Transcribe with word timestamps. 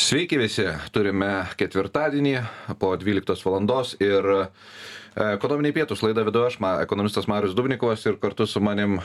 Sveiki 0.00 0.38
visi, 0.40 0.64
turime 0.94 1.28
ketvirtadienį 1.60 2.38
po 2.80 2.94
12 2.96 3.42
valandos 3.44 3.90
ir 4.00 4.24
e, 4.32 4.38
ekonominiai 5.34 5.74
pietus 5.76 6.00
laidą 6.00 6.24
vedu 6.24 6.46
aš, 6.46 6.56
ekonomistas 6.86 7.28
Marius 7.28 7.52
Dubnikovas 7.58 8.06
ir 8.08 8.16
kartu 8.22 8.46
su 8.48 8.62
manim 8.64 8.96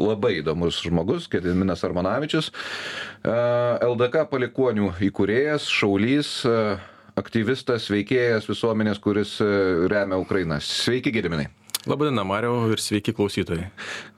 labai 0.00 0.38
įdomus 0.38 0.80
žmogus, 0.86 1.28
Gediminas 1.28 1.84
Armanavičius, 1.84 2.48
e, 2.48 3.36
LDK 3.84 4.24
palikonių 4.32 4.94
įkūrėjas, 5.10 5.68
šaulys, 5.68 6.32
e, 6.48 6.58
aktyvistas, 7.20 7.92
veikėjas 7.92 8.48
visuomenės, 8.48 9.02
kuris 9.04 9.36
remia 9.92 10.16
Ukrainą. 10.24 10.62
Sveiki, 10.64 11.12
Gediminai. 11.12 11.50
Labadiena, 11.88 12.26
Mariau 12.28 12.66
ir 12.74 12.80
sveiki 12.82 13.14
klausytojai. 13.16 13.70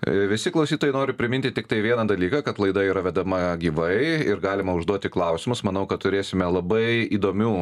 E, 0.03 0.13
visi 0.27 0.51
klausytojai 0.51 0.95
noriu 0.97 1.15
priminti 1.15 1.53
tik 1.55 1.69
tai 1.71 1.79
vieną 1.85 2.09
dalyką, 2.11 2.41
kad 2.43 2.59
laida 2.59 2.83
yra 2.83 3.05
vedama 3.07 3.39
gyvai 3.61 4.27
ir 4.27 4.43
galima 4.43 4.75
užduoti 4.75 5.11
klausimus. 5.13 5.63
Manau, 5.63 5.85
kad 5.87 6.03
turėsime 6.03 6.49
labai 6.51 7.07
įdomių 7.15 7.55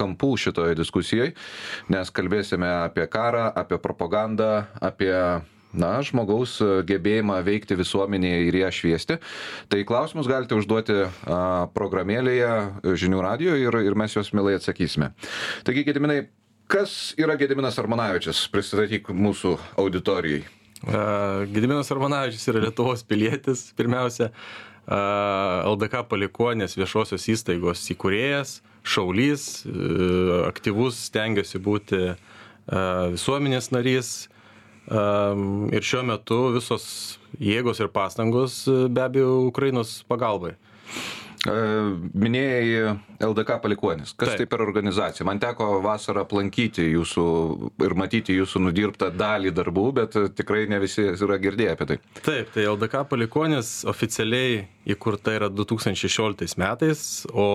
kampų 0.00 0.32
šitoje 0.34 0.74
diskusijoje, 0.80 1.36
nes 1.94 2.10
kalbėsime 2.10 2.72
apie 2.88 3.06
karą, 3.06 3.46
apie 3.54 3.78
propagandą, 3.78 4.64
apie 4.82 5.14
na, 5.70 5.92
žmogaus 6.02 6.56
gebėjimą 6.90 7.38
veikti 7.46 7.78
visuomenėje 7.78 8.42
ir 8.48 8.58
ją 8.64 8.72
šviesti. 8.74 9.20
Tai 9.70 9.84
klausimus 9.86 10.26
galite 10.26 10.58
užduoti 10.58 11.04
programėlėje 11.78 12.50
žinių 12.98 13.22
radio 13.22 13.54
ir, 13.62 13.78
ir 13.86 13.94
mes 13.94 14.18
juos 14.18 14.34
mielai 14.34 14.58
atsakysime. 14.58 15.12
Taigi, 15.62 15.86
Gediminai, 15.86 16.24
Kas 16.70 17.14
yra 17.18 17.34
Gediminas 17.34 17.80
Armanavičius? 17.82 18.44
Pristatyk 18.52 19.08
mūsų 19.10 19.56
auditorijai. 19.80 20.44
Gediminas 21.50 21.90
Armanavičius 21.90 22.46
yra 22.52 22.60
Lietuvos 22.62 23.02
pilietis, 23.02 23.64
pirmiausia, 23.74 24.28
LDK 24.86 26.04
palikuonės 26.12 26.78
viešosios 26.78 27.26
įstaigos 27.34 27.82
įkūrėjas, 27.90 28.60
šaulys, 28.86 29.48
aktyvus, 30.46 31.00
stengiasi 31.10 31.58
būti 31.58 32.14
visuomenės 32.70 33.72
narys. 33.74 34.12
Ir 35.74 35.90
šiuo 35.90 36.04
metu 36.06 36.38
visos 36.54 36.86
jėgos 37.42 37.82
ir 37.82 37.90
pastangos 37.90 38.62
be 38.70 39.08
abejo 39.08 39.40
Ukrainos 39.50 40.04
pagalbai. 40.06 40.54
E, 41.40 41.52
minėjai 42.20 42.96
LDK 43.24 43.56
palikuonis. 43.62 44.12
Kas 44.12 44.34
Taip. 44.34 44.42
tai 44.42 44.46
per 44.52 44.64
organizacija? 44.64 45.24
Man 45.24 45.40
teko 45.40 45.78
vasarą 45.84 46.26
aplankyti 46.26 46.84
jūsų 46.90 47.24
ir 47.86 47.94
matyti 47.96 48.36
jūsų 48.36 48.60
nudirbtą 48.66 49.08
dalį 49.16 49.54
darbų, 49.56 49.86
bet 49.96 50.18
tikrai 50.36 50.66
ne 50.68 50.80
visi 50.82 51.06
yra 51.14 51.38
girdėję 51.40 51.76
apie 51.76 51.88
tai. 51.88 51.98
Taip, 52.20 52.52
tai 52.52 52.66
LDK 52.68 53.06
palikuonis 53.08 53.72
oficialiai 53.88 54.66
įkurta 54.92 55.38
yra 55.38 55.48
2016 55.48 56.60
metais, 56.60 57.06
o 57.32 57.48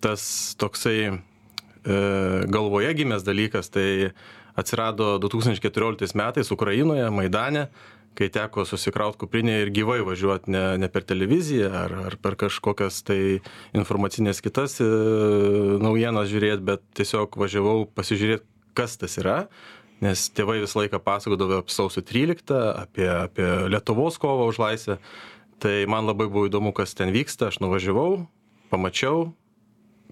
tas 0.00 0.24
toksai 0.56 0.98
e, 1.12 1.18
galvoje 2.48 2.94
gimęs 3.02 3.28
dalykas 3.28 3.68
tai 3.74 4.14
atsirado 4.56 5.18
2014 5.20 6.16
metais 6.16 6.50
Ukrainoje, 6.50 7.04
Maidane 7.10 7.68
kai 8.18 8.28
teko 8.32 8.64
susikraut 8.68 9.16
kuprinę 9.20 9.62
ir 9.62 9.72
gyvai 9.74 10.00
važiuot 10.06 10.48
ne 10.52 10.64
ne 10.78 10.88
per 10.92 11.06
televiziją 11.08 11.70
ar 11.82 11.94
ar 12.06 12.16
per 12.22 12.36
kažkokias 12.40 13.02
tai 13.08 13.20
informacines 13.72 14.42
kitas 14.44 14.80
e, 14.80 14.88
naujienas 15.82 16.28
žiūrėt 16.32 16.64
bet 16.64 16.84
tiesiog 16.98 17.38
važiavau 17.40 17.86
pasižiūrėt 17.96 18.44
kas 18.76 18.98
tas 19.00 19.18
yra 19.20 19.38
nes 20.02 20.24
tėvai 20.34 20.58
visą 20.62 20.82
laiką 20.82 21.00
pasakodavo 21.02 21.60
apie 21.62 21.74
sausio 21.74 22.02
tryliktą 22.04 22.58
apie 22.82 23.06
apie 23.08 23.48
lietuvos 23.70 24.18
kovą 24.22 24.48
už 24.50 24.58
laisvę. 24.62 24.98
Tai 25.62 25.74
man 25.86 26.08
labai 26.10 26.26
buvo 26.26 26.48
įdomu 26.50 26.72
kas 26.74 26.96
ten 26.98 27.12
vyksta. 27.14 27.52
Aš 27.52 27.60
nuvažiavau 27.62 28.24
pamačiau 28.72 29.30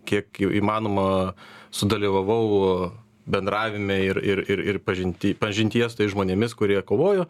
kiek 0.06 0.30
įmanoma 0.46 1.34
sudalyvavau 1.74 2.92
bendravime 3.30 3.98
ir 4.06 4.20
ir 4.22 4.44
ir 4.46 4.62
ir 4.72 4.78
pažinty 4.78 5.34
pažintyje 5.38 5.90
su 5.90 6.00
tais 6.00 6.14
žmonėmis 6.14 6.54
kurie 6.58 6.80
kovojo 6.86 7.26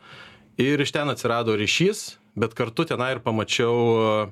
ir 0.60 0.81
iš 0.84 0.93
ten 0.93 1.09
atsirado 1.09 1.56
ryšys 1.56 2.19
bet 2.37 2.54
kartu 2.54 2.84
tenai 2.88 3.15
ir 3.16 3.25
pamačiau 3.25 4.31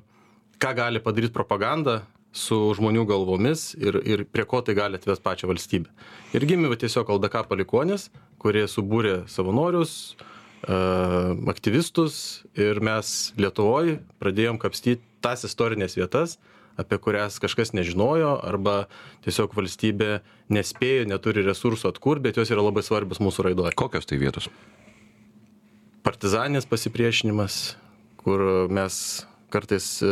ką 0.61 0.71
gali 0.75 1.01
padaryt 1.03 1.33
propaganda 1.33 2.01
su 2.31 2.57
žmonių 2.77 3.05
galvomis 3.09 3.73
ir 3.79 3.97
ir 4.05 4.25
prie 4.29 4.45
ko 4.45 4.61
tai 4.61 4.75
gali 4.77 4.99
atvest 4.99 5.23
pačią 5.25 5.49
valstybę. 5.49 5.89
Ir 6.37 6.45
gimė 6.45 6.75
tiesiog 6.77 7.09
ldk 7.15 7.47
palikuonys 7.49 8.09
kurie 8.41 8.67
subūrė 8.69 9.23
savanorius 9.27 10.15
aktyvistus 11.49 12.43
ir 12.53 12.81
mes 12.83 13.33
lietuvoj 13.39 13.97
pradėjom 14.21 14.59
kapstyt 14.61 15.01
tas 15.23 15.45
istorines 15.47 15.95
vietas 15.97 16.37
apie 16.79 16.99
kurias 17.01 17.39
kažkas 17.43 17.73
nežinojo 17.73 18.37
arba 18.45 18.85
tiesiog 19.25 19.55
valstybė 19.55 20.19
nespėjo 20.53 21.07
neturi 21.09 21.43
resursų 21.47 21.93
atkurt 21.93 22.23
bet 22.23 22.37
jos 22.37 22.51
yra 22.53 22.63
labai 22.63 22.85
svarbios 22.85 23.23
mūsų 23.23 23.49
raidoj. 23.49 23.73
Kokios 23.79 24.05
tai 24.05 24.19
vietos 24.21 24.51
partizaninis 26.19 26.65
pasipriešinimas, 26.67 27.77
kur 28.19 28.41
mes 28.67 29.25
kartais 29.49 30.01
e, 30.03 30.09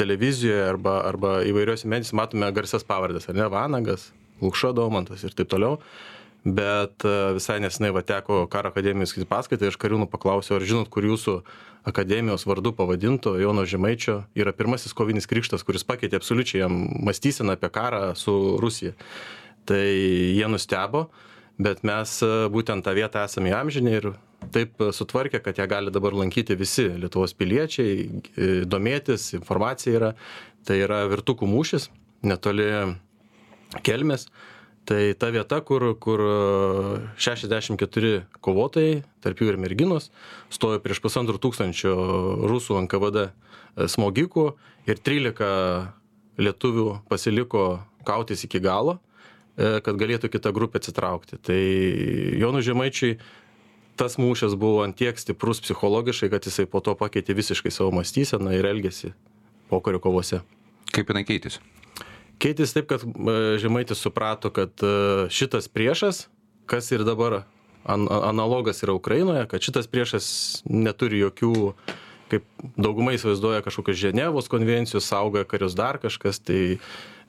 televizijoje 0.00 0.62
arba, 0.64 0.94
arba 1.04 1.42
įvairiuose 1.44 1.84
medijose 1.84 2.16
matome 2.16 2.48
garsias 2.56 2.86
pavardės, 2.88 3.28
ar 3.28 3.36
ne, 3.36 3.50
Vanagas, 3.52 4.06
Lukšo 4.40 4.72
Domantas 4.72 5.26
ir 5.28 5.36
taip 5.36 5.52
toliau. 5.52 5.76
Bet 6.48 7.04
e, 7.04 7.12
visai 7.36 7.58
nesinai 7.60 7.92
va 7.92 8.00
teko 8.00 8.46
karo 8.48 8.72
akademijos 8.72 9.12
skaityti 9.12 9.28
paskaitą 9.28 9.68
ir 9.68 9.74
aš 9.74 9.80
kariūnų 9.82 10.08
paklausiau, 10.08 10.56
ar 10.56 10.64
žinot, 10.64 10.88
kur 10.88 11.04
jūsų 11.04 11.42
akademijos 11.92 12.48
vardu 12.48 12.72
pavadinto 12.80 13.36
Jono 13.36 13.68
Žemaičio 13.68 14.22
yra 14.40 14.56
pirmasis 14.56 14.96
kovinis 14.96 15.28
krikštas, 15.28 15.68
kuris 15.68 15.84
pakeitė 15.84 16.16
absoliučiai 16.16 16.64
jam 16.64 16.80
mąstyseną 17.04 17.58
apie 17.60 17.68
karą 17.76 18.14
su 18.16 18.56
Rusija. 18.62 18.96
Tai 19.68 19.84
jie 19.84 20.48
nustebo, 20.48 21.10
bet 21.60 21.84
mes 21.84 22.22
e, 22.24 22.46
būtent 22.48 22.88
tą 22.88 22.96
vietą 22.96 23.28
esame 23.28 23.52
įamžinę 23.52 24.00
ir 24.00 24.16
taip 24.54 24.80
sutvarkė, 24.94 25.40
kad 25.44 25.58
ją 25.58 25.66
gali 25.70 25.92
dabar 25.94 26.16
lankyti 26.16 26.56
visi 26.58 26.88
Lietuvos 27.02 27.34
piliečiai, 27.36 27.94
e, 28.06 28.50
domėtis, 28.68 29.32
informacija 29.38 29.96
yra. 29.98 30.12
Tai 30.66 30.76
yra 30.82 31.04
Virtukų 31.06 31.46
mūšis, 31.46 31.88
netoli 32.26 32.66
Kelmės. 33.86 34.26
Tai 34.86 35.00
ta 35.18 35.32
vieta, 35.34 35.58
kur, 35.66 35.82
kur 35.98 36.20
64 37.18 38.10
kovotojai, 38.38 39.00
tarp 39.22 39.40
jų 39.42 39.50
ir 39.50 39.58
merginos, 39.58 40.12
stojo 40.54 40.78
prieš 40.82 41.00
pusantrų 41.02 41.40
tūkstančio 41.42 41.94
rusų 42.46 42.78
NKVD 42.84 43.24
e, 43.26 43.30
smogikų 43.90 44.46
ir 44.86 45.02
13 45.02 45.90
lietuvių 46.38 46.86
pasiliko 47.10 47.64
kautis 48.06 48.46
iki 48.46 48.60
galo, 48.62 49.00
e, 49.58 49.80
kad 49.82 49.98
galėtų 49.98 50.30
kita 50.30 50.54
grupė 50.54 50.78
atsitraukti. 50.78 51.40
Tai 51.42 51.58
Jonų 52.38 52.62
Žemaičiai 52.68 53.18
tas 53.98 54.18
mūšis 54.20 54.56
buvo 54.60 54.84
ant 54.84 54.96
tiek 54.98 55.18
stiprus 55.18 55.62
psichologiškai, 55.64 56.30
kad 56.32 56.46
jisai 56.46 56.68
po 56.70 56.82
to 56.84 56.94
pakeitė 56.98 57.36
visiškai 57.36 57.72
savo 57.74 57.92
mąstyseną 57.96 58.54
ir 58.56 58.68
elgesį 58.68 59.12
pokario 59.70 60.00
kovose. 60.02 60.42
Kaip 60.94 61.10
jinai 61.10 61.24
keitėsi? 61.26 61.62
Keitėsi 62.42 62.76
taip, 62.76 62.88
kad 62.90 63.02
e, 63.02 63.56
Žemaitis 63.60 64.02
suprato, 64.04 64.52
kad 64.54 64.76
e, 64.84 65.26
šitas 65.32 65.70
priešas, 65.72 66.26
kas 66.68 66.90
ir 66.92 67.04
dabar 67.08 67.44
an, 67.88 68.06
analogas 68.10 68.82
yra 68.84 68.94
Ukrainoje, 68.96 69.46
kad 69.50 69.64
šitas 69.64 69.88
priešas 69.88 70.26
neturi 70.68 71.22
jokių, 71.22 71.72
kaip 72.30 72.46
daugumai 72.76 73.16
įsivaizduoja, 73.16 73.64
kažkokios 73.64 73.98
Ženevos 74.00 74.50
konvencijos, 74.52 75.08
saugoja 75.08 75.48
karius 75.48 75.76
dar 75.78 76.00
kažkas, 76.02 76.42
tai 76.42 76.78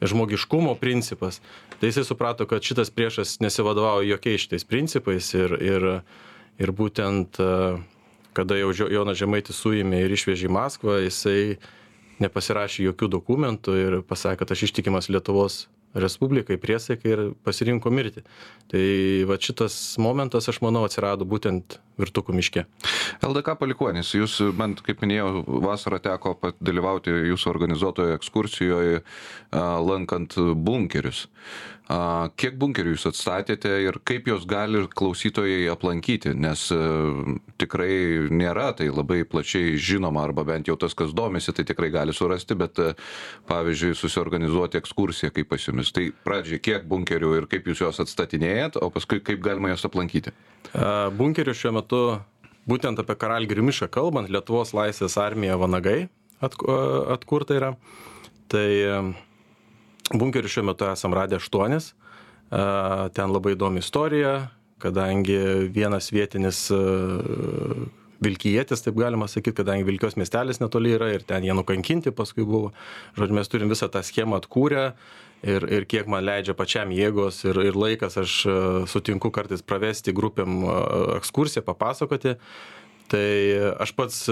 žmogiškumo 0.01 0.75
principas. 0.81 1.39
Tai 1.79 1.89
jisai 1.89 2.03
suprato, 2.05 2.45
kad 2.49 2.65
šitas 2.65 2.91
priešas 2.93 3.37
nesivadovauja 3.41 4.11
jokiais 4.11 4.43
šitais 4.43 4.67
principais 4.67 5.29
ir, 5.37 5.55
ir 5.61 5.87
ir 6.61 6.73
būtent 6.75 7.39
e, 7.41 7.49
kada 8.37 8.59
jau 8.59 8.73
Jonas 8.73 9.17
Žemaitis 9.17 9.57
suėmė 9.63 10.03
ir 10.03 10.13
išvežė 10.13 10.49
į 10.49 10.53
Maskvą, 10.53 10.99
jisai 11.05 11.57
nepasirašė 12.21 12.89
jokių 12.89 13.09
dokumentų 13.17 13.79
ir 13.81 13.97
pasakė, 14.05 14.41
kad 14.43 14.53
aš 14.55 14.67
ištikimas 14.69 15.09
Lietuvos 15.13 15.65
Respublikai 15.97 16.57
priesaikai 16.61 17.09
ir 17.09 17.21
pasirinko 17.47 17.89
mirti. 17.93 18.21
Tai 18.69 18.81
va 19.29 19.37
šitas 19.41 19.95
momentas, 20.03 20.45
aš 20.51 20.59
manau, 20.61 20.83
atsirado 20.85 21.25
būtent 21.25 21.79
Virtukų 21.97 22.35
miške. 22.37 22.65
LDK 23.25 23.55
palikuonis, 23.57 24.11
jūs, 24.13 24.35
man, 24.59 24.75
kaip 24.85 25.01
minėjau, 25.01 25.41
vasarą 25.63 25.97
teko 26.03 26.35
dalyvauti 26.59 27.15
jūsų 27.31 27.49
organizuotoje 27.49 28.17
ekskursijoje, 28.19 28.99
lankant 29.87 30.37
bunkerius. 30.67 31.25
Kiek 31.87 32.57
bunkerių 32.59 32.93
jūs 32.97 33.05
atstatėte 33.07 33.69
ir 33.85 33.95
kaip 34.07 34.25
jos 34.27 34.43
gali 34.49 34.81
klausytojai 34.91 35.69
aplankyti, 35.71 36.33
nes 36.35 36.65
e, 36.75 36.79
tikrai 37.61 38.27
nėra 38.27 38.73
tai 38.75 38.89
labai 38.91 39.21
plačiai 39.23 39.77
žinoma, 39.79 40.25
arba 40.27 40.43
bent 40.49 40.67
jau 40.67 40.75
tas, 40.79 40.91
kas 40.97 41.13
domisi, 41.15 41.53
tai 41.55 41.63
tikrai 41.69 41.87
gali 41.93 42.15
surasti, 42.15 42.57
bet 42.59 42.81
e, 42.83 42.89
pavyzdžiui, 43.47 43.95
susiorganizuoti 43.95 44.81
ekskursiją 44.81 45.31
kaip 45.35 45.47
pas 45.53 45.63
jumis. 45.63 45.93
Tai 45.95 46.09
pradžiai, 46.27 46.59
kiek 46.59 46.89
bunkerių 46.91 47.31
ir 47.39 47.47
kaip 47.53 47.71
jūs 47.71 47.85
juos 47.85 48.03
atstatinėjat, 48.03 48.81
o 48.83 48.91
paskui 48.91 49.21
kaip 49.23 49.39
galima 49.45 49.71
juos 49.71 49.87
aplankyti? 49.87 50.35
Bunkerių 51.15 51.55
šiuo 51.55 51.71
metu, 51.79 52.01
būtent 52.67 52.99
apie 52.99 53.15
Karalgirių 53.15 53.63
mišką 53.69 53.87
kalbant, 53.95 54.27
Lietuvos 54.27 54.75
laisvės 54.75 55.15
armija 55.23 55.55
Vanagai 55.55 56.01
atkurta 56.43 57.55
yra 57.55 57.71
Tai 58.47 58.67
bunkerių 60.13 60.51
šiuo 60.51 60.65
metu 60.69 60.87
esam 60.91 61.15
radę 61.15 61.41
aštuonis. 61.41 61.91
Ten 62.47 63.33
labai 63.33 63.57
įdomi 63.57 63.81
istorija, 63.83 64.49
kadangi 64.79 65.37
vienas 65.73 66.11
vietinis 66.13 66.67
vilkijietis, 68.23 68.81
taip 68.85 68.97
galima 68.97 69.27
sakyti, 69.29 69.59
kadangi 69.59 69.85
Vilkios 69.85 70.15
miestelis 70.17 70.61
netoli 70.61 70.95
yra 70.95 71.11
ir 71.13 71.25
ten 71.27 71.45
jie 71.45 71.53
nukankinti 71.53 72.13
paskui 72.15 72.45
buvo. 72.47 72.71
Žodžiu, 73.17 73.35
mes 73.37 73.51
turim 73.51 73.69
visą 73.69 73.89
tą 73.93 74.01
schemą 74.05 74.39
atkūrę 74.41 74.85
ir, 75.45 75.67
ir 75.67 75.85
kiek 75.89 76.09
man 76.09 76.25
leidžia 76.25 76.55
pačiam 76.57 76.93
jėgos 76.95 77.43
ir, 77.45 77.59
ir 77.67 77.77
laikas, 77.77 78.17
aš 78.23 78.39
sutinku 78.89 79.29
kartais 79.35 79.61
pravesti 79.61 80.15
grupėm 80.17 80.63
ekskursiją, 81.19 81.65
papasakoti. 81.67 82.37
Tai 83.07 83.27
aš 83.85 83.93
pats 83.95 84.23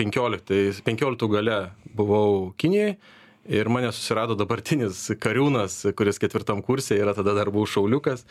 15, 0.00 0.82
15 0.84 1.30
gale 1.32 1.60
buvau 1.96 2.50
Kinijoje 2.60 2.98
ir 3.48 3.70
mane 3.72 3.92
susirado 3.94 4.36
dabartinis 4.38 5.06
kariūnas, 5.22 5.78
kuris 5.96 6.20
ketvirtam 6.22 6.62
kursė 6.66 6.98
yra 7.00 7.14
tada 7.16 7.34
dar 7.36 7.50
buvau 7.54 7.68
šauliukas 7.70 8.26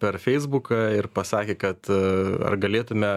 per 0.00 0.18
Facebooką 0.22 0.80
ir 0.98 1.08
pasakė, 1.12 1.56
kad 1.60 1.90
ar 1.90 2.56
galėtume 2.60 3.12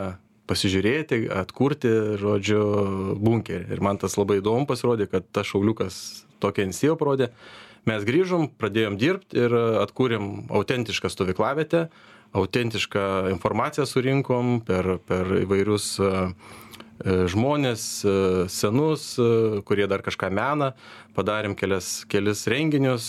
pasižiūrėti, 0.50 1.28
atkurti, 1.30 1.92
žodžiu, 2.20 2.62
bunkerį. 3.22 3.68
Ir 3.70 3.84
man 3.86 4.00
tas 4.02 4.18
labai 4.18 4.40
įdomu 4.40 4.66
pasirodė, 4.70 5.10
kad 5.12 5.28
tas 5.36 5.50
šauliukas 5.52 6.00
tokią 6.42 6.66
iniciatyvą 6.68 6.98
parodė. 7.00 7.30
Mes 7.90 8.06
grįžom, 8.06 8.50
pradėjom 8.60 8.98
dirbti 9.00 9.40
ir 9.46 9.54
atkūrėm 9.84 10.50
autentišką 10.50 11.12
stovyklavietę, 11.14 11.86
autentišką 12.38 13.06
informaciją 13.34 13.86
surinkom 13.90 14.60
per, 14.66 14.98
per 15.10 15.31
įvairius 15.40 15.94
uh, 16.04 16.34
žmonės 17.06 17.84
e, 18.04 18.13
senus, 18.51 19.13
e, 19.19 19.62
kurie 19.63 19.88
dar 19.88 20.04
kažką 20.04 20.30
mena, 20.36 20.74
padarėm 21.16 21.56
kelias, 21.56 22.04
kelis 22.12 22.46
renginius, 22.51 23.06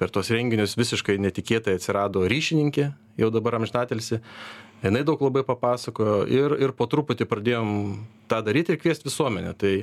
per 0.00 0.12
tos 0.12 0.28
renginius 0.34 0.76
visiškai 0.76 1.16
netikėtai 1.22 1.78
atsirado 1.78 2.26
ryšininkė, 2.28 2.90
jau 3.20 3.30
dabar 3.32 3.56
amžinatelsi, 3.60 4.20
jinai 4.82 5.04
daug 5.08 5.20
labai 5.24 5.44
papasakojo 5.48 6.26
ir, 6.28 6.56
ir 6.60 6.76
po 6.76 6.88
truputį 6.90 7.28
pradėjom 7.30 7.72
tą 8.28 8.42
daryti 8.44 8.74
ir 8.74 8.80
kviesti 8.82 9.08
visuomenę. 9.08 9.54
Tai 9.56 9.74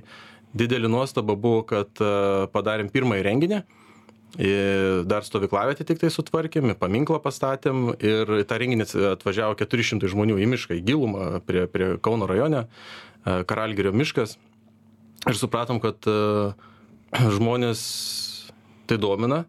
didelį 0.60 0.90
nuostabą 0.92 1.38
buvo, 1.40 1.62
kad 1.70 2.02
padarėm 2.52 2.90
pirmąjį 2.92 3.24
renginį, 3.24 3.60
dar 5.10 5.26
stovyklavietę 5.26 5.86
tik 5.88 6.02
tai 6.02 6.10
sutvarkėm, 6.14 6.74
paminklą 6.78 7.22
pastatėm 7.24 7.94
ir 7.98 8.34
tą 8.50 8.58
renginį 8.62 8.90
atvažiavo 9.14 9.56
400 9.62 10.10
žmonių 10.12 10.42
į 10.42 10.50
mišką, 10.52 10.78
į 10.82 10.84
gilumą 10.90 11.30
prie, 11.46 11.64
prie 11.72 11.94
Kauno 12.04 12.28
rajone. 12.30 12.66
E, 12.66 13.09
Karalgirio 13.24 13.92
miškas. 13.96 14.38
Ir 15.28 15.36
supratom, 15.36 15.82
kad 15.84 16.08
e, 16.08 16.18
žmonės 17.38 17.82
tai 18.90 18.98
domina 19.02 19.44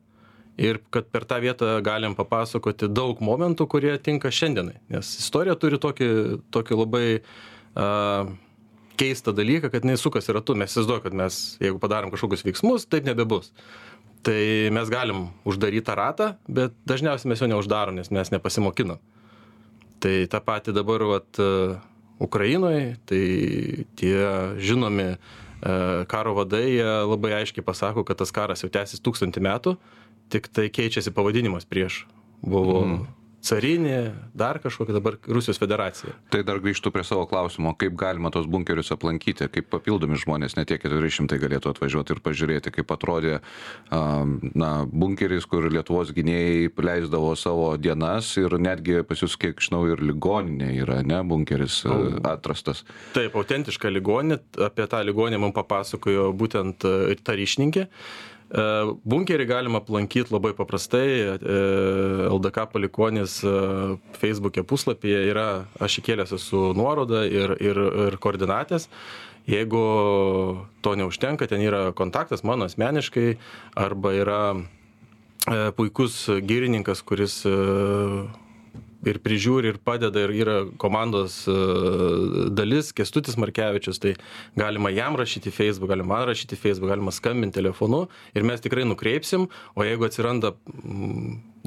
ir 0.61 0.81
kad 0.93 1.06
per 1.08 1.25
tą 1.25 1.38
vietą 1.40 1.78
galim 1.84 2.17
papasakoti 2.19 2.90
daug 2.93 3.22
momentų, 3.25 3.64
kurie 3.70 3.94
tinka 4.02 4.32
šiandienai. 4.34 4.76
Nes 4.93 5.14
istorija 5.22 5.56
turi 5.56 5.78
tokį, 5.81 6.08
tokį 6.52 6.76
labai 6.82 7.05
uh, 7.20 8.32
keistą 9.00 9.32
dalyką, 9.32 9.70
kad 9.72 9.87
neįsukas 9.88 10.28
ratu. 10.34 10.56
Mes 10.58 10.72
įsivaizduojame, 10.72 11.05
kad 11.06 11.17
mes, 11.17 11.38
jeigu 11.62 11.81
padarom 11.81 12.12
kažkokius 12.12 12.44
veiksmus, 12.44 12.84
taip 12.90 13.08
nebebus. 13.08 13.55
Tai 14.26 14.40
mes 14.76 14.93
galim 14.93 15.31
uždaryti 15.49 15.87
tą 15.87 15.96
ratą, 15.96 16.26
bet 16.44 16.76
dažniausiai 16.88 17.32
mes 17.32 17.40
jo 17.40 17.49
neuždarom, 17.49 17.96
nes 17.96 18.12
mes 18.12 18.32
nepasimokinam. 18.34 19.00
Tai 20.00 20.12
tą 20.32 20.40
patį 20.44 20.76
dabar 20.76 21.06
vat, 21.08 21.40
Ukrainoje, 22.20 22.96
tai 23.08 23.25
tie 23.96 24.17
žinomi 24.61 25.08
e, 25.11 25.17
karo 26.11 26.34
vadai 26.37 26.76
labai 27.08 27.38
aiškiai 27.40 27.64
pasako, 27.64 28.05
kad 28.05 28.20
tas 28.20 28.34
karas 28.34 28.64
jau 28.64 28.70
tęsis 28.72 29.00
tūkstantį 29.00 29.44
metų, 29.49 29.76
tik 30.32 30.52
tai 30.52 30.69
keičiasi 30.69 31.14
pavadinimas 31.17 31.64
prieš. 31.69 32.05
Buvo 32.40 32.84
mm 32.84 33.19
carinė, 33.45 34.13
dar 34.37 34.61
kažkokia 34.63 34.95
dabar 34.97 35.17
Rusijos 35.29 35.59
federacija. 35.61 36.13
Tai 36.33 36.43
dar 36.47 36.61
grįžtų 36.63 36.93
prie 36.95 37.05
savo 37.07 37.27
klausimo, 37.31 37.73
kaip 37.79 37.97
galima 37.99 38.33
tos 38.33 38.49
bunkerius 38.51 38.93
aplankyti, 38.95 39.49
kaip 39.53 39.71
papildomi 39.73 40.19
žmonės, 40.21 40.57
ne 40.59 40.67
tie 40.69 40.79
400 40.81 41.41
galėtų 41.41 41.73
atvažiuoti 41.73 42.17
ir 42.17 42.23
pažiūrėti, 42.25 42.73
kaip 42.75 42.93
atrodė 42.95 43.39
na, 43.91 44.71
bunkeris, 44.87 45.49
kur 45.51 45.69
Lietuvos 45.73 46.13
gynėjai 46.17 46.71
leisdavo 46.81 47.33
savo 47.39 47.69
dienas 47.81 48.33
ir 48.41 48.57
netgi 48.61 49.01
pas 49.09 49.21
jūs, 49.21 49.37
kiek 49.41 49.61
žinau, 49.63 49.85
ir 49.91 50.03
ligoninė 50.05 50.73
yra, 50.83 51.01
ne, 51.07 51.21
bunkeris 51.27 51.83
atrastas. 52.29 52.85
Taip, 53.17 53.37
autentiška 53.39 53.93
ligoninė, 53.93 54.41
apie 54.69 54.89
tą 54.91 55.03
ligoninę 55.07 55.41
man 55.43 55.57
papasakojo 55.57 56.31
būtent 56.37 56.85
ta 57.25 57.37
ryšininkė. 57.37 57.87
E, 57.87 58.30
bunkerį 58.50 59.47
galima 59.47 59.79
aplankyti 59.79 60.35
labai 60.35 60.52
paprastai. 60.58 61.06
E, 61.38 61.58
LDK 62.31 62.67
palikonis 62.73 63.38
e, 63.47 63.55
Facebook'e 64.19 64.64
puslapyje 64.67 65.23
yra, 65.31 65.67
aš 65.79 66.00
įkėlęs 66.02 66.35
esu 66.35 66.70
nuorodą 66.75 67.23
ir, 67.31 67.55
ir, 67.62 67.79
ir 68.08 68.19
koordinatės. 68.23 68.88
Jeigu 69.50 69.82
to 70.82 70.94
neužtenka, 70.99 71.47
ten 71.50 71.62
yra 71.64 71.91
kontaktas 71.97 72.44
mano 72.47 72.67
asmeniškai 72.69 73.32
arba 73.79 74.12
yra 74.14 74.43
puikus 75.75 76.26
gyrininkas, 76.44 77.00
kuris 77.03 77.41
ir 79.06 79.20
prižiūri 79.25 79.73
ir 79.73 79.79
padeda 79.85 80.25
ir 80.26 80.35
yra 80.43 80.56
komandos 80.81 81.43
e, 81.49 81.56
dalis 82.52 82.93
kęstutis 82.97 83.38
markevičius 83.41 84.00
tai 84.02 84.14
galima 84.58 84.93
jam 84.94 85.17
rašyt 85.20 85.49
į 85.50 85.55
feisbuką 85.56 85.94
galima 85.94 86.14
man 86.14 86.26
rašyt 86.31 86.56
į 86.56 86.61
feisbuką 86.64 86.94
galima 86.94 87.14
skambint 87.14 87.56
telefonu 87.56 88.06
ir 88.35 88.47
mes 88.47 88.61
tikrai 88.64 88.87
nukreipsim 88.88 89.49
o 89.75 89.87
jeigu 89.87 90.08
atsiranda 90.08 90.55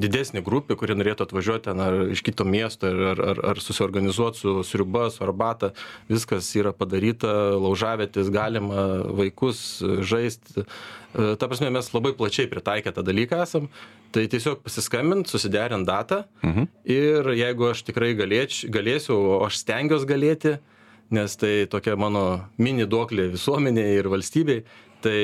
didesnė 0.00 0.42
grupė 0.44 0.76
kuri 0.78 0.96
norėtų 0.98 1.26
atvažiuot 1.28 1.66
ten 1.68 1.80
ar 1.82 1.96
iš 2.14 2.22
kito 2.26 2.46
miesto 2.48 2.90
ar 2.90 3.20
ar 3.34 3.42
ar 3.52 3.62
susiorganizuot 3.62 4.38
su 4.38 4.54
sriuba 4.66 5.06
su 5.14 5.22
arbata 5.26 5.72
viskas 6.10 6.50
yra 6.58 6.74
padaryta 6.74 7.32
laužavietės 7.62 8.30
galima 8.34 8.86
vaikus 9.14 9.82
žaist. 10.02 10.56
E, 10.58 11.34
ta 11.38 11.46
prasme 11.46 11.70
mes 11.70 11.92
labai 11.94 12.14
plačiai 12.18 12.50
pritaikę 12.50 12.94
tą 12.94 13.04
dalyką 13.06 13.42
esam. 13.44 13.68
Tai 14.14 14.26
tiesiog 14.30 14.62
pasiskambint 14.62 15.30
susiderint 15.30 15.86
datą 15.86 16.22
mhm. 16.42 16.68
ir 16.86 17.34
jeigu 17.34 17.70
aš 17.72 17.82
tikrai 17.88 18.12
galėč, 18.18 18.64
galėsiu, 18.70 19.16
o 19.18 19.40
aš 19.46 19.58
stengiuosi 19.64 20.06
galėti, 20.06 20.56
nes 21.14 21.34
tai 21.38 21.66
tokia 21.70 21.96
mano 21.98 22.24
mini 22.58 22.86
duoklė 22.86 23.32
visuomenėje 23.32 23.96
ir 23.98 24.10
valstybei, 24.12 24.60
tai 25.04 25.18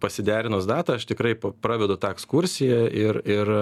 pasiderinus 0.00 0.68
datą 0.68 0.98
aš 0.98 1.08
tikrai 1.08 1.34
pravedu 1.36 1.96
tą 2.00 2.12
ekskursiją 2.14 2.82
ir, 2.92 3.20
ir, 3.26 3.52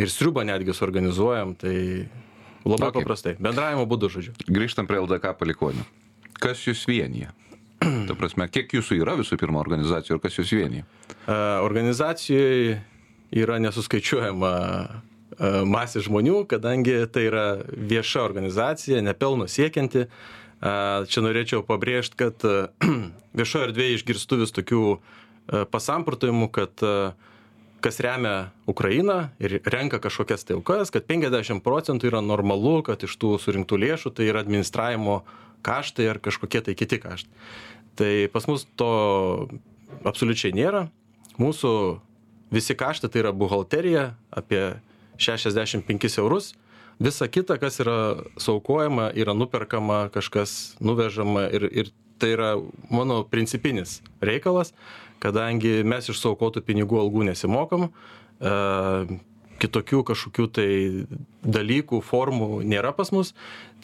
ir 0.00 0.12
sriubą 0.12 0.44
netgi 0.48 0.74
suorganizuojam, 0.76 1.56
tai 1.58 1.76
labai 2.64 2.88
okay. 2.90 3.00
paprastai, 3.00 3.36
bendravimo 3.42 3.84
būdu 3.90 4.10
žodžiu. 4.12 4.36
Grįžtam 4.48 4.88
prie 4.90 5.02
LDK 5.02 5.34
palikonių. 5.40 5.84
Kas 6.42 6.62
jūs 6.66 6.86
vienyje? 6.88 7.32
Ta 8.08 8.16
prasme, 8.18 8.46
kiek 8.50 8.72
jūsų 8.78 9.00
yra 9.02 9.16
visų 9.18 9.38
pirma 9.40 9.60
organizacijų 9.62 10.16
ir 10.18 10.22
kas 10.22 10.38
jūs 10.38 10.54
vienyje? 10.54 10.86
Uh, 11.22 11.62
organizacijoje 11.66 12.80
yra 13.32 13.58
nesuskaičiuojama 13.64 14.52
e, 14.52 14.90
masė 15.68 16.02
žmonių, 16.04 16.42
kadangi 16.50 16.98
tai 17.12 17.26
yra 17.30 17.46
vieša 17.72 18.24
organizacija, 18.26 19.00
nepelno 19.04 19.48
siekianti. 19.48 20.04
E, 20.04 20.72
čia 21.08 21.24
norėčiau 21.24 21.64
pabrėžti, 21.66 22.18
kad 22.20 22.44
e, 22.44 22.68
viešoje 23.38 23.70
erdvėje 23.70 23.98
išgirstu 24.00 24.42
vis 24.44 24.54
tokių 24.54 24.84
pasamprotavimų, 25.72 26.46
kad 26.54 26.82
kas 27.82 28.00
remia 28.00 28.52
Ukrainą 28.70 29.32
ir 29.42 29.58
renka 29.66 29.98
kažkokias 30.02 30.46
tai 30.46 30.56
aukas, 30.56 30.92
kad 30.94 31.06
50 31.08 31.62
procentų 31.64 32.12
yra 32.12 32.22
normalu, 32.24 32.80
kad 32.86 33.02
iš 33.02 33.16
tų 33.20 33.36
surinktų 33.42 33.78
lėšų 33.82 34.14
tai 34.16 34.30
yra 34.30 34.42
administravimo 34.44 35.22
kaštai 35.66 36.08
ar 36.10 36.22
kažkokie 36.22 36.62
tai 36.62 36.76
kiti 36.78 36.98
kaštai. 37.02 37.30
Tai 37.98 38.12
pas 38.32 38.48
mus 38.48 38.64
to 38.78 38.92
absoliučiai 40.08 40.54
nėra. 40.56 40.86
Mūsų 41.40 41.72
visi 42.52 42.76
kaštai 42.78 43.10
tai 43.12 43.24
yra 43.24 43.32
buhalterija 43.36 44.12
apie 44.30 44.78
65 45.20 46.18
eurus. 46.22 46.52
Visa 47.02 47.26
kita, 47.26 47.56
kas 47.58 47.80
yra 47.82 48.22
saukojama, 48.40 49.10
yra 49.18 49.34
nuperkama, 49.34 50.06
kažkas 50.14 50.76
nuvežama 50.80 51.48
ir, 51.50 51.66
ir 51.72 51.90
tai 52.22 52.34
yra 52.36 52.52
mano 52.92 53.24
principinis 53.26 54.00
reikalas, 54.22 54.70
kadangi 55.22 55.82
mes 55.86 56.08
iš 56.10 56.20
saukotų 56.22 56.64
pinigų 56.66 56.98
algų 57.02 57.28
nesimokam, 57.30 57.90
e, 58.42 58.54
kitokių 59.62 60.02
kažkokių 60.10 60.48
tai 60.56 60.70
dalykų, 61.46 62.02
formų 62.02 62.62
nėra 62.66 62.90
pas 62.96 63.12
mus, 63.14 63.32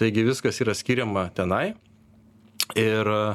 taigi 0.00 0.26
viskas 0.26 0.58
yra 0.64 0.74
skiriama 0.74 1.28
tenai. 1.36 1.76
Ir 2.78 3.08
e, 3.14 3.30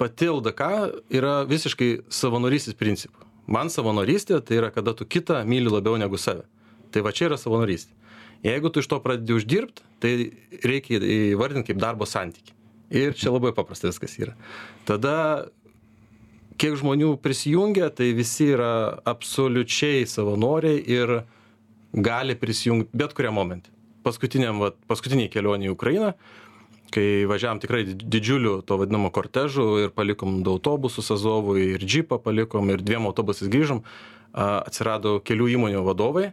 pati 0.00 0.30
ldk 0.30 0.68
yra 1.12 1.40
visiškai 1.48 1.90
savanorystės 2.12 2.76
principu. 2.78 3.26
Man 3.50 3.72
savanorystė 3.72 4.38
tai 4.46 4.60
yra 4.60 4.70
kada 4.74 4.94
tu 4.94 5.06
kitą 5.08 5.40
myli 5.48 5.72
labiau 5.72 5.98
negu 5.98 6.20
save. 6.20 6.44
Tai 6.94 7.02
va 7.06 7.12
čia 7.14 7.30
yra 7.30 7.38
savanorystė. 7.40 7.96
Jeigu 8.46 8.70
tu 8.72 8.80
iš 8.80 8.88
to 8.88 9.00
pradedi 9.04 9.34
uždirbt 9.36 9.82
tai 10.00 10.14
reikia 10.64 11.00
įvardint 11.34 11.66
kaip 11.66 11.80
darbo 11.80 12.08
santykį. 12.08 12.54
Ir 12.90 13.14
čia 13.14 13.30
labai 13.30 13.52
paprasta 13.54 13.90
viskas 13.90 14.16
yra. 14.18 14.34
Tada 14.88 15.46
kiek 16.60 16.76
žmonių 16.80 17.14
prisijungia, 17.24 17.88
tai 17.94 18.10
visi 18.16 18.50
yra 18.54 19.00
absoliučiai 19.08 20.04
savanoriai 20.08 20.82
ir 20.92 21.14
gali 21.92 22.36
prisijungti 22.38 22.96
bet 22.96 23.14
kuriam 23.16 23.38
momentui. 23.40 23.72
Paskutiniam, 24.04 24.60
va, 24.62 24.70
paskutiniai 24.88 25.30
kelionė 25.32 25.70
į 25.70 25.74
Ukrainą, 25.74 26.12
kai 26.94 27.24
važiavam 27.30 27.60
tikrai 27.62 27.84
didžiuliu 27.86 28.60
to 28.66 28.78
vadinamo 28.80 29.10
kortežu 29.14 29.66
ir 29.84 29.92
palikom 29.94 30.40
du 30.44 30.56
autobusus 30.56 31.10
Azovui 31.14 31.72
ir 31.76 31.84
džipą 31.84 32.18
palikom 32.22 32.72
ir 32.72 32.82
dviem 32.82 33.06
autobusais 33.08 33.50
grįžom, 33.52 33.84
atsirado 34.32 35.18
kelių 35.26 35.50
įmonių 35.56 35.84
vadovai, 35.86 36.30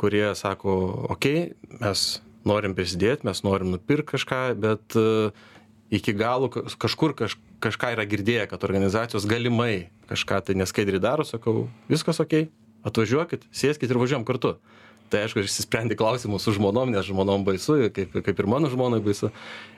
kurie 0.00 0.26
sako, 0.38 0.76
okei, 1.14 1.50
okay, 1.54 1.80
mes 1.80 2.04
norim 2.44 2.74
prisidėti, 2.76 3.26
mes 3.28 3.42
norim 3.46 3.72
nupirkti 3.72 4.16
kažką, 4.16 4.40
bet 4.60 4.96
uh, 5.00 5.44
iki 5.94 6.14
galo 6.16 6.50
kažkur 6.50 7.14
kaž, 7.18 7.36
kažką 7.64 7.94
yra 7.96 8.06
girdėję, 8.08 8.48
kad 8.50 8.64
organizacijos 8.66 9.26
galimai 9.30 9.90
kažką 10.10 10.40
tai 10.44 10.56
neskaidriai 10.58 11.02
daro, 11.02 11.26
sakau, 11.26 11.68
viskas 11.90 12.20
ok, 12.22 12.46
atvažiuokit, 12.84 13.46
sėskit 13.54 13.90
ir 13.92 14.00
važiuojam 14.00 14.26
kartu. 14.28 14.56
Tai 15.12 15.20
aišku, 15.26 15.44
išsisprendė 15.44 15.98
klausimus 16.00 16.46
su 16.46 16.54
žmonom, 16.56 16.90
nes 16.90 17.04
žmonom 17.06 17.44
baisu, 17.46 17.76
kaip, 17.94 18.16
kaip 18.24 18.40
ir 18.40 18.48
mano 18.50 18.70
žmonai 18.72 19.02
baisu. 19.04 19.30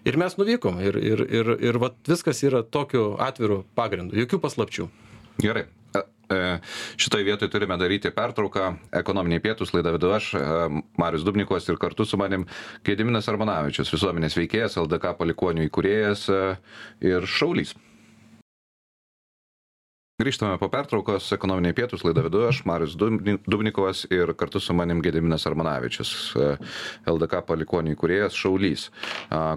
Ir 0.07 0.17
mes 0.21 0.37
nuvykom 0.39 0.79
ir, 0.81 0.97
ir, 0.97 1.23
ir, 1.27 1.51
ir 1.67 1.79
vat, 1.83 1.99
viskas 2.09 2.41
yra 2.47 2.63
tokiu 2.63 3.17
atviru 3.21 3.65
pagrindu, 3.77 4.17
jokių 4.17 4.41
paslapčių. 4.45 4.87
Gerai, 5.43 5.67
Šitoje 6.97 7.25
vietoje 7.25 7.51
turime 7.51 7.77
daryti 7.79 8.11
pertrauką. 8.11 8.73
Ekonominiai 8.99 9.43
pietus 9.43 9.71
laidą 9.75 9.93
vedu 9.95 10.11
aš, 10.17 10.33
e, 10.35 10.45
Marius 10.99 11.25
Dubnikovas 11.25 11.69
ir 11.69 11.79
kartu 11.79 12.05
su 12.05 12.19
manim 12.19 12.47
Kėdiminas 12.83 13.29
Armanavičius, 13.31 13.93
visuomenės 13.95 14.39
veikėjas, 14.39 14.79
LDK 14.83 15.15
palikonių 15.21 15.69
įkūrėjas 15.69 16.27
e, 16.31 16.41
ir 17.07 17.27
šaulys. 17.31 17.77
Grįžtame 20.17 20.57
po 20.57 20.71
pertraukos, 20.73 21.29
ekonominiai 21.37 21.77
pietus 21.77 22.03
laidą 22.03 22.25
vedu 22.25 22.47
aš, 22.49 22.63
Marius 22.67 22.97
Dubnikovas 22.97 24.07
ir 24.11 24.33
kartu 24.35 24.63
su 24.65 24.75
manim 24.75 25.03
Gediminas 25.05 25.45
Armanavičius, 25.47 26.11
LDK 27.05 27.43
palikonių 27.45 27.93
įkūrėjas 27.93 28.39
Šaulys, 28.41 28.89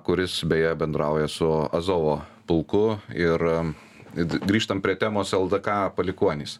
kuris 0.03 0.41
beje 0.43 0.73
bendrauja 0.75 1.31
su 1.31 1.47
Azovo 1.71 2.19
pulku 2.45 2.99
ir 3.15 3.39
grįžtam 4.15 4.81
prie 4.81 4.95
temos 4.99 5.33
LDK 5.33 5.91
palikuonys. 5.95 6.57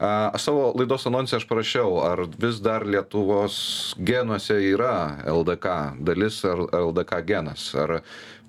Aš 0.00 0.42
savo 0.48 0.70
laidos 0.78 1.06
anonsę 1.06 1.36
aš 1.36 1.46
parašiau, 1.48 1.98
ar 2.04 2.24
vis 2.40 2.60
dar 2.64 2.86
Lietuvos 2.86 3.94
genuose 3.98 4.56
yra 4.70 5.20
LDK 5.28 5.74
dalis 6.00 6.40
ar 6.48 6.64
LDK 6.72 7.20
genas. 7.26 7.66
Ar 7.74 8.00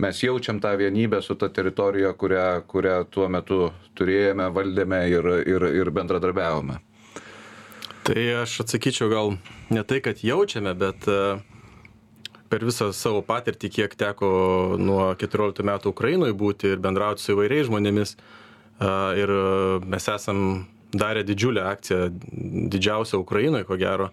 mes 0.01 0.24
jaučiam 0.24 0.62
tą 0.63 0.74
vienybę 0.79 1.21
su 1.21 1.36
ta 1.36 1.50
teritorija, 1.50 2.13
kurią, 2.13 2.63
kurią 2.67 3.03
tuo 3.12 3.27
metu 3.29 3.71
turėjome, 3.95 4.48
valdėme 4.55 5.03
ir, 5.12 5.29
ir, 5.45 5.67
ir 5.83 5.91
bendradarbiavome. 5.91 6.79
Tai 8.01 8.21
aš 8.41 8.62
atsakyčiau 8.63 9.12
gal 9.12 9.36
ne 9.69 9.83
tai, 9.86 10.00
kad 10.01 10.24
jaučiame, 10.25 10.74
bet 10.74 11.05
uh, 11.12 11.43
per 12.51 12.65
visą 12.67 12.89
savo 12.96 13.22
patirtį, 13.24 13.70
kiek 13.77 13.96
teko 14.00 14.29
nuo 14.79 15.12
14 15.20 15.63
metų 15.67 15.93
Ukrainoje 15.93 16.36
būti 16.38 16.74
ir 16.74 16.84
bendrauti 16.84 17.24
su 17.24 17.36
įvairiais 17.36 17.70
žmonėmis. 17.70 18.15
Ir 19.22 19.34
mes 19.88 20.08
esam 20.12 20.46
darę 20.91 21.24
didžiulę 21.24 21.63
akciją, 21.70 22.10
didžiausią 22.74 23.22
Ukrainoje, 23.22 23.67
ko 23.70 23.77
gero, 23.79 24.10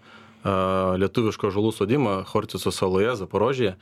lietuviško 1.01 1.51
žalų 1.51 1.73
sodimą 1.75 2.19
Hortiso 2.31 2.71
saloje, 2.71 3.17
Zaporožėje. 3.19 3.75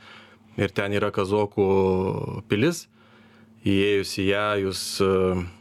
Ir 0.58 0.72
ten 0.74 0.94
yra 0.96 1.12
Kazokų 1.14 1.68
pilis. 2.50 2.88
Įėjus 3.68 4.14
į 4.22 4.24
ją, 4.30 4.46
jūs, 4.62 4.80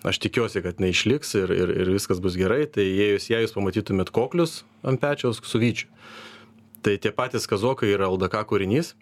aš 0.07 0.19
tikiuosi, 0.21 0.61
kad 0.63 0.81
neišliks 0.81 1.33
ir, 1.37 1.53
ir, 1.53 1.71
ir 1.81 1.89
viskas 1.91 2.21
bus 2.23 2.37
gerai, 2.39 2.63
tai 2.69 2.85
įėjus 2.85 3.25
į 3.29 3.33
ją 3.33 3.39
jūs 3.43 3.55
pamatytumėt 3.57 4.11
koklius 4.13 4.61
ant 4.85 5.01
pečiaus 5.01 5.41
su 5.43 5.61
vyčiu 5.61 5.89
tai 6.85 6.97
tie 7.01 7.11
patys 7.15 7.47
kazokai 7.49 7.91
yra 7.93 8.09
ldk 8.11 8.43
kūrinys 8.49 8.93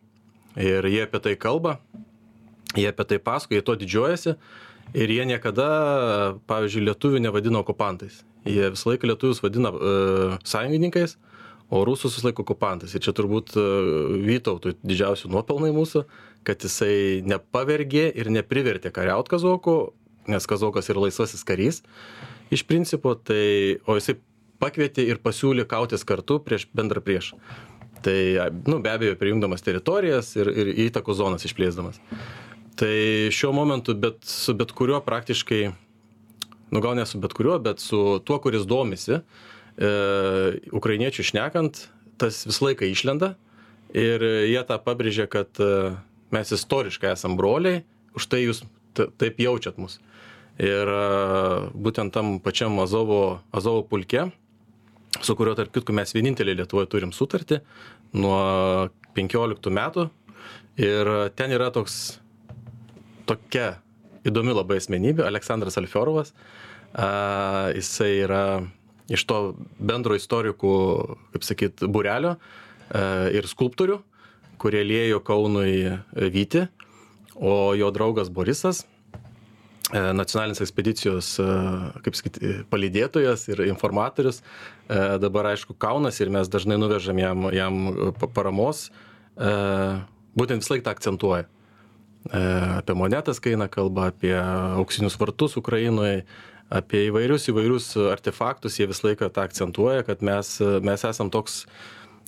ir 0.59 0.87
jie 0.89 1.03
apie 1.05 1.21
tai 1.23 1.35
kalba 1.35 1.79
jie 2.75 2.87
apie 2.89 3.07
tai 3.09 3.19
pasakoja 3.19 3.59
jie 3.59 3.65
tuo 3.65 3.75
didžiuojasi 3.79 4.35
ir 4.93 5.13
jie 5.17 5.25
niekada 5.27 5.67
pavyzdžiui 6.47 6.85
lietuvių 6.89 7.23
nevadino 7.25 7.63
okupantais. 7.65 8.21
Jie 8.45 8.69
visą 8.69 8.91
laiką 8.91 9.09
lietuvius 9.09 9.41
vadina 9.41 9.71
e, 9.73 10.37
sąjungininkais 10.45 11.17
o 11.73 11.81
rusus 11.87 12.13
visą 12.13 12.29
laiką 12.29 12.45
okupantais. 12.45 12.93
Ir 12.93 13.01
čia 13.01 13.15
turbūt 13.17 13.55
e, 13.57 13.65
vytautui 14.27 14.75
didžiausi 14.85 15.31
nuopelnai 15.33 15.73
mūsų 15.75 16.05
kad 16.45 16.61
jisai 16.61 17.23
nepavergė 17.25 18.11
ir 18.13 18.29
neprivertė 18.33 18.93
kariaut 18.93 19.29
kazokų 19.31 19.75
nes 20.31 20.47
kazokas 20.49 20.89
yra 20.93 21.05
laisvasis 21.05 21.45
karys 21.45 21.81
iš 22.53 22.65
principo 22.69 23.15
tai 23.17 23.81
o 23.85 23.97
jisai 23.97 24.17
pakvietė 24.61 25.05
ir 25.07 25.21
pasiūlė 25.23 25.65
kautis 25.69 26.05
kartu 26.07 26.39
prieš 26.43 26.67
bendrą 26.75 27.03
priešą. 27.05 27.39
Tai, 28.05 28.17
nu, 28.69 28.79
be 28.83 28.91
abejo, 28.91 29.15
prijungdamas 29.17 29.65
teritorijas 29.65 30.35
ir, 30.37 30.51
ir 30.51 30.69
įtakos 30.87 31.17
zonas 31.17 31.45
išplėsdamas. 31.47 31.97
Tai 32.77 32.95
šiuo 33.33 33.53
momentu, 33.55 33.95
bet 33.97 34.19
su 34.27 34.53
bet 34.57 34.73
kuriuo 34.75 34.99
praktiškai, 35.05 35.61
nu 36.75 36.81
gal 36.83 36.97
ne 36.99 37.05
su 37.07 37.21
bet 37.23 37.33
kuriuo, 37.33 37.57
bet 37.63 37.81
su 37.81 38.19
tuo, 38.27 38.37
kuris 38.43 38.67
domisi, 38.67 39.17
e, 39.17 39.91
ukrainiečių 40.75 41.25
šnekant, 41.31 41.85
tas 42.21 42.43
visą 42.47 42.69
laiką 42.69 42.91
išlenda 42.91 43.33
ir 43.95 44.23
jie 44.51 44.61
tą 44.67 44.77
pabrėžia, 44.83 45.25
kad 45.31 45.49
e, 45.63 45.95
mes 46.35 46.51
istoriškai 46.51 47.13
esam 47.15 47.39
broliai, 47.39 47.85
už 48.15 48.27
tai 48.31 48.43
jūs 48.43 48.65
taip 48.93 49.39
jaučiat 49.39 49.79
mus. 49.79 50.01
Ir 50.59 50.87
e, 50.87 51.03
būtent 51.73 52.13
tam 52.15 52.37
pačiam 52.43 52.77
Azovo, 52.83 53.39
Azovo 53.55 53.85
pulke, 53.87 54.29
su 55.21 55.35
kuriuo 55.35 55.55
tarp 55.55 55.73
kitko 55.75 55.93
mes 55.95 56.13
vieninteliai 56.15 56.57
Lietuvoje 56.59 56.89
turim 56.91 57.13
sutartį 57.15 57.61
nuo 58.17 58.39
15 59.15 59.73
metų. 59.73 60.09
Ir 60.81 61.09
ten 61.39 61.53
yra 61.55 61.69
toks, 61.71 62.17
tokia 63.29 63.77
įdomi 64.27 64.55
labai 64.55 64.79
asmenybė, 64.81 65.23
Aleksandras 65.27 65.79
Alfiorovas. 65.79 66.33
A, 66.95 67.71
jisai 67.75 68.11
yra 68.25 68.43
iš 69.11 69.23
to 69.29 69.39
bendro 69.79 70.17
istorikų, 70.17 70.73
kaip 71.35 71.47
sakyt, 71.47 71.85
burelio 71.91 72.35
a, 72.35 73.29
ir 73.31 73.47
skulptorių, 73.47 74.01
kurie 74.59 74.83
lėjo 74.87 75.21
Kaunui 75.23 75.95
Vyti, 76.33 76.65
o 77.35 77.75
jo 77.75 77.91
draugas 77.95 78.31
Borisas 78.31 78.85
E, 79.93 79.99
nacionalinės 80.17 80.63
ekspedicijos, 80.65 81.27
e, 81.37 81.47
kaip 82.05 82.15
sakyti, 82.17 82.53
palydėtojas 82.71 83.43
ir 83.51 83.61
informatorius. 83.67 84.39
E, 84.41 84.97
dabar, 85.21 85.51
aišku, 85.51 85.75
Kaunas 85.77 86.17
ir 86.23 86.31
mes 86.33 86.49
dažnai 86.49 86.79
nuvežam 86.81 87.19
jam, 87.21 87.45
jam 87.53 87.77
paramos. 88.33 88.89
Būtent 89.35 90.63
visą 90.63 90.73
laiką 90.73 90.85
tą 90.85 90.93
akcentuoja. 90.95 91.45
Apie 92.31 92.95
monetas, 92.97 93.41
kai 93.43 93.53
eina 93.53 93.67
kalba, 93.69 94.07
apie 94.09 94.33
auksinius 94.33 95.19
vartus 95.19 95.57
Ukrainoje, 95.59 96.23
apie 96.73 97.03
įvairius 97.09 97.49
įvairius 97.51 97.89
artefaktus, 98.13 98.79
jie 98.79 98.87
visą 98.89 99.09
laiką 99.09 99.29
tą 99.35 99.43
akcentuoja, 99.43 100.05
kad 100.07 100.23
mes, 100.25 100.55
mes 100.87 101.03
esam 101.05 101.29
toks, 101.29 101.65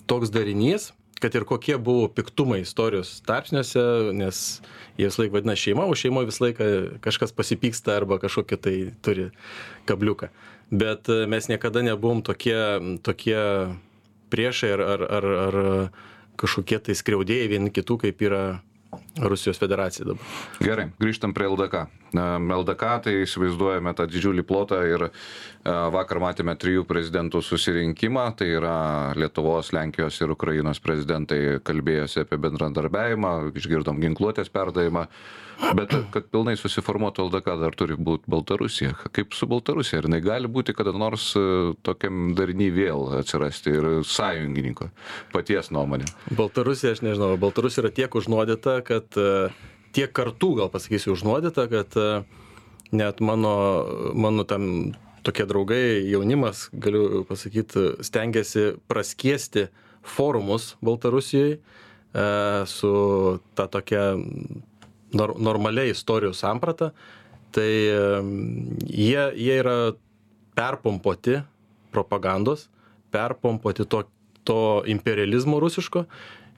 toks 0.06 0.30
darinys, 0.30 0.92
kad 1.22 1.34
ir 1.34 1.46
kokie 1.48 1.76
buvo 1.78 2.08
piktumai 2.12 2.60
istorijos 2.62 3.18
tarpsniuose, 3.26 3.82
nes 4.16 4.42
jie 4.98 5.08
visą 5.08 5.24
laiką 5.24 5.38
vadina 5.38 5.56
šeima, 5.58 5.86
o 5.88 5.96
šeimoje 5.98 6.30
visą 6.30 6.46
laiką 6.46 6.68
kažkas 7.04 7.34
pasipyksta 7.36 7.96
arba 7.98 8.20
kažkokį 8.22 8.60
tai 8.62 8.76
turi 9.04 9.28
kabliuką. 9.88 10.30
Bet 10.70 11.08
e, 11.08 11.24
mes 11.30 11.48
niekada 11.48 11.82
nebuvom 11.86 12.22
tokie, 12.26 12.58
tokie 13.02 13.40
priešai 14.28 14.72
ar, 14.76 14.84
ar, 14.94 15.04
ar, 15.18 15.28
ar 15.46 15.60
kažkokie 16.38 16.78
tai 16.84 16.96
skriaudėjai 16.98 17.52
vieni 17.54 17.72
kitų, 17.74 18.02
kaip 18.04 18.24
yra 18.26 18.42
Rusijos 19.18 19.58
federacija 19.58 20.06
dabar. 20.06 20.36
Gerai, 20.62 20.88
grįžtam 21.00 21.34
prie 21.34 21.48
LDK. 21.48 21.86
LDK 22.14 22.92
tai 23.04 23.14
įsivaizduojame 23.24 23.92
tą 23.96 24.06
didžiulį 24.08 24.44
plotą 24.48 24.78
ir 24.88 25.08
e, 25.08 25.10
vakar 25.92 26.22
matėme 26.22 26.54
trijų 26.56 26.86
prezidentų 26.88 27.42
susirinkimą, 27.44 28.28
tai 28.38 28.52
yra 28.56 28.78
Lietuvos, 29.18 29.72
Lenkijos 29.76 30.20
ir 30.22 30.32
Ukrainos 30.32 30.80
prezidentai 30.80 31.58
kalbėjosi 31.64 32.24
apie 32.24 32.40
bendradarbiavimą, 32.40 33.34
išgirdom 33.58 34.00
ginkluotės 34.04 34.52
perdavimą. 34.54 35.06
Bet 35.74 35.90
kad 36.14 36.28
pilnai 36.30 36.54
susiformuotų 36.54 37.24
LDK 37.26 37.54
dar 37.58 37.74
turi 37.74 37.96
būti 37.98 38.30
Baltarusija. 38.30 38.92
Kaip 39.14 39.34
su 39.34 39.48
Baltarusija? 39.50 39.98
Ar 39.98 40.06
jinai 40.06 40.20
gali 40.22 40.50
būti 40.50 40.74
kada 40.76 40.92
nors 40.94 41.32
e, 41.36 41.42
tokiam 41.82 42.30
dariny 42.38 42.68
vėl 42.72 43.08
atsirasti 43.18 43.74
ir 43.74 43.88
sąjungininko 44.06 44.88
paties 45.34 45.72
nuomonė? 45.74 46.06
Baltarusija, 46.38 46.94
aš 46.94 47.02
nežinau, 47.02 47.32
Baltarusija 47.42 47.84
yra 47.84 47.92
tiek 47.94 48.14
užnuodita, 48.20 48.78
kad 48.86 49.07
e, 49.16 49.48
tiek 49.96 50.12
kartų, 50.14 50.54
gal 50.60 50.70
pasakysiu, 50.72 51.14
užnuodita, 51.16 51.68
kad 51.70 51.96
e, 51.96 52.08
net 52.92 53.20
mano, 53.24 53.54
mano 54.14 54.44
tam 54.48 54.94
tokie 55.26 55.46
draugai, 55.48 56.04
jaunimas, 56.08 56.68
galiu 56.72 57.24
pasakyti, 57.28 57.98
stengiasi 58.04 58.78
praskiesti 58.88 59.68
forumus 60.02 60.76
Baltarusijoje 60.84 61.58
su 62.64 62.92
ta 63.54 63.66
tokia 63.68 64.16
nor, 65.12 65.34
normalia 65.36 65.90
istorijos 65.90 66.40
samprata. 66.40 66.94
Tai 67.52 67.68
jie, 68.88 69.24
jie 69.36 69.58
yra 69.58 69.92
perpompuoti 70.56 71.42
propagandos, 71.92 72.68
perpompuoti 73.10 73.84
to, 73.84 74.02
to 74.44 74.82
imperializmo 74.86 75.60
rusiško 75.60 76.04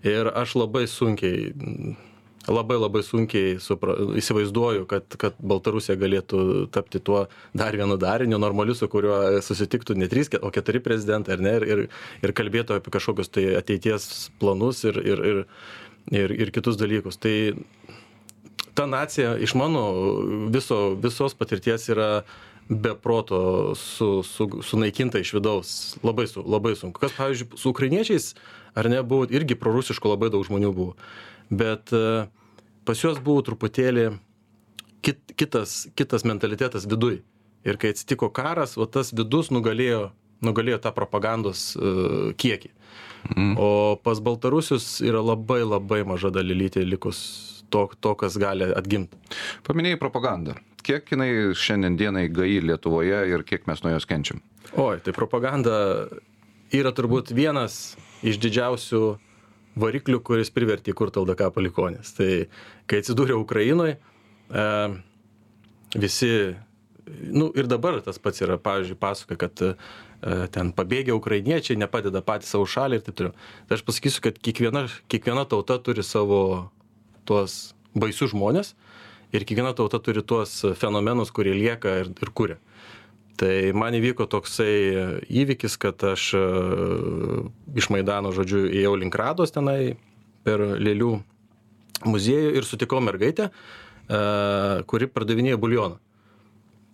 ir 0.02 0.30
aš 0.34 0.54
labai 0.62 0.86
sunkiai 0.88 1.52
labai 2.48 2.78
labai 2.80 3.02
sunkiai 3.04 3.58
supra 3.60 3.96
įsivaizduoju 4.16 4.86
kad 4.88 5.16
kad 5.20 5.36
baltarusija 5.44 5.98
galėtų 6.00 6.70
tapti 6.72 7.02
tuo 7.04 7.26
dar 7.52 7.76
vienu 7.76 7.98
dariniu 8.00 8.38
normaliu 8.40 8.74
su 8.74 8.88
kuriuo 8.88 9.42
susitiktų 9.44 9.98
ne 10.00 10.08
trys 10.08 10.32
o 10.40 10.50
keturi 10.54 10.80
prezidentai 10.80 11.36
ar 11.36 11.44
ne 11.44 11.52
ir 11.58 11.68
ir 11.68 11.84
ir 12.22 12.32
kalbėtų 12.32 12.78
apie 12.78 12.94
kažkokius 12.96 13.28
tai 13.28 13.44
ateities 13.60 14.30
planus 14.40 14.84
ir 14.84 14.96
ir 15.04 15.24
ir 15.32 15.44
ir 16.10 16.30
ir 16.30 16.50
kitus 16.50 16.76
dalykus. 16.76 17.18
Tai 17.20 17.54
ta 18.74 18.86
nacija 18.86 19.36
iš 19.38 19.54
mano 19.54 19.84
viso 20.50 20.94
visos 20.94 21.34
patirties 21.34 21.88
yra 21.88 22.22
be 22.68 22.94
proto 22.94 23.74
su 23.74 24.22
su 24.22 24.48
sunaikinta 24.62 25.18
iš 25.18 25.34
vidaus. 25.34 25.98
Labai 26.02 26.26
su 26.26 26.42
labai 26.46 26.76
sunku. 26.76 27.00
Kas 27.00 27.12
pavyzdžiui 27.12 27.56
su 27.56 27.70
ukrainiečiais 27.70 28.34
ar 28.74 28.88
ne 28.90 29.02
buvo 29.02 29.26
irgi 29.30 29.58
prorusiškų 29.58 30.14
labai 30.14 30.30
daug 30.30 30.46
žmonių 30.46 30.72
buvo 30.72 30.94
bet 31.50 31.92
e, 31.92 32.26
pas 32.86 33.02
juos 33.02 33.20
buvo 33.22 33.42
truputėlį 33.46 34.06
kit, 35.04 35.20
kitas, 35.36 35.88
kitas 35.98 36.24
mentalitetas 36.24 36.88
viduj. 36.88 37.20
Ir 37.66 37.76
kai 37.76 37.92
atsitiko 37.92 38.30
karas, 38.32 38.78
va 38.80 38.86
tas 38.88 39.12
vidus 39.12 39.50
nugalėjo, 39.52 40.10
nugalėjo 40.40 40.78
tą 40.80 40.94
propagandos 40.96 41.74
uh, 41.76 42.30
kiekį. 42.40 42.70
Mm. 43.34 43.52
O 43.60 43.68
pas 44.00 44.22
baltarusius 44.24 45.02
yra 45.04 45.20
labai 45.20 45.60
labai 45.66 46.00
maža 46.08 46.30
dalelytė 46.32 46.86
likus 46.88 47.20
to, 47.68 47.84
to, 48.00 48.14
kas 48.16 48.38
gali 48.40 48.70
atgimti. 48.72 49.18
Paminėjai 49.68 50.00
propagandą. 50.00 50.56
Kiek 50.80 51.12
jinai 51.12 51.52
šiandien 51.52 51.98
dienai 52.00 52.24
gai 52.32 52.56
Lietuvoje 52.64 53.20
ir 53.28 53.44
kiek 53.44 53.68
mes 53.68 53.84
nuo 53.84 53.92
jos 53.92 54.08
kenčiam? 54.08 54.40
Oi, 54.80 54.96
tai 55.04 55.12
propaganda 55.12 55.74
yra 56.72 56.94
turbūt 56.96 57.34
vienas 57.36 57.98
iš 58.24 58.40
didžiausių 58.40 59.02
variklių, 59.80 60.20
kuris 60.24 60.52
privertė 60.54 60.94
įkurti 60.94 61.20
LDK 61.22 61.50
palikonės. 61.54 62.14
Tai 62.16 62.30
kai 62.90 63.00
atsidūrė 63.02 63.36
Ukrainoje, 63.38 63.96
e, 64.50 64.66
visi, 65.96 66.30
nu 67.32 67.50
ir 67.58 67.70
dabar 67.70 68.00
tas 68.04 68.20
pats 68.22 68.44
yra, 68.44 68.58
pavyzdžiui, 68.62 68.98
pasakoja, 69.00 69.40
kad 69.40 69.64
e, 69.66 69.72
ten 70.54 70.72
pabėgę 70.76 71.16
ukrainiečiai 71.16 71.80
nepadeda 71.80 72.22
patys 72.24 72.52
savo 72.54 72.68
šaliai 72.68 73.00
ir 73.00 73.06
taip 73.06 73.18
toliau. 73.18 73.36
Tai 73.68 73.78
aš 73.78 73.84
pasakysiu, 73.88 74.24
kad 74.28 74.38
kiekviena, 74.38 74.86
kiekviena 75.10 75.46
tauta 75.48 75.80
turi 75.82 76.04
savo 76.06 76.42
tuos 77.28 77.74
baisius 77.96 78.34
žmonės 78.34 78.74
ir 79.34 79.46
kiekviena 79.46 79.72
tauta 79.78 80.00
turi 80.02 80.22
tuos 80.26 80.60
fenomenus, 80.78 81.32
kurie 81.34 81.54
lieka 81.56 82.00
ir, 82.04 82.12
ir 82.20 82.34
kuria 82.34 82.60
tai 83.40 83.72
man 83.76 83.96
įvyko 83.96 84.26
toksai 84.30 85.24
įvykis 85.42 85.78
kad 85.80 86.02
aš 86.12 86.26
e, 86.36 86.44
iš 87.80 87.88
maidano 87.94 88.34
žodžiu 88.36 88.66
ėjau 88.68 88.94
link 89.00 89.16
rados 89.16 89.54
tenai 89.54 89.96
per 90.44 90.60
lėlių 90.60 91.14
muziejų 92.04 92.54
ir 92.58 92.68
sutikau 92.68 93.00
mergaitę 93.04 93.48
e, 93.48 93.52
kuri 94.90 95.08
pardavinėjo 95.08 95.60
buljoną. 95.62 95.98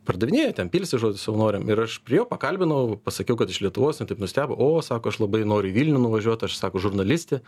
Pardavinėja 0.07 0.55
ten 0.61 0.71
pilsi 0.71 1.01
žodžiu 1.03 1.19
savanoriam. 1.19 1.65
Ir 1.67 1.83
aš 1.83 1.99
priėjau 2.07 2.29
pakalbinau 2.31 2.95
pasakiau 3.03 3.35
kad 3.41 3.51
iš 3.51 3.59
lietuvos 3.65 3.99
taip 3.99 4.23
nustebo 4.23 4.55
o 4.55 4.79
sako 4.87 5.11
aš 5.11 5.19
labai 5.25 5.43
noriu 5.43 5.73
į 5.73 5.77
vilnių 5.81 6.03
nuvažiuot 6.05 6.47
aš 6.47 6.61
sako 6.61 6.83
žurnalistė 6.85 7.43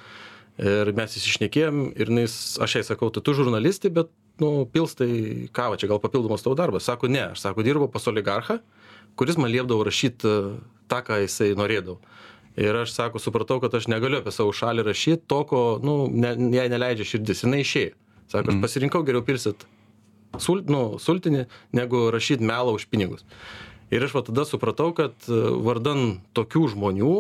ir 0.59 0.93
mes 0.97 1.19
įsišnekėjom 1.21 1.85
ir 1.95 2.11
jinai 2.11 2.27
aš 2.27 2.79
jai 2.79 2.85
sakau 2.87 3.12
tai 3.15 3.23
tu 3.23 3.35
žurnalistė 3.38 3.93
bet 3.95 4.11
nu 4.43 4.67
pilstai 4.71 5.49
kavą 5.55 5.79
čia 5.79 5.91
gal 5.91 6.00
papildomas 6.03 6.43
tavo 6.43 6.57
darbas 6.59 6.87
sako 6.88 7.11
ne 7.11 7.29
aš 7.31 7.45
sako 7.47 7.67
dirbau 7.67 7.91
pas 7.93 8.07
oligarchą 8.11 8.59
kuris 9.19 9.37
man 9.37 9.50
liepdavo 9.50 9.85
rašyt 9.87 10.25
e, 10.25 10.35
tą, 10.91 11.03
ką 11.07 11.23
jisai 11.25 11.55
norėdavo. 11.59 11.99
Ir 12.59 12.75
aš 12.75 12.95
sako, 12.95 13.21
supratau, 13.23 13.61
kad 13.63 13.75
aš 13.75 13.87
negaliu 13.91 14.21
apie 14.21 14.32
savo 14.35 14.54
šalį 14.54 14.87
rašyti 14.89 15.26
to, 15.30 15.41
ko, 15.50 15.63
nu, 15.82 15.97
ne, 16.11 16.32
jai 16.54 16.67
neleidžia 16.71 17.06
širdis. 17.13 17.45
Jis 17.45 17.59
išėjo. 17.63 17.95
Sako, 18.28 18.45
aš 18.45 18.54
mhm. 18.54 18.63
pasirinkau 18.65 19.02
geriau 19.06 19.25
pirsit 19.26 19.67
sul, 20.43 20.63
nu, 20.71 20.82
sultinį, 21.02 21.47
negu 21.75 22.09
rašyti 22.15 22.47
melą 22.47 22.76
už 22.78 22.89
pinigus. 22.93 23.25
Ir 23.95 24.04
aš 24.04 24.15
va 24.19 24.23
tada 24.26 24.45
supratau, 24.47 24.93
kad 24.97 25.15
e, 25.26 25.39
vardan 25.67 26.21
tokių 26.37 26.67
žmonių 26.75 27.15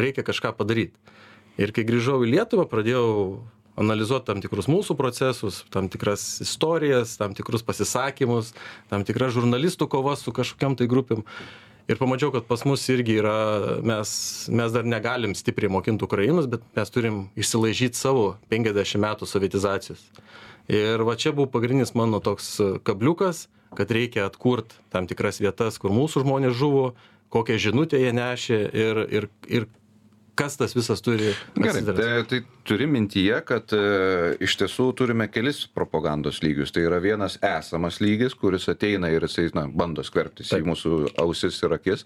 reikia 0.00 0.24
kažką 0.26 0.54
padaryti. 0.56 0.96
Ir 1.56 1.72
kai 1.72 1.86
grįžau 1.88 2.20
į 2.24 2.32
Lietuvą, 2.34 2.66
pradėjau 2.68 3.06
analizuot 3.80 4.24
tam 4.26 4.40
tikrus 4.44 4.68
mūsų 4.70 4.96
procesus 4.98 5.62
tam 5.72 5.90
tikras 5.92 6.40
istorijas 6.44 7.16
tam 7.20 7.36
tikrus 7.36 7.64
pasisakymus 7.66 8.54
tam 8.90 9.04
tikras 9.06 9.34
žurnalistų 9.36 9.88
kovas 9.92 10.24
su 10.24 10.34
kažkokiom 10.36 10.78
tai 10.80 10.88
grupėm. 10.90 11.24
Ir 11.86 12.00
pamačiau 12.00 12.32
kad 12.34 12.48
pas 12.48 12.64
mus 12.66 12.82
irgi 12.90 13.20
yra 13.20 13.36
mes 13.86 14.10
mes 14.50 14.72
dar 14.74 14.88
negalim 14.88 15.36
stipriai 15.38 15.70
mokint 15.70 16.02
ukrainos 16.02 16.48
bet 16.50 16.64
mes 16.76 16.90
turim 16.90 17.26
išsilaižyt 17.38 17.98
savo 17.98 18.34
penkiasdešim 18.50 19.04
metų 19.04 19.28
sovietizacijos. 19.28 20.00
Ir 20.72 21.04
va 21.06 21.14
čia 21.14 21.30
buvo 21.36 21.46
pagrindinis 21.52 21.94
mano 21.94 22.18
toks 22.18 22.56
kabliukas 22.82 23.46
kad 23.76 23.92
reikia 23.92 24.26
atkurt 24.26 24.72
tam 24.90 25.06
tikras 25.06 25.38
vietas 25.38 25.78
kur 25.78 25.92
mūsų 25.94 26.24
žmonės 26.24 26.56
žuvo 26.56 26.94
kokią 27.30 27.60
žinutę 27.60 28.00
jie 28.00 28.12
nešė 28.16 28.62
ir 28.72 29.04
ir 29.04 29.28
ir 29.46 29.68
kas 30.36 30.56
tas 30.60 30.74
visas 30.76 31.00
turi 31.04 31.32
Gerai, 31.56 31.82
tai, 31.84 32.24
tai 32.28 32.40
turi 32.66 32.86
mintyje, 32.90 33.38
kad 33.48 33.72
e, 33.72 33.80
iš 34.44 34.56
tiesų 34.60 34.90
turime 34.98 35.28
kelis 35.32 35.62
propagandos 35.72 36.42
lygius. 36.44 36.72
Tai 36.74 36.84
yra 36.86 36.98
vienas 37.02 37.38
esamas 37.44 38.00
lygis, 38.02 38.36
kuris 38.36 38.68
ateina 38.72 39.10
ir 39.12 39.24
jisai 39.24 39.48
na, 39.56 39.66
bando 39.70 40.04
skverbtis 40.06 40.52
Taip. 40.52 40.64
į 40.64 40.70
mūsų 40.72 40.92
ausis 41.22 41.58
ir 41.64 41.76
akis, 41.78 42.04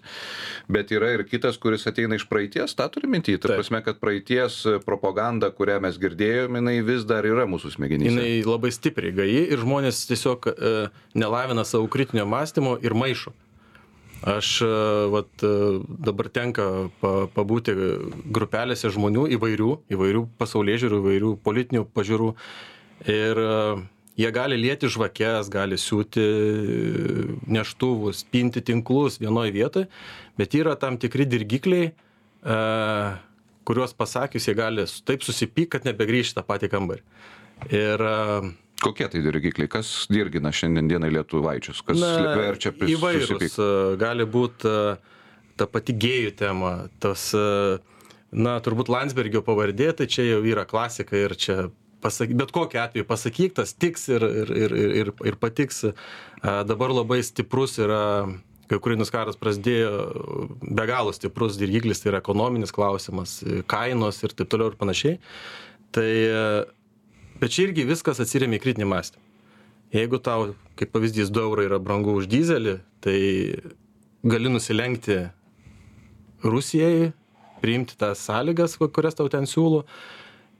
bet 0.71 0.93
yra 0.95 1.11
ir 1.17 1.25
kitas, 1.27 1.59
kuris 1.61 1.85
ateina 1.91 2.19
iš 2.19 2.27
praeities, 2.31 2.75
tą 2.77 2.87
turi 2.93 3.11
mintyje. 3.11 3.43
Tai 3.43 3.57
prasme, 3.59 3.83
kad 3.85 3.99
praeities 4.01 4.61
propaganda, 4.87 5.51
kurią 5.55 5.81
mes 5.83 5.99
girdėjome, 6.01 6.61
jinai 6.61 6.79
vis 6.87 7.05
dar 7.09 7.27
yra 7.27 7.47
mūsų 7.49 7.75
smegenyse. 7.75 8.15
Jinai 8.15 8.47
labai 8.47 8.71
stipriai 8.75 9.15
gai 9.17 9.29
ir 9.43 9.61
žmonės 9.61 10.05
tiesiog 10.09 10.51
e, 10.51 10.75
nelavina 11.17 11.67
savo 11.67 11.91
kritinio 11.91 12.27
mąstymo 12.29 12.77
ir 12.85 12.95
maišo 12.97 13.35
aš 14.21 14.61
e, 14.61 14.67
vat 15.09 15.43
e, 15.43 15.53
dabar 16.05 16.29
tenka 16.29 16.65
pa 17.01 17.13
pabūti 17.33 17.73
grupelėse 18.33 18.91
žmonių 18.93 19.25
įvairių 19.37 19.71
įvairių 19.95 20.21
pasaulėžiūrų 20.41 20.99
įvairių 21.01 21.31
politinių 21.45 21.87
pažiūrų. 21.95 22.29
Ir 23.09 23.41
e, 23.41 23.55
jie 24.21 24.31
gali 24.35 24.59
lieti 24.61 24.91
žvakes 24.91 25.49
gali 25.49 25.79
siūti 25.81 26.25
neštuvus 27.49 28.23
pinti 28.29 28.61
tinklus 28.61 29.17
vienoj 29.21 29.49
vietoj 29.55 29.87
bet 30.37 30.57
yra 30.59 30.75
tam 30.77 30.99
tikri 31.01 31.25
dirgikliai 31.25 31.93
kuriuos 33.65 33.93
pasakius 33.97 34.45
jie 34.49 34.55
gali 34.57 34.85
taip 35.07 35.23
susipykt 35.25 35.71
kad 35.77 35.87
nebegrįš 35.87 36.33
į 36.33 36.37
tą 36.37 36.43
patį 36.45 36.69
kambarį. 36.73 37.03
Ir 37.71 38.03
Kokie 38.81 39.07
tai 39.11 39.21
dirgikliai? 39.21 39.69
Kas 39.69 39.89
dirgina 40.11 40.51
šiandien 40.55 40.89
dienai 40.89 41.11
lietuvaičius? 41.13 41.83
Kas 41.85 42.01
Na, 42.01 42.33
verčia 42.39 42.73
prisipyk? 42.73 42.97
Įvairūs. 42.97 43.57
E, 43.61 43.69
gali 44.01 44.25
būti 44.25 44.71
ta 45.59 45.67
pati 45.69 45.93
gėjų 45.93 46.31
tema, 46.39 46.71
tas, 47.03 47.27
e, 47.37 47.77
na, 48.33 48.55
turbūt 48.63 48.89
Landsbergio 48.89 49.43
pavardė, 49.45 49.91
tai 49.99 50.09
čia 50.09 50.25
jau 50.25 50.41
yra 50.47 50.65
klasika 50.65 51.19
ir 51.19 51.37
čia 51.37 51.57
pasaky, 52.01 52.37
bet 52.37 52.53
kokiu 52.55 52.81
atveju 52.81 53.05
pasakyk, 53.05 53.53
tas 53.59 53.75
tiks 53.77 54.07
ir, 54.09 54.25
ir, 54.25 54.53
ir, 54.57 54.77
ir, 55.03 55.13
ir 55.29 55.37
patiks. 55.37 55.83
Dabar 56.41 56.93
labai 56.95 57.19
stiprus 57.21 57.77
yra, 57.77 58.01
kai 58.65 58.79
Ukrainos 58.81 59.13
karas 59.13 59.37
prasidėjo, 59.37 59.91
be 60.65 60.87
galo 60.89 61.13
stiprus 61.13 61.59
dirgiklis, 61.61 62.01
tai 62.01 62.15
yra 62.15 62.23
ekonominis 62.23 62.73
klausimas, 62.73 63.37
kainos 63.69 64.23
ir 64.25 64.33
taip 64.33 64.49
toliau 64.49 64.73
ir 64.73 64.79
panašiai. 64.81 65.19
Tai 65.93 66.09
bet 67.41 67.55
čia 67.55 67.67
irgi 67.67 67.87
viskas 67.89 68.21
atsiremia 68.23 68.59
į 68.59 68.63
kritinį 68.63 68.87
mąstymą. 68.93 69.27
Jeigu 69.91 70.21
tau, 70.23 70.53
kaip 70.79 70.93
pavyzdys, 70.93 71.33
2 71.33 71.47
eurai 71.49 71.67
yra 71.67 71.81
brangu 71.83 72.13
už 72.15 72.29
dizelį, 72.31 72.77
tai 73.03 73.17
gali 74.23 74.51
nusilenkti 74.53 75.17
Rusijai, 76.45 77.11
priimti 77.61 77.97
tas 77.99 78.23
sąlygas, 78.23 78.77
kurias 78.79 79.17
tau 79.17 79.27
ten 79.29 79.45
siūlo 79.49 79.83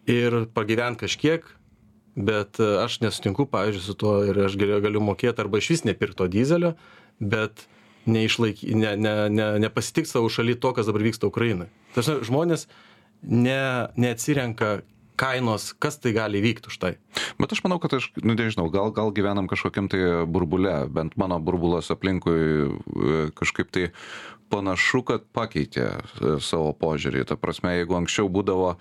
ir 0.10 0.46
pagyventi 0.54 1.06
kažkiek, 1.06 1.46
bet 2.15 2.60
e, 2.60 2.67
aš 2.84 3.00
nesutinku, 3.06 3.48
pavyzdžiui, 3.50 3.86
su 3.86 3.96
tuo 3.98 4.15
ir 4.28 4.38
aš 4.46 4.58
galiu, 4.60 4.82
galiu 4.84 5.02
mokėti 5.06 5.41
arba 5.41 5.62
iš 5.62 5.72
vis 5.74 5.86
nepirkti 5.88 6.20
to 6.22 6.28
dizelio, 6.32 6.74
bet 7.22 7.65
neišlaiky, 8.10 8.74
ne, 8.76 8.96
ne, 8.98 9.13
ne, 9.30 9.48
nepasitik 9.62 10.10
savo 10.10 10.30
šaly 10.30 10.58
to, 10.60 10.74
kas 10.76 10.89
dabar 10.89 11.06
vyksta 11.06 11.30
Ukrainai. 11.30 11.70
Tačiau 11.96 12.26
žmonės 12.26 12.67
ne, 13.22 13.62
neatsirenka 13.96 14.82
kainos, 15.22 15.72
kas 15.78 16.00
tai 16.02 16.16
gali 16.18 16.42
įvykti 16.42 16.72
už 16.72 16.78
tai. 16.82 16.94
Bet 17.38 17.54
aš 17.54 17.62
manau, 17.66 17.78
kad 17.84 17.94
aš, 17.98 18.10
nu 18.26 18.34
nežinau, 18.38 18.68
gal, 18.74 18.90
gal 18.96 19.14
gyvenam 19.16 19.50
kažkokiam 19.52 19.90
tai 19.92 20.26
burbule, 20.26 20.74
bent 20.90 21.18
mano 21.22 21.38
burbulas 21.44 21.92
aplinkui 21.94 22.42
e, 22.42 23.22
kažkaip 23.38 23.70
tai 23.74 23.90
panašu, 24.52 25.04
kad 25.08 25.26
pakeitė 25.36 25.88
e, 25.88 26.36
savo 26.44 26.76
požiūrį. 26.78 27.26
Ta 27.30 27.40
prasme, 27.40 27.78
jeigu 27.80 27.98
anksčiau 28.02 28.30
būdavo 28.32 28.76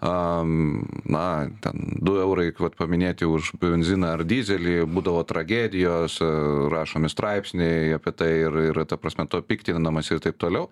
na, 0.00 1.50
ten 1.60 1.98
2 1.98 2.22
eurai, 2.22 2.52
vad 2.54 2.76
paminėti, 2.78 3.26
už 3.26 3.58
benziną 3.58 4.14
ar 4.14 4.22
dizelį, 4.22 4.86
būdavo 4.86 5.24
tragedijos, 5.26 6.20
e, 6.22 6.28
rašomi 6.70 7.10
straipsniai 7.10 7.96
apie 7.96 8.12
tai 8.14 8.30
ir, 8.46 8.58
ir 8.70 8.78
ta 8.86 8.96
prasme, 8.96 9.26
to 9.26 9.42
piktinamas 9.42 10.10
ir 10.14 10.22
taip 10.22 10.38
toliau. 10.38 10.68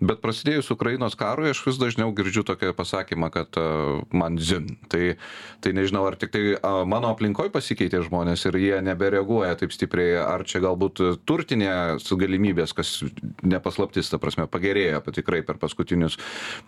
Bet 0.00 0.20
prasidėjus 0.20 0.68
Ukrainos 0.74 1.16
karui, 1.16 1.54
aš 1.54 1.64
vis 1.64 1.80
dažniau 1.80 2.12
girdžiu 2.12 2.44
tokią 2.44 2.74
pasakymą, 2.76 3.30
kad 3.32 3.56
uh, 3.56 4.04
man 4.12 4.36
zin. 4.36 4.76
Tai, 4.92 5.16
tai 5.64 5.72
nežinau, 5.72 6.04
ar 6.08 6.18
tik 6.20 6.34
tai 6.34 6.42
uh, 6.56 6.84
mano 6.84 7.08
aplinkoje 7.14 7.52
pasikeitė 7.54 8.02
žmonės 8.04 8.44
ir 8.50 8.60
jie 8.60 8.82
nebereaguoja 8.84 9.56
taip 9.56 9.72
stipriai, 9.72 10.18
ar 10.20 10.44
čia 10.44 10.60
galbūt 10.64 11.00
turtinė 11.24 11.96
galimybės, 12.16 12.76
kas 12.76 12.98
nepaslaptis, 13.40 13.85
ta 13.94 14.20
prasme, 14.22 14.48
pagerėjo 14.50 15.00
tikrai 15.16 15.40
per 15.46 15.56
paskutinius 15.62 16.18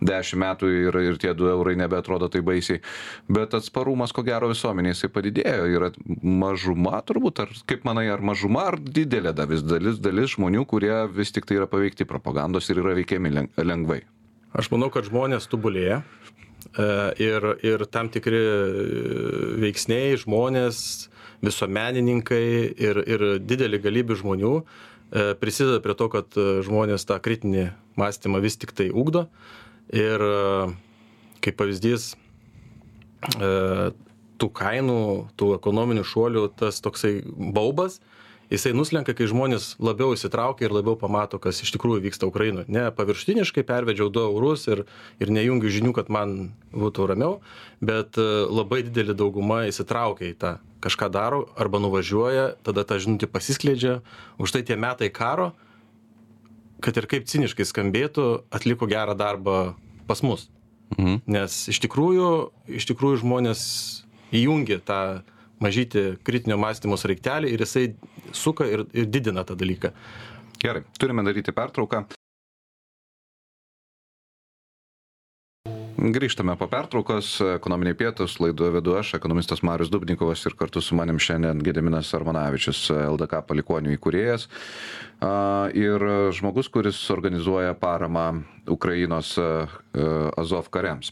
dešimt 0.00 0.40
metų 0.40 0.70
ir, 0.88 1.00
ir 1.10 1.18
tie 1.20 1.34
2 1.36 1.50
eurai 1.52 1.74
nebe 1.76 1.98
nebeatrodo 1.98 2.28
taip 2.28 2.44
baisiai. 2.44 2.80
Bet 3.28 3.54
atsparumas, 3.54 4.12
ko 4.12 4.22
gero, 4.26 4.50
visuomenėje 4.52 4.96
jisai 4.96 5.10
padidėjo. 5.14 5.66
Yra 5.74 5.90
mažuma 6.22 7.00
turbūt, 7.06 7.42
ar 7.44 7.52
kaip 7.68 7.84
manai, 7.88 8.08
ar 8.12 8.20
mažuma, 8.20 8.68
ar 8.72 8.78
didelė 8.78 9.34
dalis, 9.36 9.64
dalis, 9.66 9.98
dalis 9.98 10.36
žmonių, 10.36 10.64
kurie 10.68 10.94
vis 11.12 11.32
tik 11.34 11.48
tai 11.48 11.58
yra 11.60 11.68
paveikti 11.70 12.08
propagandos 12.08 12.70
ir 12.70 12.82
yra 12.82 12.96
veikiami 12.98 13.34
lengvai. 13.64 14.02
Aš 14.56 14.70
manau, 14.72 14.88
kad 14.90 15.06
žmonės 15.08 15.48
tobulėja 15.50 16.00
e, 16.00 16.88
ir, 17.20 17.48
ir 17.66 17.86
tam 17.92 18.08
tikri 18.12 18.40
e, 18.40 18.58
veiksniai, 19.66 20.16
žmonės, 20.22 21.08
visuomenininkai 21.44 22.44
ir, 22.82 23.02
ir 23.06 23.26
didelį 23.44 23.82
galybį 23.84 24.16
žmonių 24.22 24.54
prisideda 25.10 25.80
prie 25.84 25.94
to, 25.96 26.08
kad 26.12 26.36
žmonės 26.66 27.06
tą 27.08 27.16
kritinį 27.22 27.70
mąstymą 27.98 28.42
vis 28.44 28.58
tik 28.60 28.74
tai 28.76 28.90
ugdo. 28.92 29.26
Ir 29.94 30.20
kaip 31.44 31.58
pavyzdys 31.58 32.12
e, 32.12 33.50
tų 34.38 34.48
kainų, 34.54 35.00
tų 35.38 35.52
ekonominių 35.56 36.04
šuolių, 36.06 36.44
tas 36.58 36.82
toksai 36.84 37.18
baubas, 37.26 37.98
jisai 38.52 38.72
nuslenka, 38.76 39.14
kai 39.16 39.28
žmonės 39.28 39.74
labiau 39.82 40.14
įsitraukia 40.16 40.66
ir 40.68 40.74
labiau 40.74 40.96
pamato, 40.98 41.40
kas 41.42 41.60
iš 41.64 41.72
tikrųjų 41.76 42.02
vyksta 42.08 42.28
Ukrainoje. 42.28 42.68
Ne 42.72 42.88
paviršutiniškai 42.94 43.64
pervedžiau 43.68 44.08
2 44.12 44.24
eurus 44.32 44.66
ir, 44.72 44.84
ir 45.20 45.32
nejungiu 45.34 45.72
žinių, 45.72 45.92
kad 45.96 46.10
man 46.12 46.54
būtų 46.72 47.10
ramiau, 47.12 47.38
bet 47.84 48.18
e, 48.20 48.26
labai 48.48 48.82
didelė 48.88 49.16
dauguma 49.18 49.64
įsitraukia 49.68 50.32
į 50.32 50.36
tą 50.40 50.52
kažką 50.84 51.10
daro 51.12 51.46
arba 51.58 51.80
nuvažiuoja, 51.82 52.52
tada 52.66 52.84
ta 52.86 53.00
žinutė 53.02 53.28
pasiskleidžia, 53.30 53.98
už 54.38 54.54
tai 54.54 54.62
tie 54.62 54.78
metai 54.78 55.10
karo, 55.10 55.52
kad 56.84 56.96
ir 56.96 57.08
kaip 57.10 57.26
ciniškai 57.26 57.66
skambėtų, 57.66 58.28
atliko 58.54 58.86
gerą 58.90 59.16
darbą 59.18 59.74
pas 60.06 60.22
mus. 60.22 60.46
Mhm. 60.96 61.20
Nes 61.28 61.66
iš 61.68 61.82
tikrųjų, 61.84 62.28
iš 62.80 62.86
tikrųjų 62.88 63.24
žmonės 63.24 63.60
įjungia 64.32 64.78
tą 64.84 65.00
mažyti 65.62 66.16
kritinio 66.24 66.58
mąstymo 66.60 66.96
sraigtelį 66.98 67.50
ir 67.52 67.64
jisai 67.64 67.84
suka 68.32 68.66
ir, 68.66 68.84
ir 68.92 69.10
didina 69.12 69.44
tą 69.44 69.56
dalyką. 69.58 69.92
Gerai, 70.58 70.82
turime 70.98 71.22
daryti 71.24 71.52
pertrauką. 71.54 72.04
Grįžtame 75.98 76.54
po 76.54 76.68
pertraukos, 76.70 77.32
ekonominiai 77.56 77.96
pietus, 77.98 78.36
laidu 78.38 78.68
vedu 78.70 78.92
aš, 78.94 79.16
ekonomistas 79.16 79.64
Marius 79.66 79.88
Dubnikovas 79.90 80.44
ir 80.46 80.54
kartu 80.54 80.78
su 80.78 80.94
manim 80.94 81.18
šiandien 81.18 81.58
Gediminas 81.66 82.12
Armanavičius, 82.14 82.84
LDK 82.94 83.40
palikonių 83.48 83.96
įkūrėjas. 83.96 84.46
Ir 85.74 86.04
žmogus, 86.38 86.68
kuris 86.70 87.00
organizuoja 87.10 87.74
paramą 87.74 88.44
Ukrainos 88.70 89.32
Azov 90.38 90.70
kariams. 90.70 91.10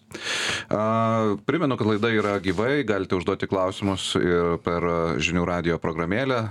Primenu, 1.50 1.80
kad 1.80 1.90
laida 1.90 2.12
yra 2.14 2.36
gyvai, 2.38 2.86
galite 2.86 3.18
užduoti 3.18 3.50
klausimus 3.50 4.12
ir 4.22 4.54
per 4.62 4.86
žinių 5.18 5.48
radio 5.50 5.82
programėlę, 5.82 6.44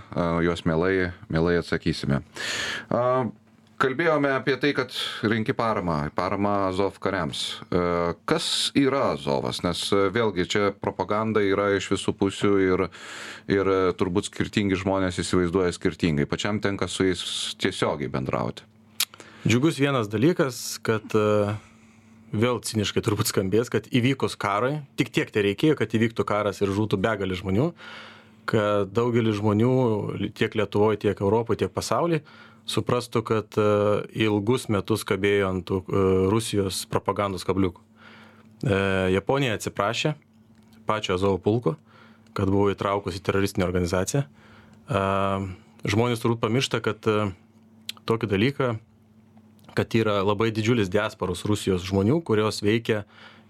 juos 0.43 0.67
mielai, 0.67 1.13
mielai 1.31 1.55
atsakysime 1.63 2.19
kalbėjome 3.81 4.31
apie 4.35 4.55
tai, 4.59 4.71
kad 4.75 4.93
renki 5.25 5.53
paramą, 5.55 5.97
paramą 6.15 6.53
Azov 6.69 6.99
kariams. 7.03 7.43
E, 7.67 7.81
kas 8.29 8.71
yra 8.77 9.11
Azovas? 9.13 9.61
Nes 9.65 9.81
e, 9.93 10.07
vėlgi 10.15 10.47
čia 10.51 10.69
propaganda 10.71 11.43
yra 11.43 11.71
iš 11.75 11.89
visų 11.93 12.15
pusių 12.19 12.53
ir, 12.63 12.85
ir 13.51 13.71
e, 13.71 13.79
turbūt 13.99 14.29
skirtingi 14.31 14.79
žmonės 14.79 15.19
įsivaizduoja 15.23 15.75
skirtingai. 15.75 16.27
Pačiam 16.29 16.61
tenka 16.63 16.87
su 16.91 17.09
jais 17.09 17.25
tiesiogiai 17.61 18.11
bendrauti. 18.11 18.65
Džiugus 19.45 19.77
vienas 19.77 20.09
dalykas, 20.09 20.79
kad 20.81 21.11
vėl 22.33 22.57
ciniškai 22.65 23.03
turbūt 23.05 23.29
skambės, 23.29 23.69
kad 23.69 23.85
įvykus 23.93 24.33
karai, 24.41 24.79
tik 24.97 25.11
tiek 25.13 25.29
tai 25.29 25.43
reikėjo, 25.45 25.77
kad 25.77 25.93
įvyktų 25.93 26.25
karas 26.25 26.63
ir 26.63 26.73
žūtų 26.73 26.97
begalį 27.03 27.37
žmonių, 27.43 27.67
kad 28.49 28.89
daugelis 28.93 29.37
žmonių 29.37 29.75
tiek 30.37 30.57
Lietuvoje, 30.57 31.03
tiek 31.05 31.21
Europoje, 31.21 31.61
tiek 31.61 31.73
pasaulyje 31.73 32.23
suprastų, 32.69 33.21
kad 33.25 33.57
e, 33.61 33.65
ilgus 34.25 34.67
metus 34.73 35.05
kabėjo 35.07 35.49
ant 35.51 35.71
e, 35.71 35.81
Rusijos 36.31 36.83
propagandos 36.89 37.45
kabliukų. 37.47 37.81
E, 37.81 38.79
Japonija 39.13 39.57
atsiprašė 39.57 40.15
pačio 40.89 41.15
Azovo 41.17 41.37
pulko, 41.41 41.75
kad 42.37 42.49
buvo 42.51 42.71
įtraukus 42.73 43.17
į 43.17 43.23
teroristinę 43.25 43.65
organizaciją. 43.65 44.25
Žmonės 45.85 46.21
turbūt 46.21 46.43
pamiršta, 46.43 46.77
kad 46.85 47.01
tokį 48.05 48.29
dalyką, 48.29 48.67
kad 49.73 49.95
yra 49.97 50.19
labai 50.21 50.51
didžiulis 50.53 50.91
diasporos 50.93 51.41
Rusijos 51.49 51.87
žmonių, 51.87 52.19
kurios 52.27 52.61
veikia 52.61 53.01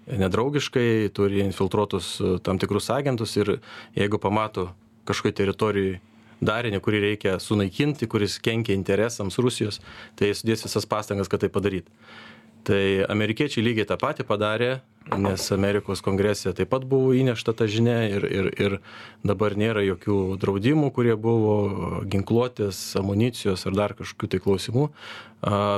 nedraugiškai, 0.08 1.12
turi 1.18 1.44
infiltruotus 1.44 2.14
tam 2.46 2.62
tikrus 2.62 2.88
agentus 2.94 3.36
ir 3.36 3.58
jeigu 3.98 4.22
pamato 4.22 4.70
kažkokiai 5.10 5.40
teritorijai 5.42 6.00
darinį, 6.44 6.82
kurį 6.84 7.02
reikia 7.10 7.38
sunaikinti, 7.40 8.10
kuris 8.12 8.40
kenkia 8.44 8.76
interesams 8.76 9.40
Rusijos, 9.42 9.82
tai 10.20 10.34
sudės 10.36 10.66
visas 10.68 10.88
pastangas, 10.90 11.32
kad 11.32 11.44
tai 11.44 11.52
padarytų. 11.54 11.92
Tai 12.66 13.06
amerikiečiai 13.14 13.62
lygiai 13.62 13.86
tą 13.86 13.98
patį 14.02 14.26
padarė, 14.26 14.72
nes 15.22 15.44
Amerikos 15.54 16.02
kongrese 16.02 16.50
taip 16.58 16.72
pat 16.72 16.88
buvo 16.90 17.12
įnešta 17.14 17.54
ta 17.54 17.68
žinia 17.70 18.00
ir, 18.10 18.26
ir, 18.26 18.48
ir 18.58 18.76
dabar 19.22 19.54
nėra 19.54 19.84
jokių 19.86 20.18
draudimų, 20.42 20.90
kurie 20.96 21.14
buvo 21.14 22.02
ginkluotės, 22.10 22.80
amunicijos 22.98 23.68
ar 23.70 23.78
dar 23.78 23.94
kažkokių 23.94 24.32
tai 24.34 24.40
klausimų. 24.42 24.88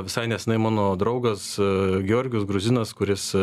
Visai 0.08 0.24
nesnai 0.32 0.56
mano 0.64 0.94
draugas 0.96 1.50
Georgius 2.08 2.48
Gruzinas, 2.48 2.94
kuris 2.96 3.34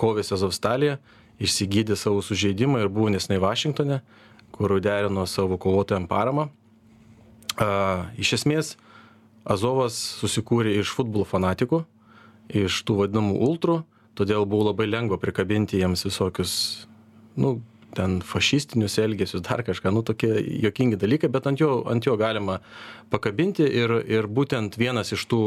kovėsi 0.00 0.34
Azovstalėje, 0.38 0.96
išsigydė 1.44 2.00
savo 2.00 2.24
sužeidimą 2.24 2.80
ir 2.80 2.88
buvo 2.88 3.12
nesnai 3.12 3.36
Vašingtone 3.44 4.00
kur 4.58 4.74
derino 4.82 5.26
savo 5.26 5.56
kovotojam 5.56 6.08
paramą. 6.10 6.48
A, 7.58 8.10
iš 8.18 8.34
esmės, 8.40 8.74
Azovas 9.48 9.96
susikūrė 10.18 10.74
iš 10.82 10.90
futbolo 10.92 11.24
fanatikų, 11.24 11.80
iš 12.58 12.82
tų 12.84 12.98
vadinamų 13.04 13.38
ultrų, 13.46 13.80
todėl 14.18 14.44
buvo 14.50 14.68
labai 14.72 14.88
lengva 14.90 15.16
prikabinti 15.22 15.80
jiems 15.80 16.04
visokius, 16.04 16.52
nu, 17.38 17.58
ten 17.96 18.18
fašistinius 18.20 18.98
elgesius, 19.00 19.42
dar 19.46 19.62
kažką, 19.64 19.92
nu, 19.94 20.02
tokie 20.04 20.30
jokingi 20.62 20.98
dalykai, 21.00 21.30
bet 21.32 21.48
ant 21.48 21.60
jo, 21.62 21.80
ant 21.88 22.04
jo 22.04 22.18
galima 22.20 22.58
pakabinti 23.12 23.64
ir, 23.64 23.94
ir 24.04 24.28
būtent 24.28 24.76
vienas 24.78 25.14
iš 25.16 25.24
tų 25.30 25.42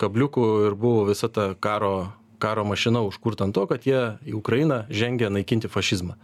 kabliukų 0.00 0.46
ir 0.68 0.78
buvo 0.78 1.04
visa 1.10 1.28
ta 1.28 1.52
karo, 1.54 2.14
karo 2.42 2.64
mašina 2.66 3.04
užkurta 3.04 3.46
ant 3.46 3.56
to, 3.56 3.66
kad 3.70 3.86
jie 3.86 4.16
į 4.24 4.38
Ukrainą 4.40 4.84
žengia 4.90 5.30
naikinti 5.30 5.70
fašizmą. 5.70 6.16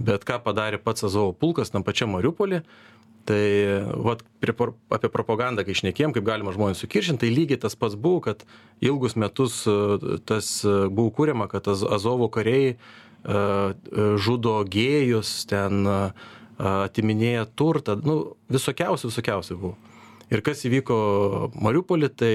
Bet 0.00 0.24
ką 0.28 0.38
padarė 0.44 0.80
pats 0.80 1.04
Azovo 1.04 1.34
pulkas 1.36 1.72
tam 1.72 1.84
pačiam 1.84 2.14
Mariupolį, 2.14 2.62
tai 3.28 3.42
vat, 4.00 4.24
prie, 4.40 4.54
apie 4.96 5.10
propagandą, 5.12 5.64
kai 5.66 5.76
išnekėjom, 5.76 6.14
kaip 6.16 6.26
galima 6.26 6.54
žmonės 6.56 6.80
sukiršinti, 6.82 7.26
tai 7.26 7.34
lygiai 7.34 7.60
tas 7.60 7.76
pats 7.78 7.98
buvo, 8.00 8.22
kad 8.24 8.46
ilgus 8.80 9.14
metus 9.20 9.60
e, 9.68 9.76
tas 10.26 10.48
e, 10.64 10.74
buvo 10.88 11.12
kūriama, 11.18 11.50
kad 11.52 11.68
Azovo 11.68 12.30
kariai 12.32 12.74
uh, 12.74 13.10
žudo 14.16 14.54
gėjus, 14.64 15.44
ten 15.50 15.84
atiminėja 16.60 17.46
turtą, 17.56 17.96
nu, 18.04 18.36
visokiausių, 18.52 19.10
visokiausių 19.12 19.56
buvo. 19.60 19.76
Ir 20.30 20.42
kas 20.46 20.64
įvyko 20.64 20.96
Mariupolį, 21.58 22.08
tai 22.14 22.34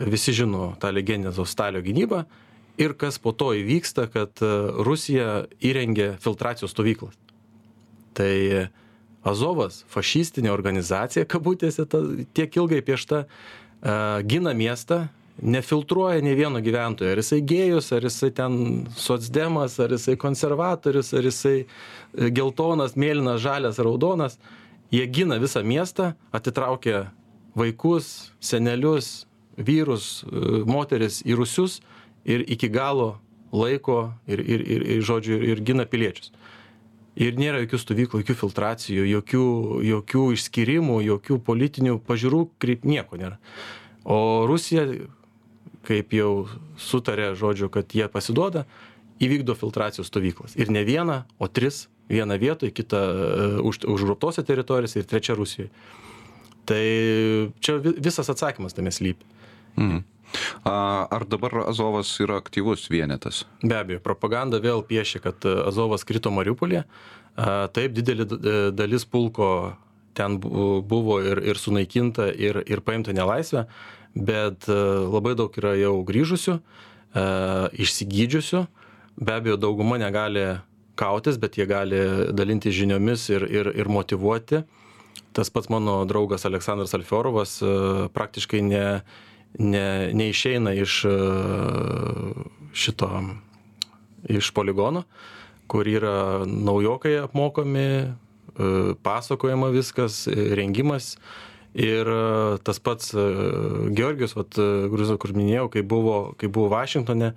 visi 0.00 0.34
žino 0.34 0.74
tą 0.80 0.90
legendinę 0.92 1.32
Zostalio 1.32 1.82
gynybą, 1.84 2.24
ir 2.78 2.96
kas 2.98 3.18
po 3.22 3.32
to 3.32 3.52
įvyksta, 3.56 4.08
kad 4.12 4.42
e, 4.44 4.50
Rusija 4.86 5.46
įrengė 5.64 6.14
filtracijos 6.22 6.74
stovyklas. 6.74 7.16
Tai 8.16 8.32
Azovas, 9.26 9.82
fašistinė 9.90 10.52
organizacija, 10.54 11.26
kabutėse, 11.28 11.84
ta, 11.90 12.00
tiek 12.36 12.54
ilgai 12.56 12.78
piešta, 12.86 13.24
uh, 13.26 14.20
gina 14.22 14.52
miestą, 14.54 15.08
nefiltruoja 15.42 16.22
ne 16.24 16.34
vieno 16.34 16.60
gyventojo, 16.64 17.10
ar 17.12 17.20
jisai 17.20 17.42
gėjus, 17.44 17.90
ar 17.92 18.06
jisai 18.06 18.30
ten 18.34 18.54
socdemas, 18.96 19.76
ar 19.82 19.92
jisai 19.92 20.16
konservatorius, 20.20 21.12
ar 21.12 21.28
jisai 21.28 21.56
e, 21.60 21.66
geltonas, 22.32 22.96
mėlynas, 22.96 23.42
žalias, 23.44 23.80
raudonas. 23.82 24.38
Jie 24.94 25.04
gina 25.12 25.36
visą 25.42 25.60
miestą, 25.66 26.14
atitraukia 26.32 27.10
vaikus, 27.58 28.30
senelius, 28.40 29.26
vyrus, 29.58 30.22
e, 30.24 30.62
moteris 30.64 31.20
į 31.26 31.36
rusius 31.36 31.80
ir 32.26 32.44
iki 32.50 32.68
galo 32.72 33.16
laiko 33.54 34.12
ir, 34.26 34.42
ir, 34.42 34.60
ir, 34.60 34.84
ir 34.96 35.02
žodžiu, 35.06 35.38
ir 35.40 35.62
gina 35.64 35.86
piliečius. 35.88 36.32
Ir 37.16 37.38
nėra 37.40 37.62
jokių 37.62 37.78
stovyklų, 37.80 38.20
jokių 38.20 38.34
filtracijų, 38.42 39.04
jokių, 39.08 39.44
jokių 39.88 40.24
išskirimų, 40.36 40.98
jokių 41.06 41.38
politinių 41.46 41.96
pažiūrų, 42.04 42.42
kaip 42.60 42.84
nieko 42.84 43.16
nėra. 43.16 43.38
O 44.04 44.44
Rusija, 44.50 44.84
kaip 45.86 46.12
jau 46.12 46.46
sutarė, 46.76 47.30
žodžiu, 47.38 47.70
kad 47.72 47.94
jie 47.96 48.04
pasiduoda, 48.12 48.66
įvykdo 49.22 49.56
filtracijos 49.56 50.10
stovyklas. 50.10 50.58
Ir 50.60 50.68
ne 50.74 50.84
vieną, 50.84 51.22
o 51.40 51.48
tris. 51.48 51.86
Vieną 52.06 52.36
vietoje, 52.38 52.70
kitą 52.70 52.98
uh, 53.02 53.54
už, 53.66 53.80
užgrobtose 53.90 54.44
teritorijose 54.46 55.00
ir 55.00 55.08
trečią 55.10 55.34
Rusijoje. 55.34 55.72
Tai 56.66 56.82
čia 57.58 57.80
visas 57.82 58.30
atsakymas 58.30 58.76
tame 58.76 58.92
slypi. 58.94 59.26
Mhm. 59.74 60.04
Ar 60.66 61.26
dabar 61.28 61.62
Azovas 61.66 62.10
yra 62.22 62.40
aktyvus 62.42 62.88
vienetas? 62.92 63.44
Be 63.62 63.78
abejo, 63.78 64.02
propaganda 64.04 64.60
vėl 64.62 64.84
piešia, 64.86 65.22
kad 65.24 65.46
Azovas 65.46 66.06
krito 66.08 66.32
Mariupolė. 66.34 66.84
Taip, 67.36 67.92
didelė 67.96 68.24
dalis 68.72 69.04
pulko 69.04 69.76
ten 70.16 70.38
buvo 70.40 71.18
ir, 71.20 71.42
ir 71.44 71.60
sunaikinta, 71.60 72.30
ir, 72.32 72.62
ir 72.64 72.80
paimta 72.80 73.12
nelaisvę, 73.12 73.66
bet 74.16 74.64
labai 74.68 75.34
daug 75.36 75.52
yra 75.60 75.74
jau 75.76 75.98
grįžusių, 76.08 76.56
išsigydžiusių. 77.84 78.64
Be 79.16 79.36
abejo, 79.36 79.58
dauguma 79.60 80.00
negali 80.00 80.46
kautis, 80.96 81.36
bet 81.40 81.60
jie 81.60 81.68
gali 81.68 82.00
dalinti 82.36 82.72
žiniomis 82.72 83.28
ir, 83.32 83.44
ir, 83.52 83.70
ir 83.76 83.92
motivuoti. 83.92 84.64
Tas 85.36 85.52
pats 85.52 85.68
mano 85.72 85.98
draugas 86.08 86.48
Aleksandras 86.48 86.96
Alfiorovas 86.96 87.58
praktiškai 88.16 88.62
ne, 88.64 88.84
ne, 89.58 90.12
neišeina 90.12 90.72
iš 90.72 91.04
e, 91.04 91.16
šito, 92.72 93.10
iš 94.28 94.50
poligono, 94.50 95.02
kur 95.66 95.88
yra 95.88 96.44
naujokai 96.46 97.16
apmokomi, 97.24 97.80
e, 97.80 98.10
pasakojama 99.02 99.72
viskas, 99.74 100.26
rengimas. 100.28 101.16
Ir 101.74 102.08
e, 102.08 102.58
tas 102.64 102.80
pats 102.80 103.12
Georgijus, 103.96 104.36
vat, 104.36 104.56
kur 105.20 105.36
minėjau, 105.36 105.68
kai 105.72 105.84
buvo, 105.84 106.18
kai 106.40 106.48
buvo 106.48 106.72
Vašingtone, 106.72 107.34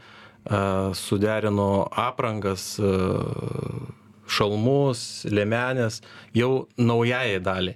suderino 0.96 1.90
aprangas, 2.00 2.78
šalmus, 4.30 5.02
lėmenės 5.28 6.00
jau 6.34 6.70
naujai 6.80 7.42
daliai. 7.44 7.76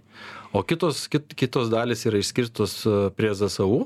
O 0.56 0.62
kitos, 0.64 1.04
kit, 1.12 1.36
kitos 1.36 1.68
dalis 1.74 2.06
yra 2.08 2.22
išskirtos 2.24 2.78
prie 3.18 3.34
ZSU, 3.36 3.84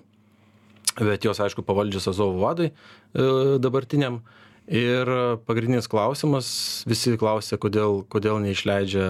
bet 1.00 1.26
jos 1.26 1.40
aišku 1.44 1.66
pavaldžios 1.68 2.10
Azovo 2.12 2.42
vadui 2.42 2.72
e, 2.72 3.58
dabartiniam. 3.62 4.22
Ir 4.68 5.08
pagrindinis 5.48 5.86
klausimas, 5.88 6.48
visi 6.92 7.14
klausia, 7.16 7.56
kodėl, 7.56 8.02
kodėl 8.12 8.42
neišleidžia 8.44 9.06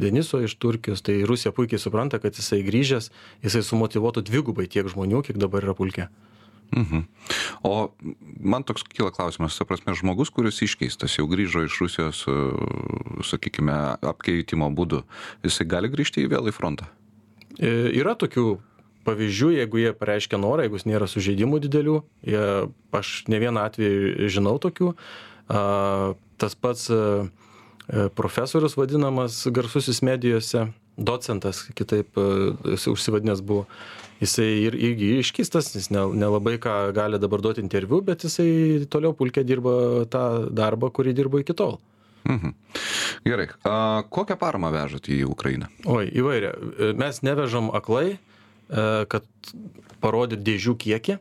Deniso 0.00 0.40
iš 0.40 0.54
Turkijos, 0.56 1.02
tai 1.04 1.18
Rusija 1.28 1.52
puikiai 1.52 1.82
supranta, 1.82 2.16
kad 2.22 2.32
jisai 2.40 2.62
grįžęs, 2.64 3.10
jisai 3.44 3.60
sumotivuotų 3.68 4.24
dvigubai 4.24 4.64
tiek 4.64 4.88
žmonių, 4.88 5.20
kiek 5.26 5.36
dabar 5.36 5.66
yra 5.66 5.76
pulkė. 5.76 6.08
Mhm. 6.72 7.04
O 7.68 7.92
man 8.40 8.64
toks 8.64 8.82
kyla 8.88 9.12
klausimas, 9.12 9.58
ta 9.58 9.68
prasme, 9.68 9.92
žmogus, 9.92 10.32
kuris 10.32 10.62
iškeistas, 10.64 11.18
jau 11.18 11.28
grįžo 11.30 11.66
iš 11.68 11.76
Rusijos, 11.84 12.24
e, 12.24 12.38
sakykime, 13.28 13.76
apkeitimo 14.00 14.70
būdu, 14.74 15.04
jisai 15.44 15.68
gali 15.68 15.92
grįžti 15.92 16.24
į 16.24 16.32
vėl 16.32 16.48
į 16.48 16.56
frontą? 16.56 16.88
E, 17.60 17.92
yra 17.94 18.16
tokių 18.18 18.56
pavyzdžių 19.06 19.50
jeigu 19.58 19.80
jie 19.82 19.92
pareiškia 19.96 20.40
norą 20.40 20.66
jeigu 20.66 20.80
nėra 20.88 21.08
sužeidimų 21.10 21.60
didelių 21.66 21.96
jie 22.28 22.44
aš 22.94 23.14
ne 23.32 23.40
vieną 23.42 23.66
atvejį 23.70 24.30
žinau 24.32 24.56
tokių 24.62 24.94
a 25.48 26.14
tas 26.40 26.56
pats 26.56 26.88
a, 26.90 27.28
profesorius 28.16 28.78
vadinamas 28.80 29.44
garsusis 29.52 30.00
medijose 30.06 30.68
docentas 30.96 31.64
kitaip 31.74 32.16
jis 32.70 32.86
užsivadinęs 32.92 33.42
buvo 33.44 33.66
jisai 34.22 34.50
ir 34.66 34.76
irgi 34.78 35.16
iškeistas 35.20 35.72
jis 35.74 35.90
ne 35.92 36.06
nelabai 36.14 36.56
ką 36.62 36.76
gali 36.96 37.18
dabar 37.20 37.42
duot 37.44 37.58
interviu 37.62 38.00
bet 38.04 38.24
jisai 38.24 38.86
toliau 38.90 39.12
pulke 39.16 39.44
dirba 39.44 40.06
tą 40.10 40.24
darbą 40.54 40.92
kurį 40.94 41.16
dirbo 41.18 41.42
iki 41.42 41.56
tol 41.56 41.80
Mhm. 42.24 42.54
Gerai. 43.24 43.48
A, 43.68 44.02
kokią 44.08 44.36
paramą 44.40 44.70
vežat 44.72 45.08
į 45.12 45.24
Ukrainą? 45.28 45.68
Oi, 45.84 46.08
įvairią. 46.08 46.52
Mes 46.96 47.20
nevežam 47.20 47.68
aklai, 47.76 48.16
kad 48.68 49.26
parodyt 50.02 50.42
dėžių 50.44 50.76
kiekį, 50.80 51.18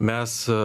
mes 0.00 0.36
e, 0.48 0.58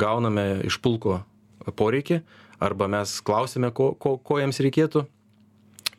gauname 0.00 0.46
iš 0.68 0.78
pulko 0.84 1.22
poreikį 1.64 2.20
arba 2.64 2.88
mes 2.88 3.16
klausime, 3.24 3.70
ko, 3.74 3.92
ko, 4.00 4.16
ko 4.20 4.38
jiems 4.40 4.60
reikėtų 4.64 5.04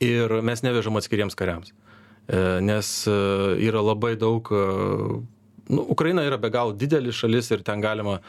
ir 0.06 0.40
mes 0.46 0.62
nevežam 0.66 0.98
atskiriems 1.00 1.38
kariams. 1.38 1.74
E, 1.74 2.60
nes 2.66 2.92
yra 3.10 3.82
labai 3.86 4.16
daug, 4.22 4.50
nu, 4.52 5.88
Ukraina 5.94 6.26
yra 6.26 6.38
be 6.42 6.54
galo 6.54 6.76
didelis 6.78 7.18
šalis 7.18 7.52
ir 7.54 7.66
ten 7.66 7.82
galima 7.86 8.20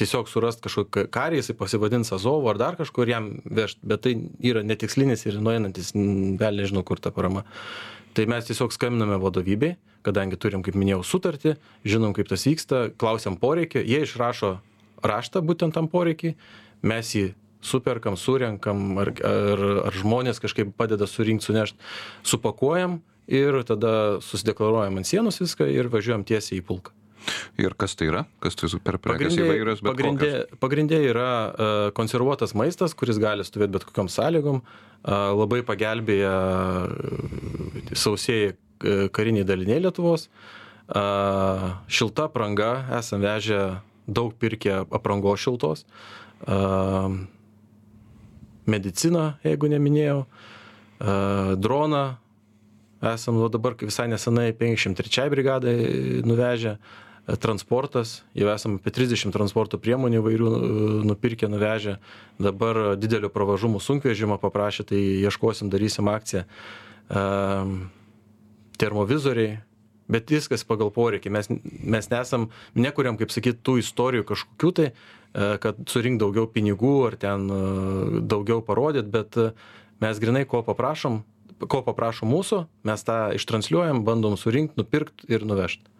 tiesiog 0.00 0.28
surast 0.30 0.62
kažkokį 0.64 1.06
karį, 1.12 1.40
jisai 1.40 1.56
pasivadins 1.58 2.12
Azovo 2.14 2.50
ar 2.50 2.60
dar 2.60 2.76
kažkur 2.78 3.08
jam 3.08 3.30
vežti, 3.44 3.80
bet 3.86 4.04
tai 4.04 4.14
yra 4.44 4.62
netikslinis 4.66 5.24
ir 5.28 5.38
nueinantis, 5.42 5.92
vėl 5.94 6.60
nežinau, 6.60 6.84
kur 6.86 7.00
ta 7.00 7.12
parama. 7.14 7.46
Tai 8.16 8.24
mes 8.32 8.46
tiesiog 8.48 8.72
skambiname 8.72 9.18
vadovybei, 9.20 9.74
kadangi 10.06 10.38
turim, 10.40 10.62
kaip 10.64 10.76
minėjau, 10.78 11.02
sutartį, 11.04 11.56
žinom, 11.84 12.14
kaip 12.16 12.30
tas 12.30 12.46
vyksta, 12.48 12.86
klausiam 12.96 13.36
poreikį, 13.36 13.82
jie 13.84 13.98
išrašo 14.06 14.54
raštą 15.04 15.42
būtent 15.44 15.76
tam 15.76 15.90
poreikiai, 15.92 16.32
mes 16.80 17.10
jį 17.12 17.26
superkam, 17.66 18.16
surenkam, 18.16 18.86
ar, 19.02 19.12
ar, 19.20 19.64
ar 19.90 19.98
žmonės 20.00 20.40
kažkaip 20.40 20.72
padeda 20.78 21.08
surinkti, 21.10 21.50
sunešti, 21.50 21.90
supakuojam 22.24 23.02
ir 23.28 23.60
tada 23.68 24.22
susideklaruojam 24.24 25.02
ant 25.02 25.08
sienos 25.12 25.42
viską 25.42 25.68
ir 25.74 25.90
važiuojam 25.92 26.24
tiesiai 26.24 26.62
į 26.62 26.64
pulką. 26.64 26.96
Ir 27.60 27.74
kas 27.78 27.96
tai 27.98 28.10
yra? 28.10 28.24
Kas 28.42 28.58
tai 28.58 28.68
per 28.82 28.98
prekes 29.02 29.38
įvairios? 29.38 29.82
Pagrindė, 29.84 30.32
pagrindė 30.62 31.00
yra 31.10 31.30
uh, 31.30 31.74
konservuotas 31.96 32.54
maistas, 32.58 32.94
kuris 32.98 33.20
gali 33.22 33.46
stovėti 33.46 33.76
bet 33.78 33.86
kokiam 33.88 34.10
sąlygom. 34.12 34.62
Uh, 35.06 35.32
labai 35.36 35.62
pagelbėja 35.66 36.36
uh, 36.86 37.92
sausėjai 37.96 38.54
kariniai 39.16 39.46
daliniai 39.46 39.80
Lietuvos. 39.80 40.28
Šilta 41.90 42.26
apranga, 42.28 42.70
esam 42.98 43.22
vežę 43.24 43.60
daug 44.06 44.34
pirkę 44.38 44.84
aprangos 44.94 45.40
šiltos. 45.42 45.86
Medicina, 48.66 49.24
jeigu 49.46 49.70
neminėjau. 49.72 50.20
Droną 51.58 52.04
esam 53.14 53.40
dabar 53.50 53.74
visai 53.80 54.06
nesenai 54.08 54.52
53 54.56 55.30
brigadai 55.30 55.76
nuvežę 56.24 56.76
transportas, 57.26 58.20
jau 58.38 58.48
esame 58.52 58.78
apie 58.78 58.92
30 58.94 59.34
transporto 59.34 59.80
priemonių 59.82 60.20
įvairių 60.20 60.50
nupirkę, 61.08 61.50
nuvežę, 61.50 61.96
dabar 62.38 62.94
didelio 63.00 63.30
pravažumo 63.34 63.82
sunkvežimo 63.82 64.38
paprašė, 64.42 64.86
tai 64.92 65.02
ieškosim, 65.26 65.70
darysim 65.72 66.10
akciją 66.12 66.46
termovizoriai, 68.76 69.58
bet 70.10 70.30
viskas 70.30 70.64
pagal 70.66 70.92
poreikį. 70.94 71.32
Mes, 71.34 71.48
mes 71.50 72.10
nesam, 72.12 72.50
nekuriam, 72.78 73.18
kaip 73.18 73.32
sakyt, 73.34 73.62
tų 73.66 73.80
istorijų 73.82 74.26
kažkokių 74.28 74.72
tai, 74.76 74.90
e, 74.92 75.48
kad 75.62 75.80
surink 75.90 76.20
daugiau 76.22 76.46
pinigų 76.50 76.94
ar 77.08 77.18
ten 77.20 77.48
e, 77.50 77.60
daugiau 78.22 78.62
parodyt, 78.66 79.10
bet 79.10 79.38
e, 79.40 79.50
mes 80.04 80.22
grinai 80.22 80.44
ko 80.48 80.62
paprašom, 80.66 81.22
ko 81.66 81.82
paprašo 81.86 82.28
mūsų, 82.28 82.62
mes 82.86 83.06
tą 83.06 83.18
ištransliuojam, 83.38 84.04
bandom 84.06 84.38
surinkti, 84.38 84.78
nupirkti 84.82 85.30
ir 85.32 85.46
nuvežti. 85.48 85.95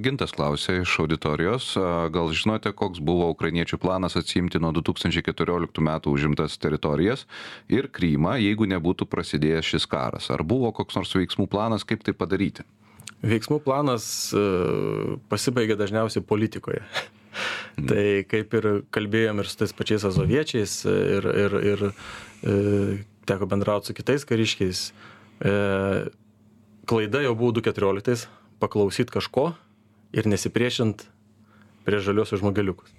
Gintas 0.00 0.32
klausė 0.32 0.78
iš 0.80 0.94
auditorijos, 1.02 1.72
gal 2.14 2.30
žinote, 2.32 2.70
koks 2.72 3.00
buvo 3.04 3.26
ukrainiečių 3.34 3.76
planas 3.82 4.16
atsimti 4.16 4.60
nuo 4.62 4.70
2014 4.72 5.82
metų 5.84 6.14
užimtas 6.16 6.56
teritorijas 6.62 7.26
ir 7.68 7.90
Krymą, 7.92 8.38
jeigu 8.40 8.68
nebūtų 8.70 9.08
prasidėjęs 9.12 9.72
šis 9.74 9.88
karas? 9.90 10.30
Ar 10.32 10.44
buvo 10.48 10.70
koks 10.76 10.96
nors 10.96 11.12
veiksmų 11.18 11.48
planas, 11.52 11.84
kaip 11.84 12.06
tai 12.06 12.16
padaryti? 12.16 12.64
Veiksmų 13.26 13.58
planas 13.64 14.06
pasibaigia 15.28 15.76
dažniausiai 15.76 16.24
politikoje. 16.24 16.80
Mm. 17.76 17.88
Tai 17.90 18.06
kaip 18.30 18.54
ir 18.56 18.70
kalbėjom 18.96 19.42
ir 19.42 19.50
su 19.50 19.58
tais 19.60 19.74
pačiais 19.76 20.06
azoviečiais 20.08 20.78
ir, 20.88 21.26
ir, 21.44 21.56
ir 21.74 21.82
e, 21.90 22.54
teko 23.28 23.48
bendrauti 23.50 23.90
su 23.90 23.96
kitais 23.98 24.24
kariškiais. 24.24 24.86
E, 25.44 25.52
klaida 26.88 27.20
jau 27.26 27.34
buvo 27.36 27.58
2014 27.58 28.24
paklausyt 28.62 29.12
kažko 29.12 29.50
ir 30.16 30.28
nesipriešint 30.28 31.06
prie 31.86 32.00
žaliosios 32.02 32.40
žmogeliukus. 32.40 32.90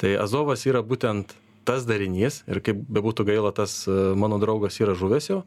Tai 0.00 0.14
Azovas 0.22 0.64
yra 0.68 0.80
būtent 0.86 1.34
tas 1.68 1.84
darinys 1.84 2.40
ir 2.48 2.62
kaip 2.64 2.80
bebūtų 2.88 3.26
gaila, 3.28 3.52
tas 3.52 3.82
e, 3.84 3.94
mano 4.16 4.38
draugas 4.40 4.80
yra 4.80 4.94
žuvęs 4.96 5.28
jau, 5.28 5.42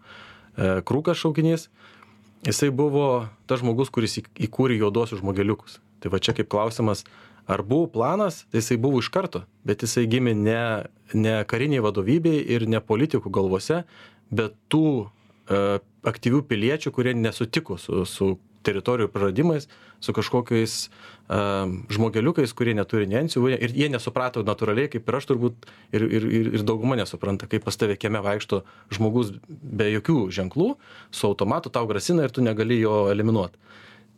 e, 0.55 0.75
krūkas 0.86 1.17
šaukinys, 1.23 1.69
jisai 2.45 2.69
buvo 2.69 3.25
tas 3.49 3.63
žmogus, 3.63 3.89
kuris 3.93 4.19
įkūrė 4.21 4.77
juodosius 4.77 5.23
žmogeliukus. 5.23 5.79
Tai 6.03 6.12
va 6.13 6.19
čia 6.21 6.36
kaip 6.38 6.51
klausimas, 6.51 7.05
ar 7.49 7.63
buvo 7.65 7.88
planas, 7.91 8.43
tai 8.51 8.62
jisai 8.62 8.77
buvo 8.77 9.01
iš 9.01 9.09
karto, 9.13 9.43
bet 9.65 9.83
jisai 9.83 10.05
gimė 10.12 10.36
ne, 10.38 10.62
ne 11.15 11.36
kariniai 11.49 11.83
vadovybei 11.83 12.43
ir 12.55 12.67
ne 12.69 12.83
politikų 12.83 13.31
galvose, 13.33 13.83
bet 14.33 14.55
tų 14.71 14.86
uh, 15.03 15.79
aktyvių 16.07 16.43
piliečių, 16.47 16.91
kurie 16.95 17.13
nesutiko 17.15 17.77
su, 17.79 18.03
su 18.07 18.33
teritorijų 18.65 19.12
praradimais, 19.13 19.67
su 20.04 20.13
kažkokiais 20.15 20.76
um, 21.28 21.76
žmogeliukais, 21.93 22.54
kurie 22.58 22.73
neturi 22.76 23.08
nencijų 23.12 23.54
ir 23.56 23.76
jie 23.76 23.89
nesuprato 23.91 24.43
natūraliai, 24.45 24.89
kaip 24.91 25.08
ir 25.08 25.19
aš 25.19 25.30
turbūt, 25.32 25.69
ir, 25.95 26.08
ir, 26.08 26.28
ir, 26.39 26.52
ir 26.58 26.65
dauguma 26.67 26.97
nesupranta, 26.99 27.47
kaip 27.52 27.65
pas 27.67 27.80
tave 27.80 27.97
kieme 27.99 28.23
vaikšto 28.23 28.63
žmogus 28.93 29.34
be 29.47 29.91
jokių 29.93 30.28
ženklų, 30.36 30.73
su 31.12 31.30
automatu 31.30 31.71
tau 31.73 31.88
grasina 31.89 32.28
ir 32.28 32.36
tu 32.36 32.43
negali 32.43 32.82
jo 32.82 33.06
eliminuoti. 33.13 33.60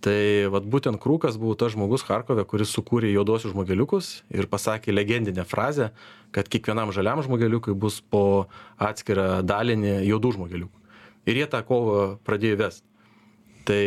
Tai 0.06 0.18
vat, 0.54 0.66
būtent 0.70 1.00
Krūkas 1.02 1.38
buvo 1.42 1.56
tas 1.58 1.74
žmogus 1.74 2.04
Harkove, 2.06 2.44
kuris 2.46 2.74
sukūrė 2.76 3.10
juodosius 3.10 3.56
žmogeliukus 3.56 4.10
ir 4.30 4.46
pasakė 4.52 4.94
legendinę 4.94 5.46
frazę, 5.50 5.90
kad 6.36 6.50
kiekvienam 6.52 6.92
žaliam 6.94 7.24
žmogeliukui 7.26 7.74
bus 7.74 8.02
po 8.04 8.46
atskirą 8.78 9.40
dalinį 9.42 10.04
juodų 10.06 10.36
žmogeliukų. 10.36 10.84
Ir 11.26 11.40
jie 11.42 11.48
tą 11.50 11.64
kovą 11.66 12.04
pradėjo 12.28 12.60
vesti 12.60 12.95
tai 13.66 13.82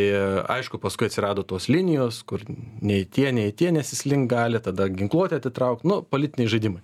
aišku 0.58 0.80
paskui 0.82 1.08
atsirado 1.08 1.44
tos 1.46 1.68
linijos 1.70 2.22
kur 2.28 2.42
nei 2.82 3.04
tie 3.04 3.30
nei 3.34 3.52
tie 3.52 3.70
nesislink 3.74 4.30
gali 4.30 4.60
tada 4.62 4.88
ginkluotę 4.90 5.38
atitraukt 5.38 5.86
nu 5.88 6.00
politiniai 6.02 6.50
žaidimai. 6.50 6.82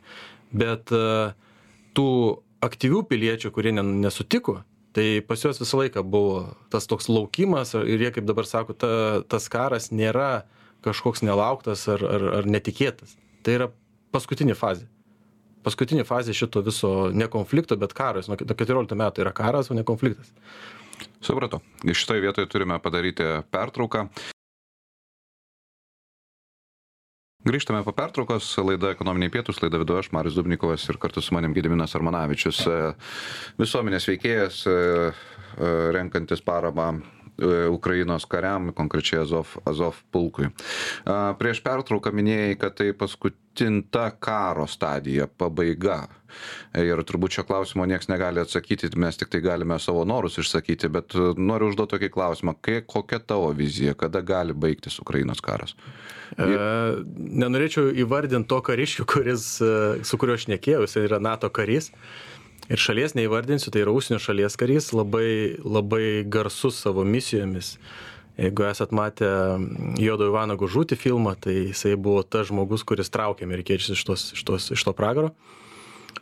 Bet 0.54 0.92
e, 0.94 1.35
tų 1.98 2.09
aktyvių 2.64 3.02
piliečių 3.11 3.50
kurie 3.54 3.74
ne 3.74 3.83
nesutiko 3.83 4.61
tai 4.94 5.20
pas 5.26 5.42
juos 5.42 5.59
visą 5.59 5.80
laiką 5.83 6.04
buvo 6.07 6.44
tas 6.70 6.87
toks 6.90 7.11
laukimas 7.11 7.74
ir 7.74 8.07
jie 8.07 8.12
kaip 8.14 8.28
dabar 8.28 8.46
sako 8.46 8.76
ta 8.78 8.90
tas 9.28 9.48
karas 9.50 9.90
nėra 9.90 10.44
kažkoks 10.87 11.24
nelauktas 11.26 11.88
ar 11.90 12.04
ar 12.04 12.28
ar 12.40 12.46
netikėtas. 12.46 13.16
Tai 13.42 13.59
yra 13.59 13.70
paskutinė 14.14 14.54
fazė. 14.54 14.87
Paskutinė 15.64 16.04
fazė 16.07 16.37
šito 16.37 16.62
viso 16.62 17.11
ne 17.11 17.26
konflikto 17.33 17.76
bet 17.80 17.96
karo 17.96 18.22
nuo 18.28 18.37
keturioliktų 18.38 18.98
metų 19.00 19.24
yra 19.24 19.33
karas 19.35 19.70
o 19.72 19.74
ne 19.74 19.83
konfliktas 19.83 20.30
Supratau. 21.24 21.61
Šitoje 21.85 22.22
vietoje 22.24 22.48
turime 22.50 22.78
padaryti 22.83 23.26
pertrauką. 23.50 24.07
Grįžtame 27.44 27.83
po 27.85 27.92
pertraukos, 27.92 28.46
laida 28.64 28.94
ekonominiai 28.94 29.33
pietus, 29.33 29.59
laida 29.61 29.76
vidu 29.83 29.98
aš, 30.00 30.09
Marius 30.16 30.38
Dubnikovas 30.38 30.87
ir 30.88 30.96
kartu 31.00 31.20
su 31.20 31.35
manim 31.37 31.52
Gediminas 31.52 31.92
Armanavičius, 31.98 32.62
visuomenės 33.61 34.09
veikėjas, 34.09 34.62
renkantis 35.92 36.40
paramą 36.40 36.88
E, 36.96 37.13
Ukrainos 37.70 38.27
kariam, 38.31 38.70
konkrečiai 38.73 39.23
Azov, 39.25 39.57
Azov 39.66 39.99
pulkui. 40.14 40.53
Prieš 41.38 41.62
pertrauką 41.64 42.12
minėjai, 42.14 42.59
kad 42.61 42.77
tai 42.79 42.92
paskutinta 42.94 44.11
karo 44.23 44.68
stadija, 44.70 45.27
pabaiga. 45.27 46.05
Ir 46.79 46.99
turbūt 47.07 47.37
šio 47.37 47.44
klausimo 47.47 47.87
niekas 47.87 48.09
negali 48.11 48.42
atsakyti, 48.42 48.90
mes 48.99 49.18
tik 49.18 49.31
tai 49.31 49.40
galime 49.42 49.79
savo 49.83 50.05
norus 50.07 50.38
išsakyti, 50.42 50.90
bet 50.94 51.14
noriu 51.38 51.70
užduoti 51.70 51.94
tokį 51.94 52.11
klausimą, 52.14 52.57
kai, 52.62 52.81
kokia 52.87 53.20
tavo 53.23 53.51
vizija, 53.55 53.94
kada 53.99 54.23
gali 54.23 54.55
baigtis 54.55 54.99
Ukrainos 55.03 55.42
karas? 55.44 55.77
E, 56.38 56.47
nenorėčiau 57.44 57.92
įvardinti 58.03 58.51
to 58.51 58.59
kariškių, 58.66 59.07
kuris, 59.11 59.49
e, 59.62 59.75
su 60.07 60.18
kuriuo 60.18 60.38
aš 60.38 60.49
nekėjau, 60.51 60.87
jis 60.87 60.99
yra 61.05 61.23
NATO 61.23 61.51
karys. 61.55 61.90
E, 61.90 62.34
ir 62.68 62.81
šalies 62.81 63.14
neįvardinsiu, 63.18 63.72
tai 63.72 63.85
yra 63.85 63.92
užsienio 63.94 64.20
šalies 64.22 64.57
karys, 64.61 64.90
labai, 64.96 65.57
labai 65.64 66.24
garsus 66.24 66.81
savo 66.81 67.05
misijomis. 67.05 67.74
Jeigu 68.35 68.64
esat 68.66 68.90
matę 68.90 69.29
Jodo 70.03 70.27
Ivanago 70.27 70.66
žūti 70.66 70.98
filmą, 70.98 71.37
tai 71.38 71.70
jisai 71.70 71.94
buvo 71.94 72.24
tas 72.27 72.48
žmogus, 72.48 72.83
kuris 72.83 73.12
traukė 73.14 73.46
amerikiečius 73.46 73.94
iš, 73.94 74.03
tos, 74.09 74.24
iš, 74.35 74.42
tos, 74.48 74.70
iš 74.74 74.83
to 74.83 74.94
pragaro. 74.96 75.31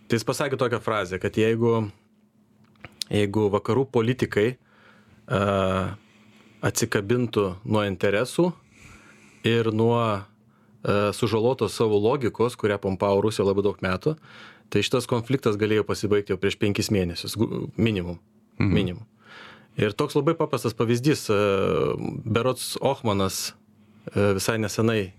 Tai 0.09 0.19
jis 0.19 0.27
pasakė 0.29 0.59
tokią 0.61 0.83
frazę, 0.85 1.17
kad 1.23 1.39
jeigu, 1.41 1.87
jeigu 3.09 3.47
vakarų 3.55 3.87
politikai 3.95 4.51
uh, 4.53 5.95
atsikabintų 6.61 7.47
nuo 7.65 7.87
interesų 7.89 8.51
ir 9.49 9.73
nuo 9.73 9.97
uh, 9.97 11.09
sužalotos 11.17 11.73
savo 11.81 11.97
logikos, 11.97 12.59
kurią 12.61 12.77
pompavo 12.83 13.25
Rusija 13.25 13.49
labai 13.49 13.65
daug 13.65 13.81
metų, 13.81 14.19
tai 14.73 14.83
šitas 14.85 15.09
konfliktas 15.11 15.59
galėjo 15.61 15.85
pasibaigti 15.89 16.33
jau 16.33 16.41
prieš 16.41 16.57
penkis 16.61 16.89
mėnesius 16.95 17.37
minimum. 17.77 18.19
Mhm. 18.59 18.73
minimum. 18.73 19.07
Ir 19.81 19.95
toks 19.97 20.15
labai 20.19 20.35
paprastas 20.37 20.75
pavyzdys, 20.77 21.29
e, 21.33 21.37
Berots 22.29 22.77
Ochmanas 22.81 23.55
e, 24.13 24.35
visai 24.37 24.59
nesenai 24.61 25.13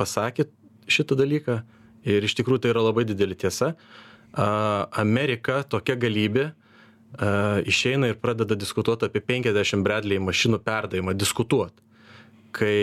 pasakė 0.00 0.48
šitą 0.90 1.14
dalyką 1.18 1.60
ir 2.10 2.24
iš 2.26 2.34
tikrųjų 2.40 2.64
tai 2.64 2.72
yra 2.72 2.82
labai 2.82 3.04
didelė 3.06 3.36
tiesa. 3.38 3.74
Amerika 4.30 5.64
tokia 5.66 5.96
galybė 5.98 6.52
išeina 7.66 8.12
ir 8.12 8.18
pradeda 8.22 8.54
diskutuoti 8.54 9.08
apie 9.08 9.20
50 9.26 9.82
Bradley 9.82 10.20
mašinų 10.22 10.60
perdavimą, 10.62 11.16
diskutuoti, 11.18 11.82
kai 12.54 12.76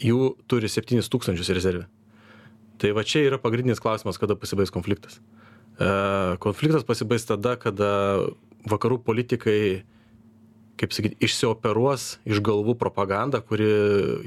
jų 0.00 0.32
turi 0.48 0.70
7000 0.72 1.52
rezervė. 1.52 1.84
Tai 2.80 2.94
va 2.96 3.04
čia 3.04 3.22
yra 3.28 3.38
pagrindinis 3.38 3.84
klausimas, 3.84 4.18
kada 4.18 4.34
pasibaigs 4.34 4.72
konfliktas. 4.74 5.20
E, 5.82 6.36
konfliktas 6.42 6.86
pasibaigs 6.86 7.26
tada, 7.28 7.56
kada 7.60 7.92
vakarų 8.70 9.00
politikai, 9.06 9.82
kaip 10.80 10.94
sakyti, 10.94 11.18
išsioperuos 11.26 12.16
iš 12.28 12.42
galvų 12.44 12.76
propagandą, 12.80 13.42
kuri 13.44 13.68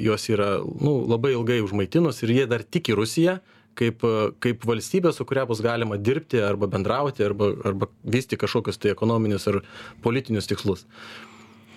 juos 0.01 0.27
yra 0.31 0.57
nu, 0.63 0.99
labai 1.07 1.35
ilgai 1.35 1.61
užmaitinus 1.63 2.23
ir 2.23 2.35
jie 2.35 2.47
dar 2.51 2.63
tiki 2.63 2.95
Rusiją 2.95 3.39
kaip, 3.75 4.03
kaip 4.43 4.63
valstybė, 4.67 5.11
su 5.11 5.25
kuria 5.27 5.43
bus 5.47 5.59
galima 5.63 5.97
dirbti 5.99 6.39
arba 6.43 6.69
bendrauti 6.71 7.25
arba, 7.25 7.51
arba 7.67 7.89
vysti 8.07 8.39
kažkokius 8.39 8.79
tai 8.79 8.93
ekonominius 8.93 9.49
ar 9.51 9.61
politinius 10.03 10.47
tikslus. 10.47 10.85
Uh, 10.85 11.34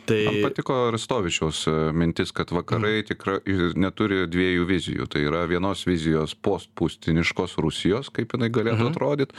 Tai... 0.09 0.19
Man 0.25 0.39
patiko 0.43 0.77
Aristovičiaus 0.89 1.67
e, 1.69 1.73
mintis, 1.93 2.33
kad 2.33 2.53
vakarai 2.55 3.03
mm. 3.03 3.07
tikrai 3.11 3.57
neturi 3.77 4.23
dviejų 4.31 4.65
vizijų. 4.69 5.09
Tai 5.13 5.25
yra 5.27 5.43
vienos 5.51 5.85
vizijos 5.89 6.33
postpustiniškos 6.45 7.59
Rusijos, 7.61 8.09
kaip 8.15 8.33
jinai 8.35 8.49
galėtų 8.55 8.87
mm. 8.87 8.93
atrodyti. 8.93 9.37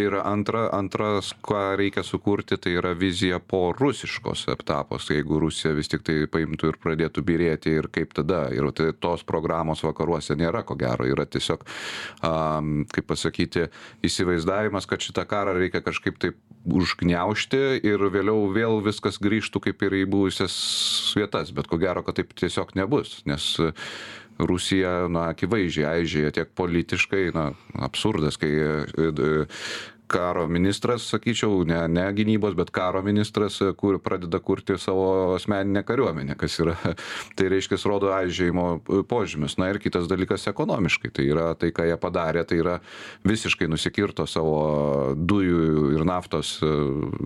Ir 0.00 0.16
antra, 0.18 0.66
antras, 0.74 1.30
ką 1.46 1.62
reikia 1.78 2.04
sukurti, 2.06 2.58
tai 2.58 2.74
yra 2.80 2.92
vizija 2.98 3.38
po 3.38 3.68
rusiškos 3.76 4.48
etapos. 4.56 5.10
Jeigu 5.14 5.38
Rusija 5.44 5.74
vis 5.78 5.90
tik 5.92 6.02
tai 6.06 6.24
paimtų 6.30 6.72
ir 6.72 6.80
pradėtų 6.82 7.24
birėti 7.26 7.76
ir 7.78 7.90
kaip 7.94 8.16
tada. 8.18 8.48
Ir 8.54 8.66
tai 8.74 8.90
tos 8.98 9.22
programos 9.26 9.84
vakaruose 9.86 10.34
nėra, 10.38 10.64
ko 10.66 10.74
gero. 10.80 11.06
Yra 11.06 11.26
tiesiog, 11.30 11.62
um, 12.26 12.80
kaip 12.90 13.06
pasakyti, 13.10 13.68
įsivaizdavimas, 14.06 14.90
kad 14.90 15.02
šitą 15.06 15.26
karą 15.30 15.54
reikia 15.58 15.84
kažkaip 15.86 16.18
taip 16.20 16.38
užgniaužti 16.68 17.80
ir 17.86 18.02
vėliau 18.12 18.50
vėl 18.52 18.80
viskas 18.84 19.16
grįžtų 19.22 19.62
kaip 19.64 19.84
ir 19.86 19.96
į 19.99 19.99
buvusias 20.08 20.54
vietas, 21.16 21.52
bet 21.56 21.68
ko 21.70 21.80
gero, 21.80 22.04
kad 22.06 22.18
taip 22.20 22.34
tiesiog 22.38 22.74
nebus, 22.78 23.20
nes 23.28 23.52
Rusija, 24.40 25.08
na, 25.12 25.30
akivaizdžiai 25.34 26.00
aižėja 26.00 26.34
tiek 26.38 26.52
politiškai, 26.56 27.24
na, 27.36 27.50
absurdas, 27.84 28.38
kai 28.40 28.52
karo 30.10 30.48
ministras, 30.50 31.04
sakyčiau, 31.12 31.62
ne, 31.68 31.78
ne 31.88 32.04
gynybos, 32.14 32.56
bet 32.58 32.72
karo 32.74 33.02
ministras, 33.06 33.60
kur 33.78 34.00
pradeda 34.02 34.40
kurti 34.42 34.74
savo 34.78 35.36
asmeninę 35.36 35.84
kariuomenę, 35.86 36.34
kas 36.40 36.58
yra, 36.62 36.74
tai 37.38 37.48
reiškia, 37.52 37.78
rodo 37.90 38.10
aižėjimo 38.16 39.04
požymis. 39.10 39.56
Na 39.60 39.70
ir 39.70 39.78
kitas 39.82 40.08
dalykas 40.10 40.48
ekonomiškai, 40.50 41.12
tai 41.14 41.28
yra 41.30 41.52
tai, 41.58 41.70
ką 41.76 41.86
jie 41.86 41.96
padarė, 42.00 42.44
tai 42.48 42.60
yra 42.62 42.76
visiškai 43.28 43.70
nusikirto 43.70 44.26
savo 44.30 45.14
dujų 45.14 45.94
ir 45.94 46.04
naftos 46.08 46.56
e, 46.64 46.72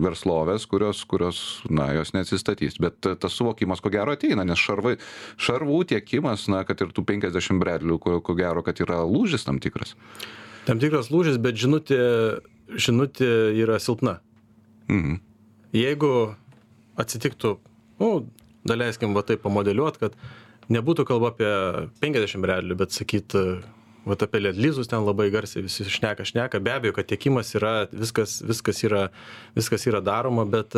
verslovės, 0.05 0.67
kurios, 0.69 1.01
kurios 1.09 1.41
na, 1.69 1.89
jos 1.97 2.13
neatsistatys. 2.15 2.79
Bet 2.81 3.01
tas 3.01 3.37
suvokimas, 3.37 3.81
ko 3.81 3.93
gero, 3.93 4.13
ateina, 4.13 4.45
nes 4.45 4.61
šarvai, 4.61 4.97
šarvų 5.41 5.83
tiekimas, 5.95 6.47
na, 6.53 6.61
kad 6.67 6.85
ir 6.85 6.93
tų 6.93 7.05
50 7.15 7.61
bredlių, 7.61 8.01
ko, 8.01 8.19
ko 8.25 8.37
gero, 8.37 8.65
kad 8.65 8.81
yra 8.85 9.01
lūžis 9.09 9.47
tam 9.47 9.61
tikras. 9.63 9.97
Tam 10.65 10.79
tikras 10.81 11.11
lūžis, 11.13 11.37
bet 11.41 11.57
žinutė 11.61 11.97
žinutė 12.69 13.29
yra 13.61 13.79
silpna. 13.81 14.19
Mhm. 14.89 15.21
Jeigu 15.75 16.11
atsitiktų, 16.99 17.57
nu, 17.99 18.09
daleiskim 18.67 19.15
va 19.15 19.23
taip 19.27 19.43
pamodeliuot, 19.43 19.97
kad 19.99 20.15
nebūtų 20.71 21.05
kalba 21.07 21.33
apie 21.33 21.49
50 22.01 22.47
realių, 22.47 22.77
bet 22.79 22.95
sakyt, 22.95 23.35
va 24.05 24.17
apie 24.17 24.41
ledlyzus 24.41 24.89
ten 24.91 25.03
labai 25.05 25.27
garsiai 25.33 25.65
visi 25.65 25.87
šneka, 25.89 26.25
šneka, 26.27 26.61
be 26.63 26.73
abejo, 26.77 26.95
kad 26.95 27.09
tiekimas 27.09 27.51
yra, 27.57 27.89
viskas, 27.91 28.39
viskas, 28.45 28.81
yra, 28.87 29.09
viskas 29.57 29.85
yra 29.89 30.01
daroma, 30.05 30.47
bet 30.47 30.77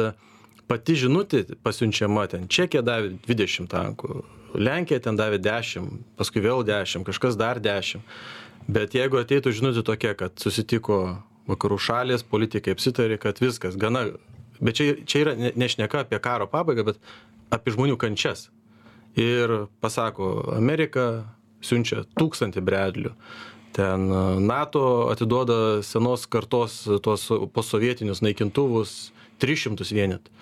pati 0.68 0.98
žinutė 1.00 1.46
pasiunčiama 1.64 2.26
ten, 2.32 2.50
Čekija 2.52 2.84
davė 2.84 3.14
20 3.28 3.70
tankų, 3.72 4.24
Lenkija 4.58 5.00
ten 5.04 5.18
davė 5.20 5.38
10, 5.44 5.88
paskui 6.18 6.42
vėl 6.42 6.64
10, 6.66 7.06
kažkas 7.08 7.38
dar 7.40 7.60
10. 7.62 8.02
Bet 8.68 8.96
jeigu 8.96 9.20
ateitų 9.20 9.54
žinutė 9.56 9.84
tokia, 9.86 10.14
kad 10.18 10.40
susitiko 10.42 11.18
vakarų 11.48 11.80
šalys, 11.82 12.26
politikai 12.28 12.76
apsitarė, 12.76 13.18
kad 13.22 13.42
viskas 13.42 13.78
gana, 13.80 14.06
bet 14.60 14.80
čia, 14.80 14.94
čia 15.08 15.24
yra 15.24 15.36
nešneka 15.56 16.06
apie 16.06 16.20
karo 16.24 16.48
pabaigą, 16.52 16.86
bet 16.92 17.02
apie 17.54 17.74
žmonių 17.76 17.98
kančias. 18.00 18.48
Ir 19.18 19.68
pasako, 19.82 20.54
Amerika 20.54 21.26
siunčia 21.66 22.04
tūkstantį 22.20 22.62
bredlių. 22.62 23.14
Ten 23.78 24.10
e, 24.12 24.24
NATO 24.46 24.84
atiduoda 25.12 25.82
senos 25.86 26.28
kartos 26.30 26.84
tuos 27.06 27.26
posovietinius 27.54 28.22
naikintuvus 28.26 28.98
300 29.42 29.88
vienetų 29.94 30.34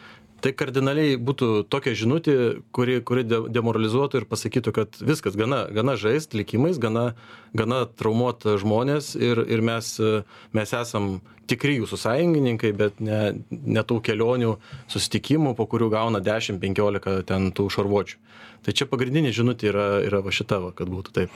tai 0.46 0.54
kardinaliai 0.54 1.16
būtų 1.18 1.48
tokia 1.74 1.96
žinutė 1.98 2.36
kuri 2.76 3.00
kuri 3.08 3.24
de 3.26 3.40
demoralizuotų 3.56 4.22
ir 4.22 4.28
pasakytų 4.30 4.74
kad 4.78 5.00
viskas 5.02 5.38
gana 5.40 5.64
gana 5.74 5.96
žaist 5.98 6.36
likimais 6.38 6.78
gana 6.82 7.08
gana 7.58 7.86
traumuot 7.98 8.46
žmones 8.62 9.16
ir 9.18 9.42
ir 9.50 9.64
mes 9.66 9.96
mes 10.54 10.76
esam 10.82 11.16
tikri 11.48 11.78
jūsų 11.80 12.00
sąjungininkai 12.02 12.72
bet 12.78 13.00
ne 13.00 13.22
ne 13.52 13.84
tų 13.86 14.00
kelionių 14.10 14.56
susitikimų 14.92 15.56
po 15.58 15.68
kurių 15.70 15.90
gauna 15.94 16.20
dešim 16.24 16.60
penkiolika 16.64 17.20
ten 17.28 17.52
tų 17.56 17.70
šarvuočių. 17.78 18.18
Tai 18.66 18.74
čia 18.74 18.88
pagrindinė 18.90 19.30
žinutė 19.30 19.68
yra 19.70 19.86
yra 20.02 20.24
va 20.26 20.32
šita 20.34 20.58
va 20.64 20.72
kad 20.74 20.90
būtų 20.90 21.12
taip. 21.14 21.34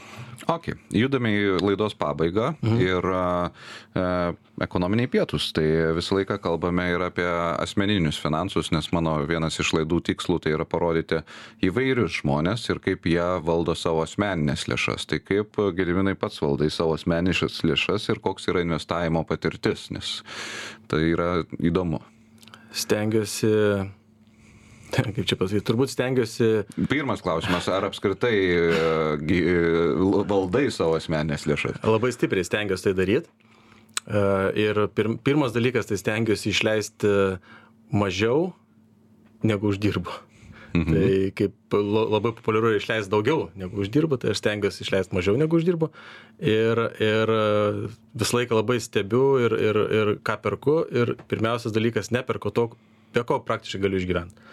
Okei 0.50 0.74
judame 0.98 1.30
į 1.30 1.60
laidos 1.62 1.94
pabaigą 1.94 2.56
Mhm. 2.64 2.80
ir 2.82 3.06
e, 3.06 4.34
ekonominiai 4.66 5.08
pietūs. 5.08 5.52
Tai 5.54 5.66
visą 5.96 6.18
laiką 6.18 6.40
kalbame 6.42 6.88
ir 6.92 7.04
apie 7.06 7.28
asmeninius 7.62 8.18
finansus 8.20 8.72
nes 8.74 8.90
mano 8.96 9.14
vienas 9.30 9.60
iš 9.62 9.74
laidų 9.78 10.02
tikslų 10.10 10.40
tai 10.44 10.56
yra 10.58 10.66
parodyti 10.66 11.22
įvairius 11.70 12.18
žmones 12.24 12.66
ir 12.74 12.80
kaip 12.84 13.06
jie 13.06 13.28
valdo 13.46 13.76
savo 13.78 14.02
asmenines 14.04 14.66
lėšas. 14.72 15.06
Tai 15.06 15.20
kaip 15.20 15.56
gediminai 15.78 16.16
pats 16.20 16.42
valdai 16.42 16.72
savo 16.74 16.98
asmenines 16.98 17.62
lėšas 17.64 18.10
ir 18.10 18.20
koks 18.26 18.50
yra 18.50 18.66
investavimo 18.66 19.24
patirtis 19.30 19.88
nes 20.00 20.20
tai 20.90 21.04
yra 21.12 21.44
įdomu 21.60 22.02
stengiuosi 22.74 23.52
kaip 25.16 25.26
čia 25.28 25.38
pasakyt 25.38 25.68
turbūt 25.68 25.94
stengiuosi 25.94 26.50
pirmas 26.90 27.22
klausimas 27.26 27.68
ar 27.70 27.90
apskritai 27.90 28.34
e, 28.40 28.64
e, 29.38 29.60
valdai 30.30 30.70
savo 30.74 30.98
asmenines 30.98 31.46
lėšas 31.50 31.84
Labai 31.86 32.14
stipriai 32.16 32.48
stengiuosi 32.48 32.90
tai 32.90 32.96
daryti. 32.98 33.30
Ir 34.58 34.80
pir, 34.98 35.12
pirmas 35.22 35.54
dalykas, 35.54 35.86
tai 35.86 36.00
stengiuosi 36.02 36.50
išleisti 36.50 37.12
mažiau 37.94 38.48
negu 39.46 39.70
uždirbu. 39.70 40.16
Mhm. 40.70 40.94
Tai 40.94 41.32
kaip 41.38 41.78
labai 41.80 42.32
populiaru 42.38 42.76
išleisti 42.78 43.10
daugiau 43.10 43.48
negu 43.58 43.82
uždirbu, 43.82 44.20
tai 44.22 44.34
aš 44.34 44.42
stengiuosi 44.44 44.84
išleisti 44.86 45.18
mažiau 45.18 45.38
negu 45.40 45.58
uždirbu. 45.58 45.90
Ir, 46.40 46.84
ir 47.02 47.34
visą 48.14 48.40
laiką 48.40 48.60
labai 48.60 48.78
stebiu 48.84 49.40
ir, 49.42 49.58
ir, 49.58 49.82
ir 50.02 50.14
ką 50.22 50.38
perku. 50.44 50.84
Ir 50.94 51.16
pirmiausias 51.32 51.74
dalykas, 51.74 52.14
neperku 52.14 52.54
to, 52.54 52.70
be 53.16 53.26
ko 53.26 53.42
praktiškai 53.46 53.82
galiu 53.88 54.02
išgyventi. 54.02 54.48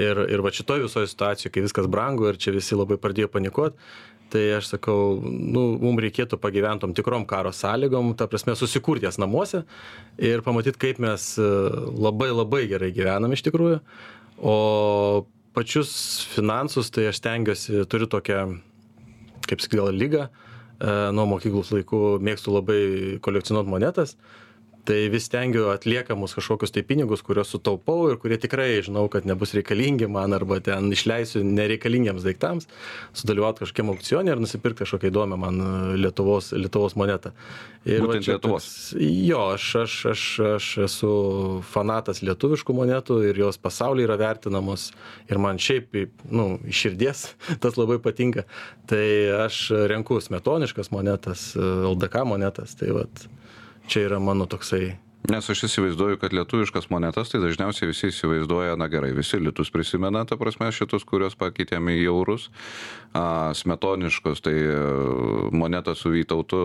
Ir, 0.00 0.24
ir 0.32 0.40
va 0.40 0.50
šitoje 0.54 0.86
visoje 0.86 1.10
situacijoje, 1.10 1.52
kai 1.52 1.66
viskas 1.66 1.88
brangu 1.92 2.30
ir 2.30 2.38
čia 2.40 2.54
visi 2.54 2.76
labai 2.76 2.96
pradėjo 2.98 3.28
panikuoti, 3.28 3.76
tai 4.32 4.44
aš 4.58 4.72
sakau, 4.74 5.18
nu, 5.24 5.62
mums 5.80 6.02
reikėtų 6.04 6.38
pagyventi 6.40 6.84
tom 6.84 6.94
tikrom 6.96 7.24
karo 7.28 7.52
sąlygom, 7.54 8.14
ta 8.18 8.28
prasme, 8.28 8.56
susikurti 8.58 9.08
jas 9.08 9.18
namuose 9.20 9.64
ir 10.20 10.44
pamatyti, 10.44 10.80
kaip 10.80 11.00
mes 11.04 11.30
e, 11.40 11.48
labai 11.96 12.30
labai 12.32 12.64
gerai 12.70 12.92
gyvenam 12.96 13.32
iš 13.36 13.44
tikrųjų. 13.48 13.80
O 14.38 15.26
pačius 15.56 15.90
finansus, 16.30 16.92
tai 16.94 17.08
aš 17.10 17.18
stengiuosi, 17.18 17.82
turiu 17.90 18.06
tokią, 18.10 18.42
kaip 19.48 19.62
sakyti, 19.64 19.80
gal 19.80 19.90
lygą, 19.94 20.28
e, 20.28 20.92
nuo 21.16 21.26
mokyklos 21.32 21.72
laikų 21.74 22.02
mėgstu 22.22 22.54
labai 22.54 22.82
kolekcionuoti 23.24 23.72
monetas 23.72 24.14
tai 24.88 25.08
vis 25.12 25.26
stengiu 25.28 25.68
atliekamus 25.68 26.32
kažkokius 26.38 26.72
tai 26.72 26.82
pinigus 26.86 27.20
kuriuos 27.26 27.50
sutaupau 27.52 28.08
ir 28.08 28.16
kurie 28.20 28.38
tikrai 28.40 28.70
žinau 28.86 29.04
kad 29.12 29.26
nebus 29.28 29.52
reikalingi 29.56 30.08
man 30.08 30.32
arba 30.32 30.60
ten 30.64 30.88
išleisiu 30.94 31.42
nereikalingiems 31.44 32.24
daiktams 32.24 32.68
sudalyvaut 33.12 33.60
kažkokiam 33.60 33.92
aukcione 33.92 34.32
ir 34.32 34.40
nusipirkt 34.40 34.80
kažkokią 34.80 35.12
įdomią 35.12 35.40
man 35.44 35.60
e, 35.60 35.68
lietuvos 36.00 36.54
lietuvos 36.56 36.96
monetą. 36.96 37.34
Ir 37.84 38.00
va 38.00 38.08
Būtent 38.08 38.26
čia 38.26 38.36
Lietuvos? 38.36 38.70
jo 38.98 39.42
aš 39.52 39.68
aš 39.84 39.98
aš 40.14 40.24
aš 40.54 40.70
esu 40.88 41.12
fanatas 41.68 42.22
lietuviškų 42.24 42.80
monetų 42.80 43.20
ir 43.28 43.44
jos 43.44 43.60
pasauly 43.60 44.08
yra 44.08 44.16
vertinamos 44.20 44.90
ir 45.28 45.40
man 45.42 45.60
šiaip 45.60 46.00
nu 46.32 46.50
iš 46.64 46.84
širdies 46.86 47.26
tas 47.62 47.76
labai 47.76 48.00
patinka. 48.00 48.48
Tai 48.88 49.06
aš 49.44 49.66
renku 49.92 50.16
smetoniškas 50.24 50.94
monetas 50.96 51.50
e, 51.56 51.66
ldk 51.92 52.24
monetas 52.24 52.78
tai 52.80 52.94
vat 52.96 53.28
čia 53.88 54.06
yra 54.06 54.22
mano 54.22 54.46
toksai 54.46 54.96
Nes 55.28 55.44
aš 55.50 55.64
įsivaizduoju, 55.66 56.16
kad 56.22 56.32
lietuviškas 56.32 56.86
monetas, 56.88 57.28
tai 57.28 57.40
dažniausiai 57.42 57.90
visi 57.90 58.08
įsivaizduoja, 58.08 58.78
na 58.80 58.86
gerai, 58.88 59.10
visi 59.12 59.36
litus 59.42 59.68
prisimena, 59.74 60.22
ta 60.24 60.38
prasme, 60.40 60.70
šitus, 60.72 61.04
kuriuos 61.08 61.34
pakeitėme 61.36 61.98
į 61.98 62.06
eurus, 62.08 62.46
a, 63.12 63.50
smetoniškos, 63.58 64.40
tai 64.46 64.54
e, 64.56 64.78
moneta 65.52 65.92
su 65.98 66.14
Vytautu 66.14 66.60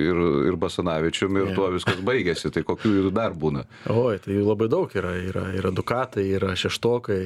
ir, 0.00 0.22
ir 0.48 0.58
Basanavičiumi 0.58 1.42
ir 1.44 1.52
Jo. 1.52 1.58
tuo 1.60 1.68
viskas 1.76 2.00
baigėsi, 2.02 2.50
tai 2.56 2.64
kokių 2.66 2.94
jų 2.96 3.12
dar 3.14 3.36
būna. 3.38 3.62
Oi, 3.92 4.16
tai 4.24 4.40
jų 4.40 4.48
labai 4.48 4.70
daug 4.72 4.96
yra. 4.98 5.14
Yra, 5.20 5.44
yra 5.60 5.70
dukatai, 5.74 6.24
yra 6.40 6.56
šeštokai, 6.58 7.20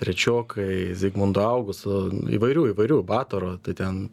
trečiokai, 0.00 0.90
Zygmundo 1.00 1.46
Augusto, 1.46 2.08
įvairių, 2.10 2.72
įvairių, 2.74 3.00
Batoro, 3.08 3.54
tai 3.64 3.78
ten 3.78 4.08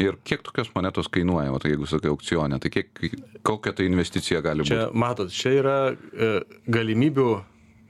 Ir 0.00 0.16
kiek 0.26 0.42
tokios 0.46 0.70
monetos 0.74 1.10
kainuoja, 1.12 1.52
o 1.52 1.60
tai 1.62 1.74
jeigu 1.74 1.88
sakai 1.90 2.10
aukcionė, 2.12 2.58
tai 2.62 2.72
kiek, 2.72 3.04
kokia 3.46 3.74
tai 3.76 3.86
investicija 3.90 4.40
gali 4.44 4.66
čia, 4.66 4.86
būti? 4.86 5.02
matot, 5.04 5.32
čia 5.34 5.54
yra 5.60 5.76
e, 5.92 6.32
galimybių 6.72 7.28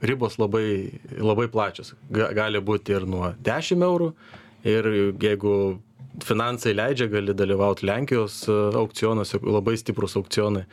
ribos 0.03 0.37
labai, 0.41 0.99
labai 1.17 1.47
plačios. 1.51 1.93
Ga, 2.11 2.31
gali 2.35 2.61
būti 2.63 2.95
ir 2.95 3.07
nuo 3.09 3.31
10 3.45 3.85
eurų, 3.87 4.11
ir 4.67 4.89
jeigu 5.21 5.55
finansai 6.23 6.75
leidžia, 6.75 7.07
gali 7.11 7.33
dalyvauti 7.37 7.87
Lenkijos 7.87 8.43
e, 8.47 8.59
aukcionuose, 8.77 9.39
labai 9.43 9.77
stiprus 9.79 10.17
aukcionai. 10.19 10.65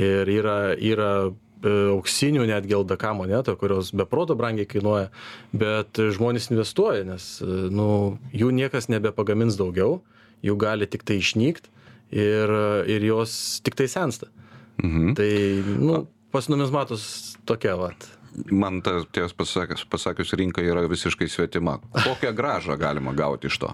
Ir 0.00 0.30
yra, 0.30 0.56
yra 0.76 1.10
e, 1.28 1.74
auksinių 1.92 2.46
netgi 2.50 2.76
LDK 2.78 3.12
monetų, 3.18 3.56
kurios 3.60 3.92
be 3.96 4.06
proto 4.08 4.36
brangiai 4.38 4.68
kainuoja, 4.70 5.10
bet 5.52 6.00
žmonės 6.16 6.50
investuoja, 6.50 7.04
nes 7.06 7.36
e, 7.44 7.50
nu, 7.74 8.16
jų 8.34 8.50
niekas 8.56 8.90
nebepagamins 8.90 9.58
daugiau, 9.60 10.00
jų 10.46 10.56
gali 10.60 10.86
tik 10.90 11.02
tai 11.06 11.18
išnykt 11.20 11.68
ir, 12.12 12.50
ir 12.90 13.04
jos 13.06 13.60
tik 13.64 13.76
tai 13.78 13.88
sensta. 13.92 14.26
Mhm. 14.82 15.12
Tai, 15.18 15.28
nu, 15.80 16.00
pas 16.32 16.48
numizmatus 16.48 17.36
tokia, 17.48 17.76
vat. 17.76 18.08
Man 18.50 18.78
tas 18.86 19.04
ties 19.12 19.32
pasakius, 19.36 19.82
pasakius 19.90 20.32
rinka 20.38 20.62
yra 20.62 20.84
visiškai 20.88 21.26
svetima. 21.28 21.78
Kokią 21.92 22.30
gražą 22.38 22.76
galima 22.78 23.12
gauti 23.12 23.50
iš 23.50 23.58
to? 23.64 23.72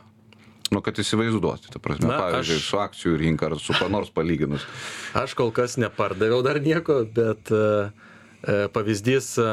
Nu, 0.72 0.80
kad 0.82 0.96
įsivaizduoti, 0.98 1.68
ta 1.70 1.78
prasme, 1.78 2.08
Na, 2.10 2.16
pavyzdžiui, 2.18 2.56
aš- 2.58 2.64
su 2.72 2.78
akcijų 2.82 3.18
rinka 3.20 3.46
ar 3.46 3.54
su 3.62 3.76
kuo 3.78 3.86
nors 3.92 4.08
palyginus. 4.10 4.64
Aš 5.14 5.36
kol 5.38 5.52
kas 5.54 5.76
nepardaviau 5.78 6.40
dar 6.42 6.58
nieko, 6.58 7.04
bet 7.06 7.52
e, 7.54 7.60
e, 8.42 8.56
pavyzdys 8.74 9.28
e, 9.38 9.50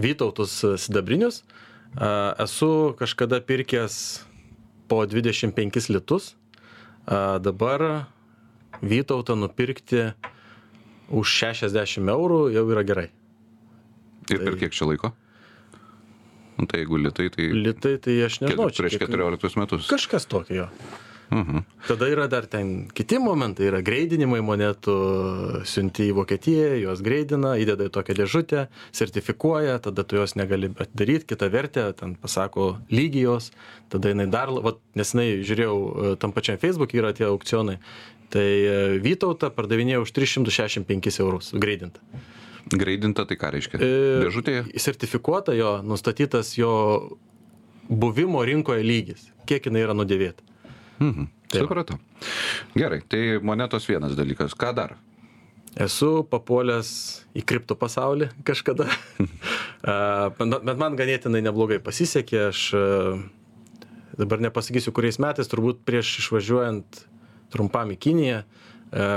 Vytautus 0.00 0.54
sidabrinius. 0.80 1.42
E, 2.00 2.08
Esu 2.46 2.94
kažkada 2.98 3.42
pirkęs 3.44 3.98
po 4.88 5.04
25 5.06 5.88
litus. 5.90 6.34
E, 7.06 7.38
Dabar 7.40 8.06
Vytautą 8.82 9.36
nupirkti 9.38 10.12
už 11.10 11.26
60 11.28 12.08
eurų 12.10 12.40
jau 12.54 12.64
yra 12.72 12.82
gerai. 12.84 13.08
Ir 14.30 14.38
per 14.40 14.52
Tai- 14.54 14.60
kiek 14.64 14.72
čia 14.72 14.86
laiko? 14.88 15.12
Nu, 16.58 16.66
tai 16.70 16.80
jeigu 16.84 16.96
litai, 17.02 17.28
tai 17.34 17.48
Litai 17.52 17.98
tai 17.98 18.14
aš 18.24 18.40
nežinau. 18.40 18.68
prieš 18.70 18.98
kiek- 18.98 19.10
14 19.10 19.56
metus. 19.58 19.88
Kažkas 19.90 20.26
tokio 20.26 20.54
jo. 20.54 20.68
Mhm. 21.34 21.64
Tada 21.88 22.06
yra 22.06 22.26
dar 22.30 22.46
ten 22.46 22.86
kiti 22.94 23.18
momentai, 23.18 23.66
yra 23.66 23.80
greidinimai 23.82 24.38
monetų, 24.46 24.94
siunti 25.66 26.06
į 26.12 26.14
Vokietiją, 26.20 26.68
juos 26.84 27.02
greidina, 27.02 27.56
įdeda 27.58 27.88
į 27.88 27.92
tokią 27.96 28.14
dėžutę, 28.20 28.60
sertifikuoja, 28.94 29.80
tada 29.82 30.04
tu 30.06 30.20
jos 30.20 30.36
negali 30.38 30.70
daryti, 30.94 31.26
kitą 31.32 31.50
vertę, 31.50 31.88
ten 31.98 32.14
pasako 32.14 32.76
lygijos, 32.94 33.50
tada 33.90 34.14
jinai 34.14 34.28
dar, 34.30 34.52
vat, 34.62 34.78
nesenai 34.94 35.42
žiūrėjau, 35.42 35.74
e, 35.74 36.14
tam 36.22 36.36
pačiam 36.36 36.62
Facebook 36.62 36.94
yra 36.94 37.10
tie 37.16 37.26
aukcionai, 37.26 37.80
tai 38.30 38.46
e, 38.46 38.78
Vytautą 39.02 39.50
pardavinėjo 39.58 40.06
už 40.06 40.14
365 40.14 41.18
eurus, 41.18 41.50
greidinta. 41.58 41.98
Greidinta, 42.70 43.26
tai 43.26 43.36
ką 43.42 43.50
reiškia? 43.58 43.82
E, 43.82 43.92
Dėžutėje? 44.22 44.64
Sertifikuota 44.78 45.58
jo, 45.58 45.80
nustatytas 45.82 46.54
jo 46.56 46.72
buvimo 47.90 48.46
rinkoje 48.46 48.86
lygis, 48.86 49.30
kiek 49.50 49.66
jinai 49.66 49.82
yra 49.84 49.98
nudėvėta. 49.98 50.43
Mhm. 51.00 51.30
Tai 51.48 51.60
va. 51.60 51.66
Supratau. 51.66 51.98
Gerai, 52.74 53.02
tai 53.08 53.38
monetos 53.42 53.86
vienas 53.86 54.16
dalykas. 54.18 54.56
Ką 54.58 54.72
dar? 54.74 54.96
Esu 55.74 56.22
papuolęs 56.30 56.90
į 57.34 57.42
kripto 57.42 57.74
pasaulį 57.74 58.28
kažkada, 58.46 58.86
bet 60.68 60.78
man 60.78 60.94
ganėtinai 60.98 61.42
neblogai 61.42 61.80
pasisekė. 61.82 62.44
Aš 62.52 62.60
dabar 64.14 64.42
nepasakysiu, 64.44 64.94
kuriais 64.94 65.18
metais, 65.18 65.50
turbūt 65.50 65.82
prieš 65.86 66.20
išvažiuojant 66.22 67.00
trumpam 67.50 67.90
į 67.90 67.98
Kiniją, 68.06 68.44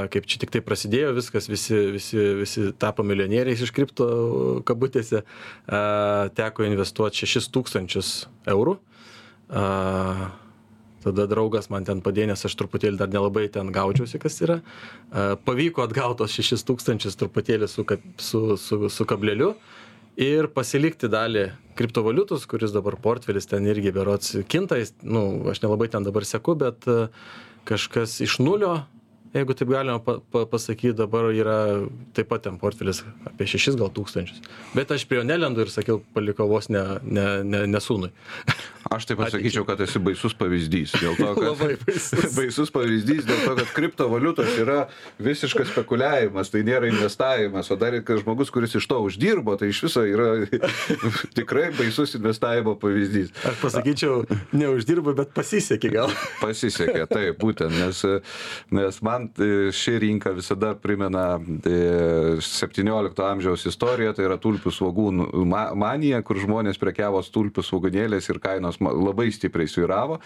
kaip 0.09 0.25
čia 0.25 0.41
tik 0.41 0.55
tai 0.55 0.63
prasidėjo 0.65 1.13
viskas, 1.17 1.45
visi, 1.49 1.78
visi, 1.93 2.17
visi 2.39 2.65
tapo 2.82 3.05
milijonieriais 3.05 3.61
iš 3.61 3.73
kripto 3.75 4.07
kabutėse, 4.65 5.21
teko 6.41 6.65
investuoti 6.65 7.30
6 7.30 7.53
tūkstančius 7.53 8.11
eurų. 8.49 8.80
Tada 11.04 11.28
draugas 11.30 11.70
man 11.74 11.86
ten 11.88 12.02
padėjo, 12.04 12.32
nes 12.32 12.45
aš 12.50 12.56
truputėlį 12.58 13.00
dar 13.00 13.12
nelabai 13.14 13.45
ten 13.54 13.70
gaudžiausi, 13.74 14.20
kas 14.22 14.39
yra. 14.43 14.60
Pavyko 15.45 15.86
atgautos 15.86 16.34
6 16.34 16.66
tūkstančius 16.68 17.20
truputėlį 17.20 17.70
su, 17.70 17.86
su, 18.18 18.41
su, 18.58 18.80
su 18.89 19.08
kableliu 19.10 19.54
ir 20.18 20.50
pasilikti 20.50 21.10
dalį 21.14 21.52
kriptovaliutos, 21.78 22.48
kuris 22.50 22.74
dabar 22.74 22.98
portfelis 23.02 23.45
ten 23.50 23.68
irgi 23.70 23.93
berots 23.93 24.34
kinta, 24.50 24.80
nu, 25.06 25.24
aš 25.54 25.62
nelabai 25.62 25.91
ten 25.93 26.08
dabar 26.08 26.26
seku, 26.26 26.58
bet 26.58 26.89
kažkas 27.70 28.18
iš 28.26 28.39
nulio 28.41 28.80
jeigu 29.34 29.55
taip 29.57 29.69
galima 29.71 29.99
pa 30.03 30.17
pa 30.32 30.45
pasakyt 30.49 30.97
dabar 30.97 31.30
yra 31.34 31.57
taip 32.13 32.30
pat 32.32 32.45
ten 32.47 32.57
portfelis 32.61 33.03
apie 33.28 33.47
šešis 33.49 33.78
gal 33.80 33.91
tūkstančius. 33.93 34.41
Bet 34.75 34.91
aš 34.91 35.07
prie 35.09 35.21
jo 35.21 35.28
nelendu 35.28 35.65
ir 35.65 35.73
sakiau 35.73 36.01
palikau 36.13 36.47
vos 36.51 36.69
ne 36.69 36.84
ne 37.03 37.28
ne 37.43 37.65
ne 37.67 37.84
sūnui. 37.84 38.11
Aš 38.88 39.05
tai 39.09 39.17
pasakyčiau 39.19 39.65
kad 39.67 39.82
esi 39.84 39.99
baisus 39.99 40.36
pavyzdys 40.38 40.93
to 40.95 41.13
kad 41.17 41.41
labai 41.43 41.75
baisus. 41.82 42.30
baisus 42.39 42.71
pavyzdys 42.71 43.25
dėl 43.28 43.41
to 43.43 43.55
kad 43.59 43.73
kriptovaliutos 43.75 44.53
yra 44.61 44.78
visiškas 45.19 45.73
spekuliavimas 45.73 46.51
tai 46.53 46.63
nėra 46.67 46.89
investavimas 46.91 47.71
o 47.73 47.78
dar 47.80 47.97
ir 47.97 48.05
kad 48.07 48.21
žmogus 48.21 48.51
kuris 48.53 48.78
iš 48.80 48.88
to 48.88 48.99
uždirbo 49.07 49.57
tai 49.59 49.71
iš 49.73 49.82
viso 49.88 50.05
yra 50.07 50.30
tikrai 51.38 51.71
baisus 51.78 52.15
investavimo 52.19 52.78
pavyzdys. 52.80 53.34
Aš 53.47 53.59
pasakyčiau 53.63 54.23
neuždirbo 54.55 55.15
bet 55.17 55.34
pasisekė 55.36 55.91
gal. 55.97 56.13
Pasisekė 56.39 57.07
taip 57.11 57.41
būtent 57.43 57.75
nes 57.75 58.03
nes 58.71 59.01
man 59.03 59.16
man 59.18 59.30
e, 59.38 59.72
ši 59.72 59.99
rinka 59.99 60.32
visada 60.32 60.76
primena 60.76 61.39
e, 61.65 62.38
amžiaus 63.28 63.65
istoriją, 63.65 64.13
tai 64.15 64.26
yra 64.28 64.38
tulpių 64.41 64.72
svogūnų 64.74 65.45
manija, 65.78 66.22
kur 66.26 66.39
žmonės 66.41 66.80
prekiavo 66.82 67.22
tulpių 67.34 67.63
svogūnėlės 67.65 68.30
ir 68.30 68.39
kainos 68.43 68.80
labai 68.82 69.30
stipriai 69.34 69.70
sviravo. 69.70 70.20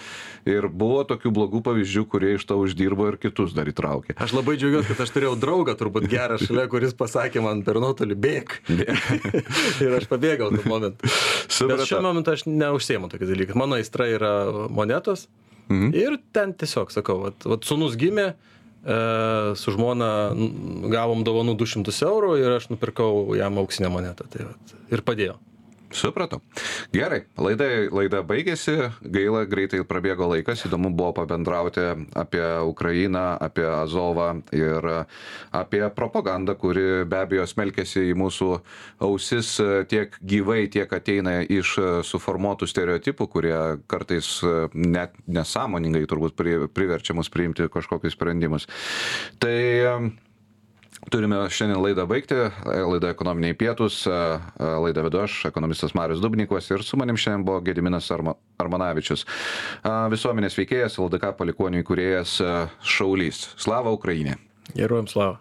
Ir 0.46 0.68
buvo 0.68 1.04
tokių 1.08 1.32
blogų 1.34 1.64
pavyzdžių, 1.66 2.06
kurie 2.12 2.36
iš 2.38 2.46
to 2.50 2.60
uždirbo 2.62 3.08
ir 3.12 3.20
kitus 3.22 3.56
dar 3.58 3.70
įtraukė. 3.72 4.16
Aš 4.22 4.36
labai 4.38 4.58
džiaugiuosi, 4.60 4.92
kad 4.92 5.06
aš 5.06 5.14
turėjau 5.16 5.36
draugą, 5.40 5.76
turbūt 5.80 6.08
gerą 6.12 6.40
šalia, 6.42 6.68
kuris 6.72 6.96
pasakė 6.98 7.44
man 7.44 7.64
per 7.68 7.80
nuotolį 7.82 8.18
bėg. 8.22 8.58
ir 9.86 9.98
aš 9.98 10.10
pabėgau 10.12 10.52
tuo 10.56 10.66
momentu. 10.70 11.12
Bet 11.72 11.86
šiuo 11.88 12.02
momentu 12.06 12.36
aš 12.36 12.48
neužsiemu 12.50 13.12
tokiais 13.12 13.32
dalykais. 13.34 13.60
Mano 13.60 13.80
aistra 13.80 14.10
yra 14.12 14.34
monetos. 14.70 15.28
Mhm. 15.72 15.92
Ir 15.96 16.18
ten 16.36 16.56
tiesiog 16.58 16.92
sakau, 16.92 17.22
vat, 17.26 17.46
vat 17.48 17.68
sunus 17.68 17.96
gimė, 18.00 18.34
su 18.82 19.74
žmona 19.76 20.12
gavom 20.90 21.22
dovanų 21.28 21.54
200 21.60 21.94
eurų 22.08 22.32
ir 22.42 22.56
aš 22.56 22.72
nupirkau 22.72 23.36
jam 23.38 23.60
auksinę 23.62 23.92
monetą. 23.94 24.26
Tai 24.34 24.48
vat, 24.50 24.76
ir 24.90 25.04
padėjau. 25.06 25.38
Supratau. 25.92 26.40
Gerai, 26.96 27.26
laida, 27.36 27.68
laida 27.92 28.22
baigėsi, 28.24 28.76
gaila, 29.04 29.44
greitai 29.50 29.82
prabėgo 29.88 30.30
laikas, 30.32 30.64
įdomu 30.68 30.92
buvo 30.96 31.12
pabendrauti 31.20 31.84
apie 32.16 32.44
Ukrainą, 32.68 33.36
apie 33.44 33.66
Azovą 33.68 34.30
ir 34.56 34.88
apie 35.52 35.84
propagandą, 35.96 36.56
kuri 36.56 37.04
be 37.10 37.22
abejo 37.26 37.46
smelkėsi 37.50 38.08
į 38.12 38.16
mūsų 38.22 38.50
ausis 39.04 39.54
tiek 39.92 40.16
gyvai, 40.24 40.64
tiek 40.72 40.92
ateina 40.96 41.42
iš 41.44 41.76
suformuotų 42.08 42.72
stereotipų, 42.72 43.28
kurie 43.36 43.60
kartais 43.92 44.34
net 44.74 45.16
nesąmoningai 45.28 46.08
turbūt 46.08 46.40
priverčia 46.72 47.16
mus 47.18 47.32
priimti 47.32 47.68
kažkokius 47.72 48.16
sprendimus. 48.16 48.68
Tai 49.44 49.58
turime 51.10 51.42
šiandien 51.50 51.82
laidą 51.82 52.06
baigti. 52.10 52.38
Laida 52.66 53.12
ekonominiai 53.16 53.58
pietūs. 53.58 54.04
Laidą 54.60 55.06
vedu 55.08 55.24
aš 55.24 55.46
ekonomistas 55.50 55.96
marius 55.98 56.22
dubnikovas 56.24 56.70
ir 56.72 56.86
su 56.86 57.00
manim 57.00 57.18
šiandien 57.18 57.46
buvo 57.48 57.62
gediminas 57.66 58.12
arma 58.14 58.36
armonavičius 58.62 59.26
visuomenės 60.14 60.58
veikėjas 60.60 61.00
ldk 61.02 61.34
palikuonių 61.40 61.82
įkūrėjas 61.82 62.38
šaulys. 62.86 63.48
Slava 63.58 63.94
ukraine 63.96 64.38
geruojam 64.76 65.10
slava 65.12 65.40